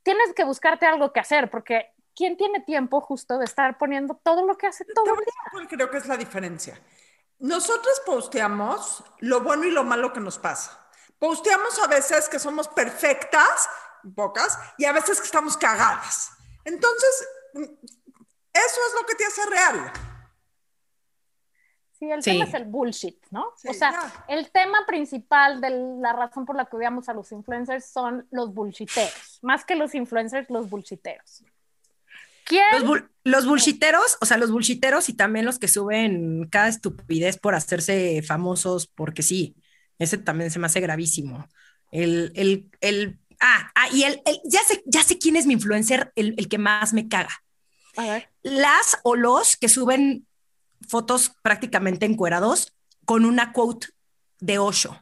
tienes 0.04 0.34
que 0.34 0.44
buscarte 0.44 0.86
algo 0.86 1.14
que 1.14 1.20
hacer, 1.20 1.50
porque 1.50 1.94
¿quién 2.16 2.38
tiene 2.38 2.62
tiempo 2.62 3.02
justo 3.02 3.38
de 3.38 3.46
estar 3.46 3.78
poniendo 3.78 4.20
todo 4.24 4.46
lo 4.46 4.58
que 4.58 4.68
hace 4.68 4.86
todo 4.86 5.14
el 5.14 5.20
día? 5.20 5.34
¿Cuál 5.52 5.68
creo 5.68 5.90
que 5.90 5.98
es 5.98 6.08
la 6.08 6.18
diferencia? 6.18 6.80
Nosotros 7.40 8.02
posteamos 8.06 9.04
lo 9.20 9.42
bueno 9.42 9.66
y 9.66 9.72
lo 9.72 9.84
malo 9.84 10.14
que 10.14 10.20
nos 10.20 10.38
pasa. 10.38 10.78
Posteamos 11.18 11.80
a 11.80 11.88
veces 11.88 12.30
que 12.30 12.40
somos 12.40 12.68
perfectas, 12.68 13.70
pocas, 14.16 14.58
y 14.78 14.86
a 14.86 14.92
veces 14.92 15.20
que 15.20 15.26
estamos 15.26 15.58
cagadas. 15.58 16.32
Entonces, 16.66 17.28
mm, 17.54 17.64
eso 17.64 18.80
es 18.88 18.94
lo 19.00 19.06
que 19.08 19.16
te 19.16 19.26
hace 19.26 19.46
real. 19.46 19.92
Sí, 22.02 22.10
el 22.10 22.24
Sí. 22.24 22.32
tema 22.32 22.46
es 22.46 22.54
el 22.56 22.66
bullshit, 22.66 23.16
¿no? 23.30 23.46
Sí, 23.58 23.68
o 23.68 23.74
sea, 23.76 23.94
el 24.28 24.50
tema 24.50 24.80
principal 24.88 25.62
de 25.62 25.70
la 26.02 26.14
razón 26.14 26.48
por 26.48 26.56
la 26.56 26.66
que 26.66 26.76
odiamos 26.76 27.08
a 27.10 27.14
los 27.14 27.32
influencers 27.32 27.86
son 27.86 28.28
los 28.32 28.56
bullshiteros. 28.56 29.38
Más 29.44 29.64
que 29.66 29.76
los 29.76 29.94
influencers, 29.94 30.50
los 30.50 30.68
bullshiteros. 30.68 31.44
¿Quién? 32.44 32.64
Los, 32.72 32.86
bul- 32.86 33.08
los 33.24 33.46
bullshiteros, 33.46 34.18
o 34.20 34.26
sea, 34.26 34.38
los 34.38 34.50
bullshiteros 34.52 35.10
y 35.10 35.14
también 35.14 35.46
los 35.46 35.60
que 35.60 35.68
suben 35.68 36.48
cada 36.52 36.70
estupidez 36.70 37.38
por 37.38 37.54
hacerse 37.54 38.24
famosos, 38.24 38.88
porque 38.88 39.22
sí, 39.22 39.56
ese 40.00 40.18
también 40.18 40.50
se 40.50 40.58
me 40.58 40.66
hace 40.66 40.80
gravísimo. 40.82 41.48
El, 41.92 42.32
el, 42.36 42.68
el, 42.82 43.20
ah, 43.40 43.72
ah, 43.76 43.90
y 43.94 44.06
el, 44.06 44.24
el- 44.26 44.42
ya 44.46 44.62
sé, 44.64 44.82
ya 44.88 45.04
sé 45.04 45.20
quién 45.20 45.36
es 45.36 45.46
mi 45.46 45.54
influencer, 45.54 46.12
el, 46.16 46.34
el 46.40 46.50
que 46.50 46.58
más 46.58 46.94
me 46.94 47.08
caga. 47.08 47.44
A 47.96 48.02
ver. 48.08 48.30
Las 48.42 48.98
o 49.04 49.16
los 49.16 49.56
que 49.56 49.70
suben 49.70 50.26
fotos 50.88 51.32
prácticamente 51.42 52.06
encuerados 52.06 52.74
con 53.06 53.26
una 53.26 53.52
quote 53.54 53.88
de 54.40 54.60
Osho. 54.60 55.02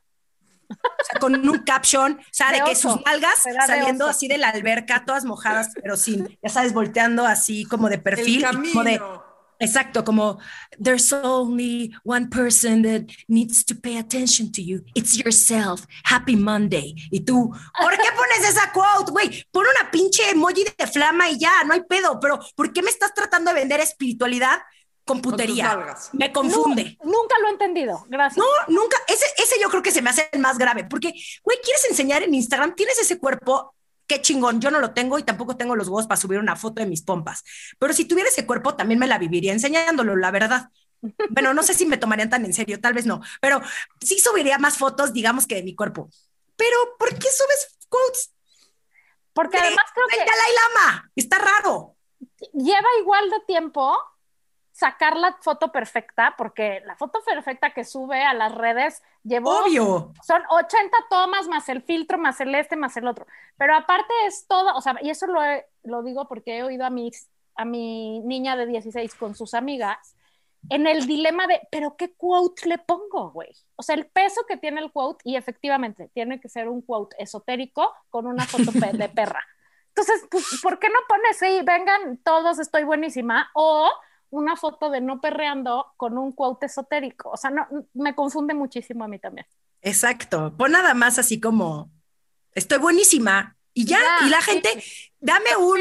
O 0.69 0.75
sea, 1.03 1.19
con 1.19 1.36
un 1.36 1.59
caption, 1.65 2.13
o 2.19 2.23
sea, 2.32 2.51
de, 2.51 2.59
De 2.59 2.63
que 2.63 2.71
oso, 2.71 2.93
sus 2.93 3.05
nalgas 3.05 3.43
saliendo 3.65 4.07
así 4.07 4.27
de 4.27 4.38
la 4.38 4.49
alberca, 4.49 5.03
todas 5.05 5.25
mojadas, 5.25 5.69
pero 5.82 5.97
sin, 5.97 6.38
ya 6.43 6.49
sabes, 6.49 6.73
volteando 6.73 7.25
así 7.25 7.65
como 7.65 7.89
de 7.89 7.97
perfil, 7.97 8.45
como 8.45 8.84
de, 8.84 9.01
exacto, 9.59 10.03
como 10.03 10.39
there's 10.80 11.11
only 11.11 11.93
one 12.03 12.27
person 12.27 12.84
that 12.84 13.11
needs 13.27 13.63
to 13.65 13.75
pay 13.75 13.97
attention 13.97 14.51
to 14.51 14.61
you. 14.61 14.84
It's 14.95 15.17
yourself. 15.17 15.86
Happy 16.03 16.36
Monday. 16.36 16.95
Y 17.11 17.21
tú, 17.21 17.51
¿por 17.80 17.91
qué 17.91 18.09
pones 18.15 18.49
esa 18.49 18.71
quote, 18.71 19.11
güey? 19.11 19.45
Pon 19.51 19.65
una 19.65 19.91
pinche 19.91 20.30
emoji 20.30 20.65
de 20.77 20.88
flama 20.88 21.30
y 21.30 21.39
ya, 21.39 21.63
no 21.65 21.73
hay 21.73 21.82
pedo, 21.82 22.19
pero 22.19 22.39
¿por 22.55 22.71
qué 22.71 22.82
me 22.82 22.89
estás 22.89 23.13
tratando 23.13 23.51
de 23.51 23.59
vender 23.59 23.80
espiritualidad 23.80 24.59
con 25.10 25.18
Con 25.18 25.22
tus 25.24 25.32
putería? 25.34 25.64
nalgas. 25.76 26.10
Me 26.14 26.32
confunde. 26.32 26.97
Nu- 27.03 27.12
nunca 27.12 27.36
lo 27.41 27.47
he 27.47 27.51
entendido. 27.51 28.05
Gracias. 28.10 28.38
No, 28.38 28.45
nunca. 28.74 28.95
Ese, 29.07 29.26
ese 29.38 29.60
yo 29.60 29.70
creo 29.70 29.82
que 29.82 29.91
se 29.91 30.01
me 30.01 30.10
hace 30.12 30.30
el 30.32 30.39
más 30.39 30.57
grave, 30.57 30.84
porque, 30.86 31.14
güey, 31.43 31.57
quieres 31.64 31.84
enseñar 31.89 32.22
en 32.24 32.34
Instagram, 32.34 32.76
tienes 32.76 32.99
ese 32.99 33.18
cuerpo, 33.18 33.74
qué 34.07 34.22
chingón, 34.22 34.62
yo 34.62 34.70
no 34.72 34.80
lo 34.80 34.93
tengo 34.93 35.18
y 35.20 35.24
tampoco 35.24 35.57
tengo 35.57 35.76
los 35.76 35.88
huevos 35.88 36.07
para 36.07 36.20
subir 36.22 36.39
una 36.39 36.55
foto 36.55 36.82
de 36.82 36.88
mis 36.88 37.01
pompas. 37.01 37.43
Pero 37.80 37.93
si 37.93 38.05
tuviera 38.05 38.30
ese 38.30 38.45
cuerpo, 38.45 38.76
también 38.76 38.99
me 38.99 39.07
la 39.07 39.18
viviría 39.18 39.51
enseñándolo, 39.53 40.16
la 40.16 40.32
verdad. 40.32 40.70
Bueno, 41.30 41.53
no 41.53 41.64
sé 41.64 41.74
si 41.74 41.86
me 41.86 41.97
tomarían 41.97 42.30
tan 42.30 42.45
en 42.45 42.53
serio, 42.53 42.80
tal 42.80 42.93
vez 42.93 43.05
no, 43.05 43.22
pero 43.41 43.62
sí 44.01 44.20
subiría 44.20 44.57
más 44.57 44.78
fotos, 44.78 45.14
digamos 45.14 45.47
que 45.47 45.55
de 45.55 45.64
mi 45.64 45.74
cuerpo. 45.76 46.10
Pero, 46.55 46.78
¿por 46.99 47.10
qué 47.10 47.28
subes 47.32 47.78
quotes? 47.88 48.32
Porque 49.34 49.57
de- 49.57 49.64
además 49.68 49.86
creo 49.93 50.07
que 50.07 50.18
Dalai 50.18 50.51
Lama, 50.76 51.12
está 51.16 51.38
raro. 51.39 51.95
lleva 52.53 52.88
igual 52.99 53.30
de 53.30 53.39
tiempo 53.47 53.97
sacar 54.80 55.17
la 55.17 55.38
foto 55.41 55.71
perfecta, 55.71 56.36
porque 56.38 56.82
la 56.86 56.95
foto 56.95 57.19
perfecta 57.25 57.73
que 57.73 57.84
sube 57.84 58.23
a 58.23 58.34
las 58.34 58.55
redes 58.55 59.03
llevó 59.23 59.65
Obvio. 59.65 60.13
son 60.25 60.41
80 60.49 60.97
tomas 61.09 61.47
más 61.49 61.67
el 61.69 61.82
filtro, 61.82 62.17
más 62.17 62.39
el 62.39 62.55
este, 62.55 62.77
más 62.77 62.95
el 62.97 63.07
otro. 63.07 63.25
Pero 63.57 63.75
aparte 63.75 64.13
es 64.25 64.47
todo, 64.47 64.73
o 64.75 64.82
sea, 64.82 64.95
y 65.01 65.09
eso 65.09 65.27
lo, 65.27 65.43
he- 65.43 65.65
lo 65.84 66.01
digo 66.03 66.27
porque 66.27 66.57
he 66.57 66.63
oído 66.63 66.86
a 66.86 66.89
mi, 66.89 67.11
a 67.55 67.65
mi 67.65 68.21
niña 68.21 68.55
de 68.55 68.65
16 68.67 69.15
con 69.15 69.36
sus 69.36 69.53
amigas 69.53 70.15
en 70.69 70.88
el 70.88 71.05
dilema 71.07 71.47
de, 71.47 71.61
pero 71.71 71.95
¿qué 71.97 72.13
quote 72.15 72.67
le 72.69 72.77
pongo, 72.77 73.32
güey? 73.32 73.49
O 73.75 73.84
sea, 73.84 73.95
el 73.95 74.07
peso 74.07 74.41
que 74.47 74.57
tiene 74.57 74.82
el 74.82 74.91
quote 74.91 75.21
y 75.25 75.36
efectivamente 75.36 76.09
tiene 76.13 76.39
que 76.39 76.49
ser 76.49 76.69
un 76.69 76.82
quote 76.82 77.15
esotérico 77.21 77.93
con 78.09 78.27
una 78.27 78.45
foto 78.45 78.71
de 78.71 79.09
perra. 79.15 79.43
Entonces, 79.89 80.25
pues, 80.32 80.45
¿por 80.63 80.80
qué 80.80 80.88
no 80.88 80.99
pones, 81.07 81.38
sí, 81.38 81.61
vengan 81.65 82.17
todos, 82.23 82.59
estoy 82.59 82.84
buenísima? 82.84 83.49
O 83.53 83.89
una 84.32 84.55
foto 84.55 84.89
de 84.89 85.01
no 85.01 85.21
perreando 85.21 85.88
con 85.97 86.17
un 86.17 86.32
quote 86.32 86.67
esotérico. 86.67 87.32
O 87.32 87.38
sea, 87.38 87.49
no, 87.49 87.67
me 87.93 88.15
confunde 88.15 88.53
muchísimo 88.53 89.03
a 89.03 89.07
mí 89.07 89.19
también. 89.19 89.47
Exacto. 89.82 90.53
Pon 90.57 90.71
nada 90.71 90.93
más 90.93 91.19
así 91.19 91.39
como, 91.39 91.91
estoy 92.53 92.77
buenísima. 92.80 93.55
Y 93.73 93.86
ya, 93.86 93.99
Ya, 93.99 94.27
y 94.27 94.30
la 94.30 94.41
sí. 94.41 94.51
gente, 94.51 94.84
dame 95.19 95.55
un 95.57 95.80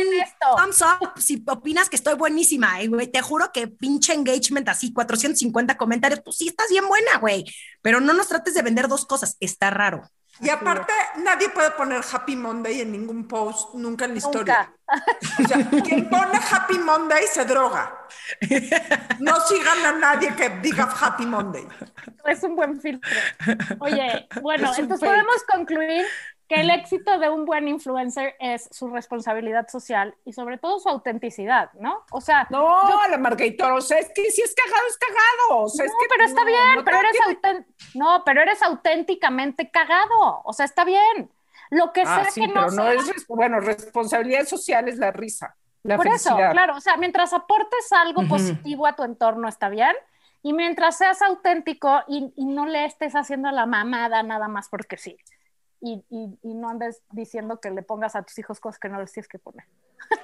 thumbs 0.57 0.83
up 0.83 1.21
si 1.21 1.43
opinas 1.49 1.89
que 1.89 1.97
estoy 1.97 2.15
buenísima. 2.15 2.83
Y, 2.83 2.87
güey, 2.87 3.09
te 3.09 3.23
juro 3.23 3.51
que 3.53 3.67
pinche 3.67 4.13
engagement 4.13 4.69
así, 4.69 4.93
450 4.93 5.77
comentarios, 5.77 6.21
pues 6.25 6.37
sí 6.37 6.49
estás 6.49 6.69
bien 6.69 6.87
buena, 6.87 7.19
güey. 7.19 7.45
Pero 7.83 8.01
no 8.01 8.13
nos 8.13 8.29
trates 8.29 8.55
de 8.55 8.63
vender 8.63 8.89
dos 8.89 9.05
cosas, 9.05 9.37
está 9.41 9.71
raro. 9.71 10.03
Y 10.41 10.49
aparte, 10.49 10.93
nadie 11.17 11.49
puede 11.49 11.71
poner 11.73 12.03
Happy 12.13 12.37
Monday 12.37 12.81
en 12.81 12.93
ningún 12.93 13.27
post, 13.27 13.75
nunca 13.75 14.05
en 14.05 14.13
la 14.13 14.19
historia. 14.19 14.73
Nunca. 14.89 15.45
O 15.45 15.49
sea, 15.49 15.83
quien 15.83 16.09
pone 16.09 16.39
Happy 16.39 16.79
Monday 16.79 17.25
se 17.27 17.45
droga. 17.45 18.07
No 19.19 19.41
sigan 19.41 19.85
a 19.85 19.93
nadie 19.93 20.35
que 20.37 20.49
diga 20.61 20.85
Happy 20.85 21.27
Monday. 21.27 21.67
Es 22.25 22.43
un 22.43 22.57
buen 22.57 22.81
filtro. 22.81 23.11
Oye, 23.81 24.29
bueno, 24.43 24.71
entonces 24.77 25.01
fake. 25.01 25.11
podemos 25.11 25.45
concluir 25.51 26.07
que 26.49 26.61
el 26.63 26.71
éxito 26.71 27.19
de 27.19 27.29
un 27.29 27.45
buen 27.45 27.69
influencer 27.69 28.35
es 28.41 28.69
su 28.73 28.89
responsabilidad 28.89 29.69
social 29.69 30.15
y 30.25 30.33
sobre 30.33 30.57
todo 30.59 30.79
su 30.81 30.89
autenticidad, 30.89 31.71
¿no? 31.75 32.05
O 32.11 32.21
sea, 32.23 32.47
No, 32.51 32.89
la 33.11 33.19
Margarita, 33.19 33.75
o 33.75 33.81
sea, 33.83 33.99
es 33.99 34.11
que 34.15 34.31
si 34.31 34.41
es 34.43 34.55
cagado, 34.55 34.87
es 34.89 34.97
cagado. 34.99 35.65
O 35.65 35.69
sea, 35.69 35.85
es 35.85 35.93
no, 35.93 35.99
que 35.99 36.07
pero 36.09 36.25
está 36.25 36.41
no, 36.41 36.47
bien, 36.47 36.75
no 36.77 36.85
pero 36.85 36.99
eres 37.01 37.17
no, 37.95 38.23
pero 38.25 38.41
eres 38.43 38.63
auténticamente 38.63 39.71
cagado, 39.71 40.41
o 40.45 40.53
sea, 40.53 40.65
está 40.65 40.85
bien. 40.85 41.31
Lo 41.71 41.93
que 41.93 42.03
Ah, 42.07 42.23
sea 42.23 42.31
sí, 42.31 42.41
que 42.41 42.47
no 42.49 42.55
pero 42.55 42.71
no 42.71 42.83
sea- 42.85 42.93
es, 42.95 43.27
bueno, 43.29 43.61
responsabilidad 43.61 44.47
social 44.47 44.89
es 44.89 44.97
la 44.97 45.11
risa, 45.11 45.55
la 45.83 45.97
Por 45.97 46.07
eso, 46.09 46.35
claro, 46.35 46.77
o 46.77 46.81
sea, 46.81 46.97
mientras 46.97 47.33
aportes 47.35 47.93
algo 47.93 48.27
positivo 48.27 48.87
a 48.87 48.97
tu 48.97 49.03
entorno 49.05 49.49
está 49.49 49.69
bien, 49.69 49.95
y 50.43 50.55
mientras 50.55 50.97
seas 50.97 51.21
auténtico 51.21 52.01
y, 52.09 52.33
y 52.37 52.47
no 52.47 52.65
le 52.65 52.85
estés 52.87 53.15
haciendo 53.17 53.51
la 53.51 53.67
mamada 53.67 54.23
nada 54.23 54.49
más 54.49 54.69
porque 54.71 54.97
sí, 54.97 55.17
y, 55.81 56.05
y- 56.11 56.39
y 56.43 56.55
no 56.55 56.69
andes 56.69 57.03
diciendo 57.11 57.61
que 57.61 57.71
le 57.71 57.83
pongas 57.83 58.17
a 58.17 58.23
tus 58.23 58.39
hijos 58.39 58.61
cosas 58.61 58.79
que 58.79 58.89
no 58.89 59.01
les 59.01 59.13
tienes 59.13 59.29
que 59.29 59.39
poner. 59.39 59.67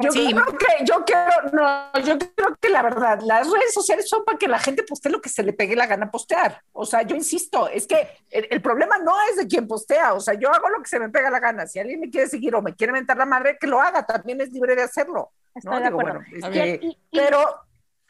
Yo. 0.00 0.12
Sí. 0.12 0.32
creo 0.32 0.46
que, 0.56 0.84
yo 0.84 1.04
quiero, 1.04 1.50
no, 1.52 1.92
yo 2.04 2.16
creo 2.16 2.56
que 2.60 2.68
la 2.68 2.80
verdad, 2.80 3.18
las 3.22 3.50
redes 3.50 3.74
sociales 3.74 4.08
son 4.08 4.24
para 4.24 4.38
que 4.38 4.46
la 4.46 4.60
gente 4.60 4.84
postee 4.84 5.10
lo 5.10 5.20
que 5.20 5.28
se 5.28 5.42
le 5.42 5.52
pegue 5.52 5.74
la 5.74 5.86
gana 5.88 6.12
postear. 6.12 6.62
O 6.72 6.86
sea, 6.86 7.02
yo 7.02 7.16
insisto, 7.16 7.66
es 7.66 7.88
que 7.88 8.08
el, 8.30 8.46
el 8.50 8.62
problema 8.62 8.98
no 8.98 9.12
es 9.30 9.36
de 9.38 9.48
quien 9.48 9.66
postea, 9.66 10.14
o 10.14 10.20
sea, 10.20 10.34
yo 10.34 10.48
hago 10.52 10.68
lo 10.68 10.80
que 10.80 10.88
se 10.88 11.00
me 11.00 11.08
pega 11.08 11.28
la 11.28 11.40
gana. 11.40 11.66
Si 11.66 11.80
alguien 11.80 11.98
me 11.98 12.08
quiere 12.10 12.28
seguir 12.28 12.54
o 12.54 12.62
me 12.62 12.76
quiere 12.76 12.92
mentar 12.92 13.16
la 13.16 13.26
madre, 13.26 13.58
que 13.60 13.66
lo 13.66 13.80
haga, 13.80 14.06
también 14.06 14.40
es 14.40 14.52
libre 14.52 14.76
de 14.76 14.82
hacerlo. 14.84 15.32
¿no? 15.64 15.80
Digo, 15.80 15.96
bueno, 15.96 16.20
este, 16.32 16.48
bien. 16.50 16.78
Y- 16.80 16.86
y- 16.90 16.98
pero, 17.10 17.44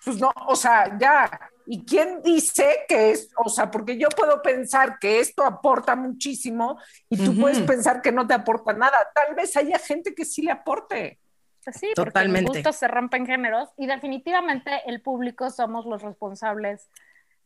pues 0.05 0.19
no, 0.21 0.31
o 0.49 0.55
sea, 0.55 0.99
ya. 0.99 1.31
¿Y 1.67 1.85
quién 1.85 2.23
dice 2.23 2.85
que 2.89 3.13
es, 3.13 3.31
o 3.37 3.49
sea, 3.49 3.71
porque 3.71 3.97
yo 3.99 4.09
puedo 4.09 4.43
pensar 4.43 4.99
que 4.99 5.21
esto 5.21 5.45
aporta 5.45 5.95
muchísimo 5.97 6.79
y 7.09 7.17
tú 7.17 7.31
Ujú. 7.31 7.43
puedes 7.43 7.61
pensar 7.61 8.03
que 8.03 8.13
no 8.13 8.27
te 8.27 8.35
aporta 8.35 8.73
nada? 8.73 8.97
Tal 9.15 9.35
vez 9.35 9.57
haya 9.57 9.79
gente 9.79 10.15
que 10.15 10.25
sí 10.25 10.43
le 10.43 10.51
aporte. 10.51 11.21
Pues 11.65 11.77
sí, 11.77 11.93
porque 11.95 12.11
Totalmente. 12.11 12.49
los 12.49 12.57
gustos 12.57 12.77
se 12.77 12.89
rompen 12.89 13.27
géneros 13.27 13.71
y 13.77 13.87
definitivamente 13.87 14.83
el 14.87 15.01
público 15.01 15.51
somos 15.51 15.87
los 15.87 16.03
responsables 16.03 16.89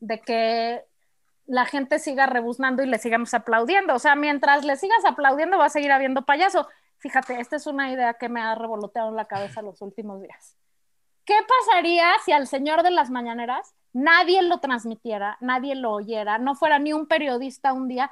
de 0.01 0.21
que 0.21 0.85
la 1.47 1.67
gente 1.67 1.99
siga 1.99 2.27
rebuznando 2.27 2.83
y 2.83 2.87
le 2.87 2.99
sigamos 2.99 3.35
aplaudiendo. 3.35 3.95
O 3.95 3.99
sea, 3.99 4.17
mientras 4.17 4.65
le 4.65 4.77
sigas 4.77 5.05
aplaudiendo 5.05 5.59
va 5.59 5.67
a 5.67 5.71
seguir 5.71 5.93
habiendo 5.93 6.25
payaso. 6.25 6.67
Fíjate, 6.99 7.41
esta 7.41 7.57
es 7.57 7.67
una 7.67 7.93
idea 7.93 8.15
que 8.15 8.29
me 8.29 8.41
ha 8.41 8.55
revoloteado 8.55 9.11
en 9.11 9.17
la 9.17 9.27
cabeza 9.27 9.63
los 9.63 9.83
últimos 9.83 10.23
días. 10.23 10.57
¿Qué 11.25 11.35
pasaría 11.67 12.11
si 12.25 12.33
al 12.33 12.47
señor 12.47 12.83
de 12.83 12.91
las 12.91 13.11
mañaneras 13.11 13.75
nadie 13.97 14.43
lo 14.43 14.59
transmitiera, 14.61 15.39
nadie 15.41 15.75
lo 15.75 15.93
oyera, 15.93 16.37
no 16.39 16.55
fuera 16.55 16.79
ni 16.79 16.93
un 16.93 17.07
periodista 17.07 17.73
un 17.73 17.89
día, 17.89 18.11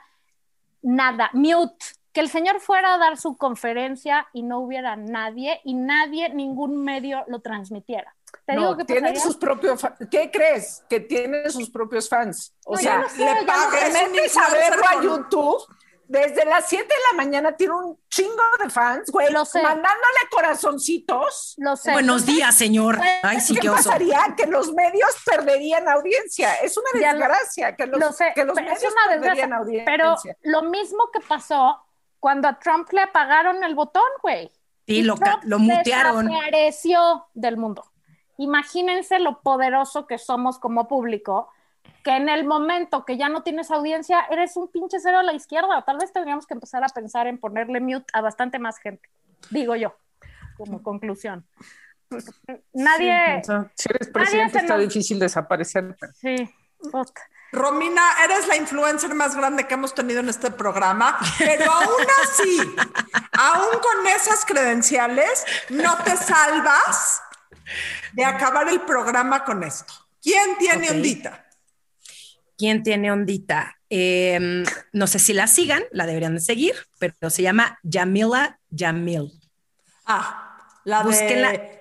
nada, 0.82 1.30
mute? 1.34 1.84
Que 2.12 2.20
el 2.20 2.28
señor 2.28 2.60
fuera 2.60 2.94
a 2.94 2.98
dar 2.98 3.16
su 3.16 3.36
conferencia 3.36 4.26
y 4.32 4.42
no 4.44 4.60
hubiera 4.60 4.96
nadie 4.96 5.60
y 5.64 5.74
nadie, 5.74 6.28
ningún 6.30 6.82
medio 6.84 7.24
lo 7.26 7.40
transmitiera. 7.40 8.14
Te 8.46 8.52
digo 8.54 8.70
No, 8.70 8.76
que 8.76 8.84
tienen 8.84 9.04
pasaría. 9.14 9.22
sus 9.22 9.36
propios 9.36 9.80
¿Qué 10.10 10.30
crees? 10.30 10.84
Que 10.88 11.00
tienen 11.00 11.50
sus 11.50 11.70
propios 11.70 12.08
fans. 12.08 12.54
O 12.64 12.72
No, 12.74 12.78
sea, 12.78 13.08
sé, 13.08 13.18
le 13.18 13.24
ya 13.26 13.40
lo 13.40 13.46
paga- 13.46 13.70
sé. 13.70 13.78
te 13.78 13.86
es 13.88 14.06
un 14.06 14.12
metes 14.12 14.36
a 14.38 15.02
YouTube 15.02 15.62
desde 16.08 16.44
las 16.44 16.66
7 16.68 16.84
de 16.86 16.94
la 17.10 17.16
mañana 17.24 17.56
tiene 17.56 17.74
un 17.74 17.98
chingo 18.08 18.42
de 18.62 18.70
fans, 18.70 19.10
güey, 19.10 19.32
Lo 19.32 19.44
sé. 19.44 19.62
mandándole 19.62 20.18
corazoncitos. 20.30 21.54
Lo 21.58 21.76
sé. 21.76 21.92
Buenos 21.92 22.26
días, 22.26 22.54
señor. 22.56 22.98
Ay, 23.22 23.40
sí, 23.40 23.54
¿Qué 23.54 23.60
qué 23.60 23.70
oso. 23.70 23.84
pasaría? 23.90 24.34
Que 24.36 24.46
los 24.46 24.72
medios 24.72 25.10
perderían 25.24 25.88
audiencia. 25.88 26.54
Es 26.56 26.76
una 26.76 26.88
Ya 27.00 27.12
lo- 27.12 27.18
desgracia 27.20 27.76
que 27.76 27.86
los, 27.86 28.00
lo 28.00 28.12
sé, 28.12 28.32
que 28.34 28.44
los 28.44 28.54
pero 28.54 28.72
es 28.72 28.74
medios 28.80 28.92
una 28.92 29.02
perderían 29.12 29.50
desgracia. 29.50 29.56
audiencia. 29.56 29.84
Pero 30.42 30.62
lo 30.62 30.62
mismo 30.70 31.10
que 31.12 31.20
pasó 31.20 31.80
cuando 32.20 32.48
a 32.48 32.58
Trump 32.58 32.90
le 32.92 33.02
apagaron 33.02 33.62
el 33.64 33.74
botón, 33.74 34.02
güey. 34.22 34.48
Sí, 34.86 34.96
Y 34.98 35.02
lo, 35.02 35.16
ca- 35.16 35.24
Trump 35.40 35.44
lo 35.44 35.58
mutearon. 35.58 36.26
Desapareció 36.26 37.26
del 37.34 37.56
mundo. 37.56 37.90
Imagínense 38.38 39.18
lo 39.20 39.40
poderoso 39.42 40.06
que 40.06 40.18
somos 40.18 40.58
como 40.58 40.88
público, 40.88 41.48
que 42.04 42.14
en 42.16 42.28
el 42.28 42.44
momento 42.44 43.04
que 43.04 43.16
ya 43.16 43.28
no 43.28 43.42
tienes 43.42 43.70
audiencia, 43.70 44.26
eres 44.30 44.56
un 44.56 44.70
pinche 44.70 44.98
cero 45.00 45.18
a 45.18 45.22
la 45.22 45.32
izquierda. 45.32 45.82
Tal 45.84 45.96
vez 45.98 46.12
tendríamos 46.12 46.46
que 46.46 46.54
empezar 46.54 46.84
a 46.84 46.88
pensar 46.88 47.26
en 47.26 47.38
ponerle 47.38 47.80
mute 47.80 48.06
a 48.12 48.20
bastante 48.20 48.58
más 48.60 48.78
gente, 48.78 49.08
digo 49.50 49.74
yo, 49.74 49.96
como 50.56 50.82
conclusión. 50.82 51.46
Nadie, 52.72 53.40
O 53.40 53.44
sea, 53.44 53.70
si 53.74 53.88
eres 53.90 54.08
Nadie 54.08 54.12
presidente 54.12 54.58
está 54.58 54.76
nos- 54.76 54.86
difícil 54.86 55.18
desaparecer. 55.18 55.96
pero- 55.98 56.12
sí, 56.12 56.54
puta. 56.92 57.22
Romina, 57.52 58.02
eres 58.24 58.48
la 58.48 58.56
influencer 58.56 59.14
más 59.14 59.36
grande 59.36 59.66
que 59.66 59.74
hemos 59.74 59.94
tenido 59.94 60.20
en 60.20 60.28
este 60.28 60.50
programa, 60.50 61.18
pero 61.38 61.70
aún 61.72 62.06
así, 62.24 62.58
aún 63.32 63.78
con 63.80 64.06
esas 64.08 64.44
credenciales, 64.44 65.44
no 65.70 65.96
te 65.98 66.16
salvas 66.16 67.22
de 68.12 68.24
acabar 68.24 68.68
el 68.68 68.80
programa 68.80 69.44
con 69.44 69.62
esto. 69.62 69.92
¿Quién 70.20 70.56
tiene 70.58 70.88
Ok. 70.88 70.94
ondita? 70.96 71.43
¿Quién 72.56 72.82
tiene 72.82 73.10
ondita? 73.10 73.76
Eh, 73.90 74.64
no 74.92 75.06
sé 75.06 75.18
si 75.18 75.32
la 75.32 75.46
sigan, 75.46 75.82
la 75.92 76.06
deberían 76.06 76.34
de 76.34 76.40
seguir, 76.40 76.74
pero 76.98 77.30
se 77.30 77.42
llama 77.42 77.78
Yamila 77.82 78.58
Yamil. 78.70 79.30
Ah, 80.06 80.58
la 80.84 81.02
Búsquenla. 81.02 81.52
de 81.52 81.80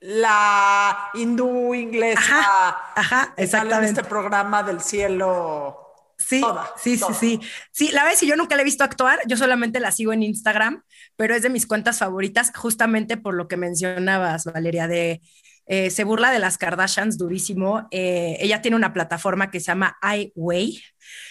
la 0.00 1.10
hindú 1.14 1.74
inglesa. 1.74 2.20
Ajá, 2.20 2.92
ajá, 2.96 3.20
sale 3.24 3.32
en 3.36 3.44
exactamente. 3.44 4.00
este 4.00 4.04
programa 4.04 4.62
del 4.62 4.80
cielo. 4.80 5.84
Sí, 6.18 6.40
Toda, 6.40 6.72
sí, 6.76 6.98
toda. 6.98 7.14
sí, 7.14 7.38
sí. 7.40 7.48
Sí, 7.70 7.88
la 7.92 8.00
verdad 8.02 8.14
es 8.14 8.20
que 8.20 8.26
yo 8.26 8.34
nunca 8.34 8.56
la 8.56 8.62
he 8.62 8.64
visto 8.64 8.82
actuar, 8.82 9.20
yo 9.26 9.36
solamente 9.36 9.78
la 9.78 9.92
sigo 9.92 10.12
en 10.12 10.24
Instagram, 10.24 10.82
pero 11.14 11.34
es 11.34 11.42
de 11.42 11.48
mis 11.48 11.64
cuentas 11.66 11.98
favoritas 11.98 12.50
justamente 12.56 13.16
por 13.16 13.34
lo 13.34 13.46
que 13.46 13.56
mencionabas, 13.56 14.44
Valeria, 14.44 14.88
de 14.88 15.22
eh, 15.68 15.90
se 15.90 16.04
burla 16.04 16.32
de 16.32 16.38
las 16.38 16.56
Kardashians 16.56 17.18
durísimo. 17.18 17.86
Eh, 17.90 18.38
ella 18.40 18.62
tiene 18.62 18.76
una 18.76 18.94
plataforma 18.94 19.50
que 19.50 19.60
se 19.60 19.66
llama 19.66 19.98
I 20.02 20.32
Weigh 20.34 20.82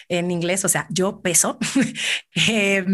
en 0.10 0.32
inglés, 0.32 0.64
o 0.64 0.70
sea, 0.70 0.88
yo 0.90 1.22
peso, 1.22 1.58
eh, 2.50 2.86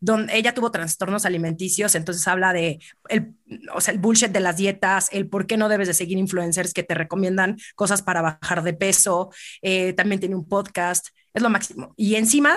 donde 0.00 0.36
ella 0.36 0.54
tuvo 0.54 0.70
trastornos 0.70 1.24
alimenticios, 1.24 1.94
entonces 1.94 2.28
habla 2.28 2.52
de 2.52 2.78
el, 3.08 3.34
o 3.74 3.80
sea, 3.80 3.94
el 3.94 3.98
bullshit 3.98 4.30
de 4.30 4.40
las 4.40 4.56
dietas, 4.56 5.08
el 5.10 5.28
por 5.28 5.46
qué 5.46 5.56
no 5.56 5.68
debes 5.68 5.88
de 5.88 5.94
seguir 5.94 6.18
influencers 6.18 6.74
que 6.74 6.82
te 6.82 6.94
recomiendan 6.94 7.56
cosas 7.74 8.02
para 8.02 8.22
bajar 8.22 8.62
de 8.62 8.74
peso, 8.74 9.30
eh, 9.62 9.94
también 9.94 10.20
tiene 10.20 10.36
un 10.36 10.48
podcast, 10.48 11.08
es 11.32 11.42
lo 11.42 11.50
máximo. 11.50 11.94
Y 11.96 12.16
encima, 12.16 12.56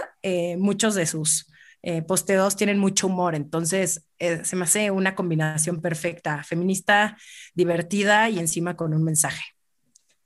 muchos 0.58 0.96
de 0.96 1.06
sus 1.06 1.51
eh, 1.84 2.02
posteos 2.02 2.56
tienen 2.56 2.78
mucho 2.78 3.08
humor, 3.08 3.36
entonces 3.36 4.06
eh, 4.20 4.44
se 4.46 4.56
me 4.56 4.64
hace 4.64 4.92
una 4.92 5.16
combinación 5.16 5.82
perfecta, 5.82 6.44
feminista, 6.44 7.18
divertida 7.54 8.30
y 8.30 8.40
encima 8.40 8.76
con 8.76 8.94
un 8.94 9.04
mensaje. 9.04 9.44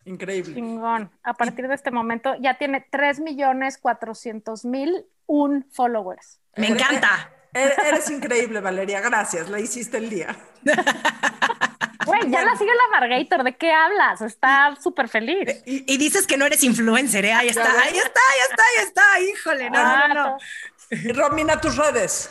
Increíble. 0.06 0.54
Chingón. 0.54 1.10
A 1.24 1.34
partir 1.34 1.68
de 1.68 1.76
este 1.76 1.92
momento 1.92 2.36
ya 2.40 2.58
tiene 2.58 2.86
3 2.92 3.22
millones 3.22 3.78
400 3.78 4.66
mil 4.66 5.06
un 5.26 5.66
followers. 5.72 6.40
Me 6.58 6.68
encanta. 6.68 7.32
Eres, 7.54 7.78
eres 7.80 8.12
increíble, 8.12 8.60
Valeria. 8.60 9.02
Gracias. 9.02 9.50
La 9.50 9.60
hiciste 9.60 9.98
el 9.98 10.10
día. 10.10 10.36
Güey, 12.06 12.30
ya 12.30 12.44
la 12.44 12.56
sigue 12.56 12.72
la 12.72 13.00
Margator. 13.00 13.44
¿De 13.44 13.56
qué 13.56 13.72
hablas? 13.72 14.22
Está 14.22 14.76
súper 14.82 15.10
feliz. 15.10 15.62
Y, 15.66 15.92
y 15.92 15.98
dices 15.98 16.28
que 16.28 16.38
no 16.38 16.46
eres 16.46 16.64
influencer, 16.64 17.26
¿eh? 17.26 17.34
Ahí 17.34 17.48
está, 17.48 17.64
ahí 17.64 17.98
está, 17.98 18.20
ahí 18.20 18.40
está, 18.50 18.64
ahí 18.64 18.86
está, 18.86 19.20
híjole, 19.22 19.70
no, 19.70 19.84
no, 19.84 20.08
no, 20.08 20.14
no. 20.14 20.38
Romina, 21.16 21.60
tus 21.60 21.78
redes. 21.78 22.30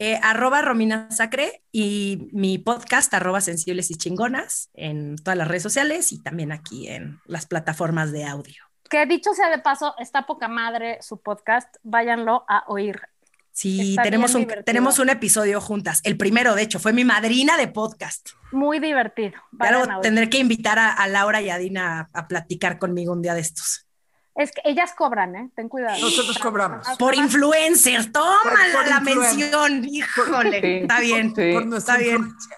Eh, 0.00 0.18
arroba 0.22 0.60
Romina 0.60 1.08
Sacre 1.10 1.62
y 1.70 2.28
mi 2.32 2.58
podcast 2.58 3.14
arroba 3.14 3.40
Sensibles 3.40 3.92
y 3.92 3.94
Chingonas 3.94 4.70
en 4.74 5.16
todas 5.16 5.38
las 5.38 5.46
redes 5.46 5.62
sociales 5.62 6.12
y 6.12 6.20
también 6.20 6.50
aquí 6.50 6.88
en 6.88 7.20
las 7.26 7.46
plataformas 7.46 8.10
de 8.10 8.24
audio. 8.24 8.64
Que 8.90 9.06
dicho 9.06 9.32
sea 9.34 9.50
de 9.50 9.58
paso, 9.58 9.94
está 9.98 10.26
poca 10.26 10.48
madre 10.48 10.98
su 11.00 11.22
podcast. 11.22 11.76
Váyanlo 11.84 12.44
a 12.48 12.64
oír. 12.66 13.00
Sí, 13.52 13.90
Está 13.90 14.02
tenemos 14.02 14.34
un, 14.34 14.48
tenemos 14.64 14.98
un 14.98 15.10
episodio 15.10 15.60
juntas. 15.60 16.00
El 16.02 16.16
primero, 16.16 16.56
de 16.56 16.62
hecho, 16.62 16.80
fue 16.80 16.92
mi 16.92 17.04
madrina 17.04 17.56
de 17.56 17.68
podcast. 17.68 18.30
Muy 18.50 18.80
divertido. 18.80 19.34
Oír. 19.60 19.88
tendré 20.02 20.28
que 20.28 20.38
invitar 20.38 20.80
a, 20.80 20.92
a 20.92 21.06
Laura 21.06 21.40
y 21.40 21.50
a 21.50 21.58
Dina 21.58 22.10
a, 22.12 22.18
a 22.18 22.26
platicar 22.26 22.80
conmigo 22.80 23.12
un 23.12 23.22
día 23.22 23.34
de 23.34 23.42
estos. 23.42 23.83
Es 24.36 24.50
que 24.50 24.60
ellas 24.64 24.92
cobran, 24.96 25.36
¿eh? 25.36 25.50
Ten 25.54 25.68
cuidado. 25.68 25.96
Nosotros 26.00 26.38
cobramos. 26.38 26.86
Por 26.98 27.14
influencer, 27.14 28.10
tómala 28.10 28.40
Por- 28.42 28.72
por 28.72 28.88
la 28.88 28.96
influencer. 28.98 29.38
mención. 29.38 29.84
Híjole, 29.84 30.60
Sí, 30.60 30.66
está 30.82 31.00
bien. 31.00 31.34
sí. 31.36 31.52
Por 31.52 31.66
nuestra 31.66 31.94
está 31.94 32.04
bien. 32.04 32.16
influencia. 32.16 32.56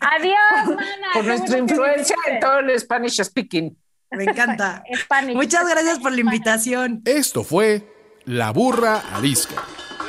Adiós, 0.00 0.66
mana. 0.76 1.06
Por 1.14 1.24
nuestra 1.24 1.58
influencia 1.58 2.16
en 2.26 2.40
todo 2.40 2.58
el 2.58 2.78
Spanish 2.80 3.22
speaking. 3.22 3.76
Me 4.10 4.24
encanta. 4.24 4.82
Spanish. 4.96 5.34
Muchas 5.34 5.68
gracias 5.68 5.98
por 5.98 6.12
la 6.12 6.20
invitación. 6.20 7.02
Esto 7.04 7.42
fue 7.42 7.88
La 8.26 8.50
Burra 8.52 9.02
Arisca. 9.14 9.62